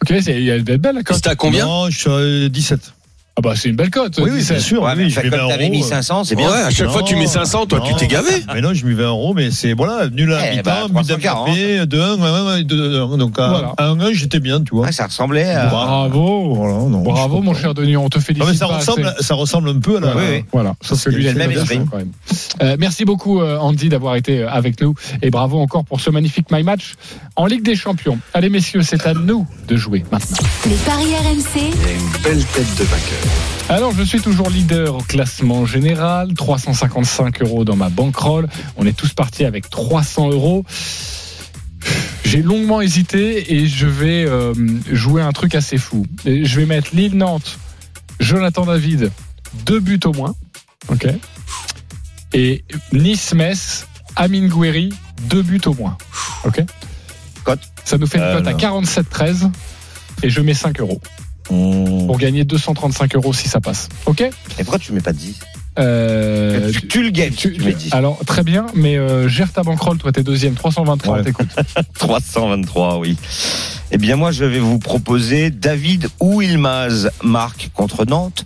Ok, 0.02 0.14
c'est 0.20 0.32
elle 0.44 0.68
est 0.68 0.78
belle 0.78 0.94
la 0.96 1.02
cote. 1.04 1.16
C'était 1.16 1.30
à 1.30 1.36
combien 1.36 1.64
Non, 1.64 1.90
je 1.90 1.98
suis 1.98 2.10
à 2.10 2.48
17. 2.48 2.92
Ah 3.38 3.40
bah 3.40 3.52
c'est 3.54 3.68
une 3.68 3.76
belle 3.76 3.90
cote. 3.90 4.18
Oui, 4.18 4.30
oui, 4.32 4.38
17. 4.38 4.56
bien 4.56 4.64
sûr. 4.64 4.82
Ouais, 4.82 4.94
oui, 4.96 5.10
je 5.10 5.20
mets 5.20 5.30
comme 5.30 5.38
20 5.38 5.48
t'avais 5.48 5.68
mis 5.68 5.84
euh, 5.84 5.86
500, 5.86 6.24
c'est 6.24 6.34
bien. 6.34 6.50
Ouais, 6.50 6.56
à 6.58 6.70
chaque 6.70 6.88
fois 6.88 7.04
tu 7.04 7.14
mets 7.14 7.28
500, 7.28 7.66
toi, 7.66 7.80
tu 7.84 7.92
non. 7.92 7.96
t'es 7.96 8.08
gavé. 8.08 8.32
Mais 8.52 8.60
non, 8.60 8.74
je 8.74 8.84
mis 8.84 8.94
20 8.94 9.04
euros, 9.04 9.32
mais 9.32 9.52
c'est 9.52 9.74
voilà, 9.74 10.08
nul 10.08 10.32
à 10.32 10.40
Eh 10.52 10.56
mi-temps, 10.56 10.70
bah, 10.70 10.86
but 10.88 11.06
340. 11.06 11.46
d'Mbappé, 11.46 11.84
2-1, 11.86 12.62
1-1, 12.62 12.66
2-1. 12.66 13.16
Donc 13.16 13.38
à 13.38 13.74
Voilà. 13.76 13.94
1-1, 13.94 14.12
j'étais 14.12 14.40
bien, 14.40 14.60
tu 14.60 14.74
vois. 14.74 14.86
Ouais, 14.86 14.92
ça 14.92 15.06
ressemblait 15.06 15.50
à. 15.50 15.66
Bravo. 15.66 16.52
Voilà, 16.52 16.74
non, 16.74 17.02
Bravo, 17.02 17.40
mon 17.40 17.54
cher 17.54 17.74
Denis. 17.74 17.96
On 17.96 18.08
te 18.08 18.18
félicite. 18.18 18.44
Non, 18.44 18.50
mais 18.50 18.56
ça 18.58 18.66
pas 18.66 18.78
ressemble, 18.78 19.06
assez. 19.06 19.22
ça 19.22 19.34
ressemble 19.34 19.68
un 19.68 19.78
peu 19.78 19.98
à 19.98 20.00
la. 20.00 20.16
Oui, 20.16 20.22
oui. 20.32 20.44
Voilà, 20.52 20.74
sauf 20.82 21.04
que 21.04 21.10
lui, 21.10 21.22
c'est 21.22 21.34
c'est 21.34 21.38
le 21.38 21.78
même 21.78 21.88
quand 21.88 21.98
même. 21.98 22.10
Euh, 22.60 22.76
merci 22.76 23.04
beaucoup, 23.04 23.40
euh, 23.40 23.56
Andy, 23.58 23.88
d'avoir 23.88 24.16
été 24.16 24.40
euh, 24.42 24.50
avec 24.50 24.80
nous. 24.80 24.94
Et 25.22 25.30
bravo 25.30 25.60
encore 25.60 25.84
pour 25.84 26.00
ce 26.00 26.10
magnifique 26.10 26.46
My 26.50 26.64
Match 26.64 26.94
en 27.36 27.46
Ligue 27.46 27.62
des 27.62 27.76
Champions. 27.76 28.18
Allez, 28.34 28.48
messieurs, 28.48 28.82
c'est 28.82 29.06
à 29.06 29.14
nous 29.14 29.46
de 29.68 29.76
jouer 29.76 30.04
maintenant. 30.10 30.36
Les 30.66 30.74
paris 30.74 31.14
RMC. 31.14 31.60
Une 31.68 32.22
belle 32.22 32.44
tête 32.46 32.74
de 32.78 32.84
vainqueur. 32.84 33.27
Alors, 33.68 33.92
je 33.92 34.02
suis 34.02 34.20
toujours 34.20 34.48
leader 34.48 34.94
au 34.96 35.02
classement 35.02 35.66
général. 35.66 36.32
355 36.34 37.42
euros 37.42 37.64
dans 37.64 37.76
ma 37.76 37.90
bankroll. 37.90 38.48
On 38.76 38.86
est 38.86 38.96
tous 38.96 39.12
partis 39.12 39.44
avec 39.44 39.68
300 39.68 40.30
euros. 40.30 40.64
J'ai 42.24 42.42
longuement 42.42 42.80
hésité 42.80 43.54
et 43.54 43.66
je 43.66 43.86
vais 43.86 44.24
euh, 44.26 44.52
jouer 44.90 45.22
un 45.22 45.32
truc 45.32 45.54
assez 45.54 45.78
fou. 45.78 46.06
Je 46.24 46.60
vais 46.60 46.66
mettre 46.66 46.94
Lille-Nantes, 46.94 47.58
Jonathan 48.20 48.64
David, 48.66 49.10
deux 49.64 49.80
buts 49.80 50.00
au 50.04 50.12
moins. 50.12 50.34
OK. 50.90 51.06
Et 52.34 52.64
Nice-Metz, 52.92 53.86
Amine 54.16 54.48
Gouiri, 54.48 54.92
deux 55.24 55.42
buts 55.42 55.60
au 55.66 55.74
moins. 55.74 55.96
OK. 56.44 56.62
Cote. 57.44 57.60
Ça 57.84 57.96
nous 57.98 58.06
fait 58.06 58.18
une 58.18 58.24
Euh, 58.24 58.36
cote 58.38 58.46
à 58.46 58.52
non. 58.52 58.80
47,13 58.82 59.50
et 60.22 60.28
je 60.30 60.40
mets 60.40 60.54
5 60.54 60.80
euros 60.80 61.00
pour 61.48 62.18
gagner 62.18 62.44
235 62.44 63.14
euros 63.16 63.32
si 63.32 63.48
ça 63.48 63.60
passe. 63.60 63.88
OK? 64.06 64.20
Et 64.20 64.30
pourquoi 64.58 64.78
tu 64.78 64.92
mets 64.92 65.00
pas 65.00 65.12
10 65.12 65.38
euh, 65.80 66.72
tu, 66.72 66.88
tu 66.88 67.02
le 67.04 67.10
gagnes, 67.10 67.32
tu- 67.34 67.52
tu 67.52 67.72
10. 67.72 67.92
alors 67.94 68.18
très 68.26 68.42
bien, 68.42 68.66
mais 68.74 68.96
euh, 68.96 69.28
gère 69.28 69.52
ta 69.52 69.62
bankroll, 69.62 69.96
toi 69.98 70.10
t'es 70.10 70.24
deuxième, 70.24 70.54
323, 70.54 71.18
Ouais. 71.18 71.22
t'écoutes. 71.22 71.46
323, 71.98 72.98
oui. 72.98 73.16
Eh 73.92 73.96
bien, 73.98 74.16
moi, 74.16 74.32
je 74.32 74.44
vais 74.44 74.58
vous 74.58 74.80
proposer 74.80 75.50
David 75.50 76.08
ou 76.18 76.42
Ilmaz 76.42 77.10
marque 77.22 77.70
contre 77.74 78.04
Nantes, 78.06 78.44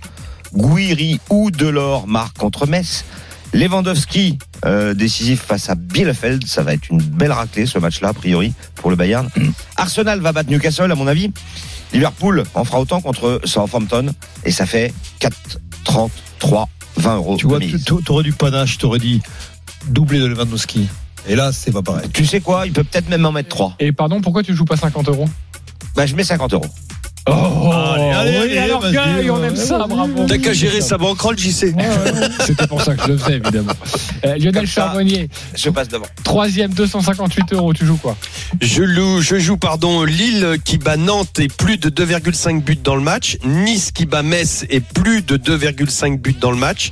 Gouiri 0.52 1.20
ou 1.30 1.50
Delors 1.50 2.06
marque 2.06 2.36
contre 2.36 2.66
Metz, 2.66 3.06
Lewandowski 3.54 4.38
euh, 4.66 4.92
décisif 4.92 5.40
face 5.40 5.70
à 5.70 5.74
Bielefeld, 5.74 6.46
ça 6.46 6.62
va 6.62 6.74
être 6.74 6.90
une 6.90 7.00
belle 7.02 7.32
raclée 7.32 7.64
ce 7.64 7.78
match-là, 7.78 8.08
a 8.08 8.12
priori, 8.12 8.52
pour 8.74 8.90
le 8.90 8.96
Bayern. 8.96 9.28
Arsenal 9.76 10.20
va 10.20 10.32
battre 10.32 10.50
Newcastle, 10.50 10.92
à 10.92 10.94
mon 10.94 11.06
avis. 11.06 11.30
Liverpool 11.92 12.44
en 12.54 12.64
fera 12.64 12.80
autant 12.80 13.00
contre 13.00 13.40
Southampton, 13.44 14.12
et 14.44 14.50
ça 14.50 14.66
fait 14.66 14.92
4, 15.20 15.36
30, 15.84 16.10
3, 16.38 16.68
20 16.96 17.16
euros. 17.16 17.36
Tu 17.36 17.46
vois, 17.46 17.58
aurais 18.08 18.22
du 18.22 18.32
panache, 18.32 18.78
tu 18.78 18.86
aurais 18.86 18.98
dit 18.98 19.20
doublé 19.86 20.18
de 20.18 20.26
Lewandowski. 20.26 20.88
Et 21.28 21.36
là, 21.36 21.52
c'est 21.52 21.70
pas 21.72 21.82
pareil. 21.82 22.08
Tu 22.12 22.26
sais 22.26 22.40
quoi? 22.40 22.66
Il 22.66 22.72
peut 22.72 22.84
peut-être 22.84 23.08
même 23.08 23.24
en 23.24 23.32
mettre 23.32 23.48
3. 23.50 23.76
Et 23.78 23.92
pardon, 23.92 24.20
pourquoi 24.20 24.42
tu 24.42 24.54
joues 24.54 24.64
pas 24.64 24.76
50 24.76 25.08
euros? 25.08 25.28
Bah, 25.94 26.06
je 26.06 26.16
mets 26.16 26.24
50 26.24 26.54
euros. 26.54 26.66
Oh, 27.28 27.70
Allez, 27.72 28.02
allez, 28.10 28.30
oui, 28.38 28.58
allez, 28.58 28.58
alors 28.58 28.80
vas-y, 28.80 28.92
Guy, 29.22 29.30
on 29.30 29.40
ouais, 29.40 29.46
aime 29.46 29.56
ça, 29.56 29.86
bravo. 29.88 30.24
T'as 30.26 30.38
qu'à 30.38 30.52
gérer 30.52 30.80
sa 30.80 30.98
bankroll, 30.98 31.38
j'y 31.38 31.52
sais. 31.52 31.72
Ouais, 31.72 31.86
ouais, 31.86 32.28
C'était 32.46 32.66
pour 32.66 32.82
ça 32.82 32.94
que 32.96 33.02
je 33.04 33.08
le 33.12 33.18
faisais, 33.18 33.36
évidemment. 33.36 33.72
Euh, 34.24 34.36
Lionel 34.38 34.66
ça. 34.66 34.72
Charbonnier, 34.86 35.28
Je 35.54 35.70
passe 35.70 35.86
devant. 35.88 36.06
troisième, 36.24 36.72
258 36.74 37.52
euros, 37.52 37.72
tu 37.74 37.86
joues 37.86 37.96
quoi? 37.96 38.16
Je, 38.60 38.82
loue- 38.82 39.20
je 39.20 39.38
joue 39.38 39.56
pardon 39.56 40.02
Lille 40.04 40.56
qui 40.64 40.78
bat 40.78 40.96
Nantes 40.96 41.38
et 41.38 41.46
plus 41.48 41.76
de 41.78 41.90
2,5 41.90 42.60
buts 42.62 42.78
dans 42.82 42.96
le 42.96 43.02
match. 43.02 43.38
Nice 43.44 43.92
qui 43.92 44.04
bat 44.04 44.22
Metz 44.24 44.64
et 44.68 44.80
plus 44.80 45.22
de 45.22 45.36
2,5 45.36 46.18
buts 46.18 46.36
dans 46.40 46.50
le 46.50 46.56
match. 46.58 46.90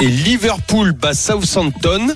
Et 0.00 0.06
Liverpool 0.06 0.92
bat 0.92 1.12
Southampton. 1.14 2.14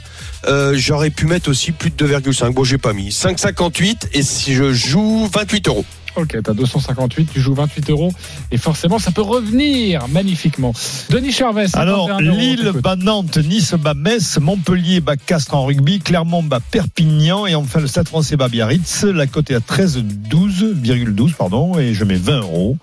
Euh, 0.49 0.73
J'aurais 0.77 1.11
pu 1.11 1.27
mettre 1.27 1.51
aussi 1.51 1.73
plus 1.73 1.91
de 1.91 2.07
2,5. 2.09 2.53
Bon, 2.55 2.65
j'ai 2.65 2.79
pas 2.79 2.95
mis. 2.95 3.11
5,58 3.11 4.09
et 4.15 4.23
si 4.23 4.55
je 4.55 4.73
joue 4.73 5.29
28 5.31 5.69
euros. 5.69 5.85
Ok, 6.17 6.37
t'as 6.43 6.53
258, 6.53 7.31
tu 7.33 7.41
joues 7.41 7.55
28 7.55 7.91
euros, 7.91 8.13
et 8.51 8.59
forcément, 8.59 8.99
ça 8.99 9.11
peut 9.13 9.23
revenir 9.23 10.09
magnifiquement. 10.09 10.73
Denis 11.09 11.33
Charvet, 11.33 11.69
51 11.69 11.81
Alors, 11.83 12.21
Lille 12.21 12.73
bat 12.83 12.97
Nantes, 12.97 13.39
Nice 13.39 13.75
bat 13.75 13.95
Metz, 13.95 14.39
Montpellier 14.41 15.01
bat 15.01 15.17
Castres 15.17 15.55
en 15.55 15.65
rugby, 15.67 16.01
Clermont 16.01 16.43
bat 16.43 16.59
Perpignan 16.71 17.47
et 17.47 17.55
enfin 17.55 17.81
le 17.81 17.87
Stade 17.87 18.09
français 18.09 18.37
bat 18.37 18.49
Biarritz. 18.49 19.05
La 19.05 19.27
cote 19.27 19.51
est 19.51 19.55
à 19.55 19.61
13,12, 19.61 21.35
pardon, 21.35 21.79
et 21.79 21.95
je 21.95 22.05
mets 22.05 22.17
20 22.17 22.41
euros. 22.41 22.77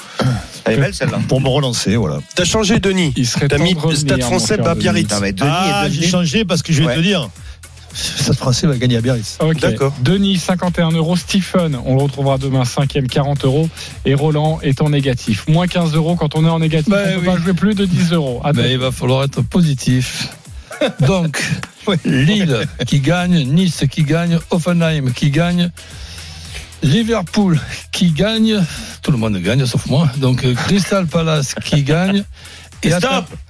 Elle 0.66 0.74
est 0.74 0.78
belle 0.82 0.94
celle-là. 0.94 1.20
Pour 1.28 1.42
me 1.42 1.48
relancer, 1.50 1.96
voilà. 1.96 2.20
T'as 2.36 2.46
changé, 2.46 2.80
Denis 2.80 3.14
Il 3.18 3.28
serait 3.28 3.48
T'as 3.48 3.58
mis 3.58 3.76
Stade 3.96 4.22
français 4.22 4.58
bat 4.58 4.70
Denis. 4.74 4.80
Biarritz. 4.84 5.12
Non, 5.12 5.20
mais 5.22 5.34
Denis 5.34 5.50
Ah, 5.52 5.84
est 5.88 5.92
j'ai 5.92 6.08
changé 6.08 6.46
parce 6.46 6.62
que 6.64 6.74
je 6.74 6.80
vais 6.82 6.88
Ouais. 6.88 6.96
te 6.96 7.02
dire, 7.02 7.30
Stade 7.98 8.36
français 8.36 8.68
va 8.68 8.78
gagner 8.78 8.98
à 8.98 9.02
Biarritz. 9.02 9.38
Ok. 9.42 9.60
D'accord. 9.60 9.94
Denis, 10.02 10.38
51 10.38 10.92
euros. 10.92 11.16
Stephen, 11.16 11.78
on 11.86 11.96
le 11.96 12.04
retrouvera 12.04 12.38
demain, 12.38 12.66
cinquième, 12.66 13.08
40 13.08 13.46
euros. 13.46 13.70
Et 14.06 14.14
Roland 14.14 14.60
est 14.62 14.82
en 14.82 14.90
négatif. 14.90 15.48
Moins 15.48 15.68
15 15.68 15.96
euros 15.96 16.16
quand 16.16 16.36
on 16.36 16.46
est 16.46 16.50
en 16.50 16.60
négatif. 16.60 16.90
Ben 16.90 17.02
on 17.10 17.14
peut 17.14 17.20
oui. 17.20 17.26
pas 17.26 17.42
jouer 17.42 17.54
plus 17.54 17.76
de 17.76 17.86
10 17.86 18.14
euros. 18.14 18.42
Mais 18.56 18.72
il 18.72 18.78
va 18.78 18.92
falloir 18.92 19.24
être 19.24 19.42
positif. 19.42 20.30
Donc, 21.08 21.42
Lille 22.06 22.68
qui 22.86 23.00
gagne, 23.00 23.44
Nice 23.46 23.84
qui 23.90 24.04
gagne, 24.04 24.40
Offenheim 24.52 25.12
qui 25.12 25.32
gagne, 25.32 25.72
Liverpool 26.84 27.60
qui 27.92 28.12
gagne, 28.12 28.64
tout 29.02 29.12
le 29.12 29.18
monde 29.18 29.38
gagne 29.38 29.66
sauf 29.66 29.88
moi. 29.88 30.10
Donc, 30.18 30.44
euh, 30.44 30.54
Crystal 30.54 31.08
Palace 31.08 31.56
qui 31.64 31.84
gagne, 31.84 32.24
et, 32.84 32.92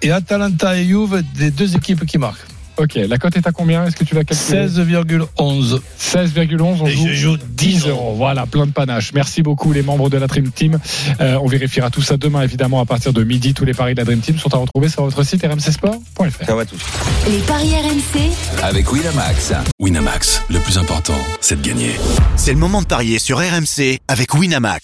et 0.02 0.12
Atalanta 0.12 0.78
et 0.78 0.86
Juve, 0.86 1.22
les 1.38 1.52
deux 1.52 1.76
équipes 1.76 2.06
qui 2.06 2.18
marquent. 2.18 2.46
Ok, 2.78 2.94
la 2.96 3.18
cote 3.18 3.36
est 3.38 3.48
à 3.48 3.52
combien? 3.52 3.86
Est-ce 3.86 3.96
que 3.96 4.04
tu 4.04 4.14
l'as 4.16 4.24
calculé 4.24 4.68
16,11. 4.68 5.80
16,11, 6.00 6.78
on 6.82 6.86
Et 6.88 6.92
joue, 6.92 7.08
je 7.08 7.14
joue 7.14 7.38
10 7.38 7.88
euros. 7.88 8.14
Voilà, 8.16 8.46
plein 8.46 8.66
de 8.66 8.72
panache. 8.72 9.14
Merci 9.14 9.42
beaucoup 9.42 9.72
les 9.74 9.82
membres 9.82 10.10
de 10.10 10.18
la 10.18 10.28
Dream 10.28 10.52
Team. 10.52 10.80
Euh, 11.20 11.38
on 11.42 11.48
vérifiera 11.48 11.90
tout 11.90 12.02
ça 12.02 12.18
demain, 12.18 12.44
évidemment, 12.44 12.80
à 12.80 12.86
partir 12.86 13.14
de 13.14 13.24
midi. 13.24 13.54
Tous 13.54 13.66
les 13.66 13.74
paris 13.74 13.94
de 13.94 14.00
la 14.00 14.06
Dream 14.06 14.20
Team 14.20 14.38
sont 14.38 14.54
à 14.54 14.58
retrouver 14.58 14.90
sur 14.90 15.04
votre 15.04 15.24
site 15.24 15.44
rmcsport.fr. 15.44 16.46
Ça 16.46 16.56
va 16.56 16.66
tous. 16.66 16.80
Les 17.28 17.40
paris 17.40 17.72
RMC, 17.74 18.32
Avec 18.64 18.92
Winamax. 18.92 19.54
Winamax, 19.80 20.44
le 20.50 20.60
plus 20.60 20.78
important, 20.78 21.18
c'est 21.42 21.62
de 21.62 21.68
gagner. 21.68 21.92
C'est 22.36 22.54
le 22.54 22.60
moment 22.60 22.82
de 22.82 22.88
parier 22.88 23.20
sur 23.20 23.40
RMC 23.40 24.00
avec 24.08 24.34
Winamax. 24.34 24.84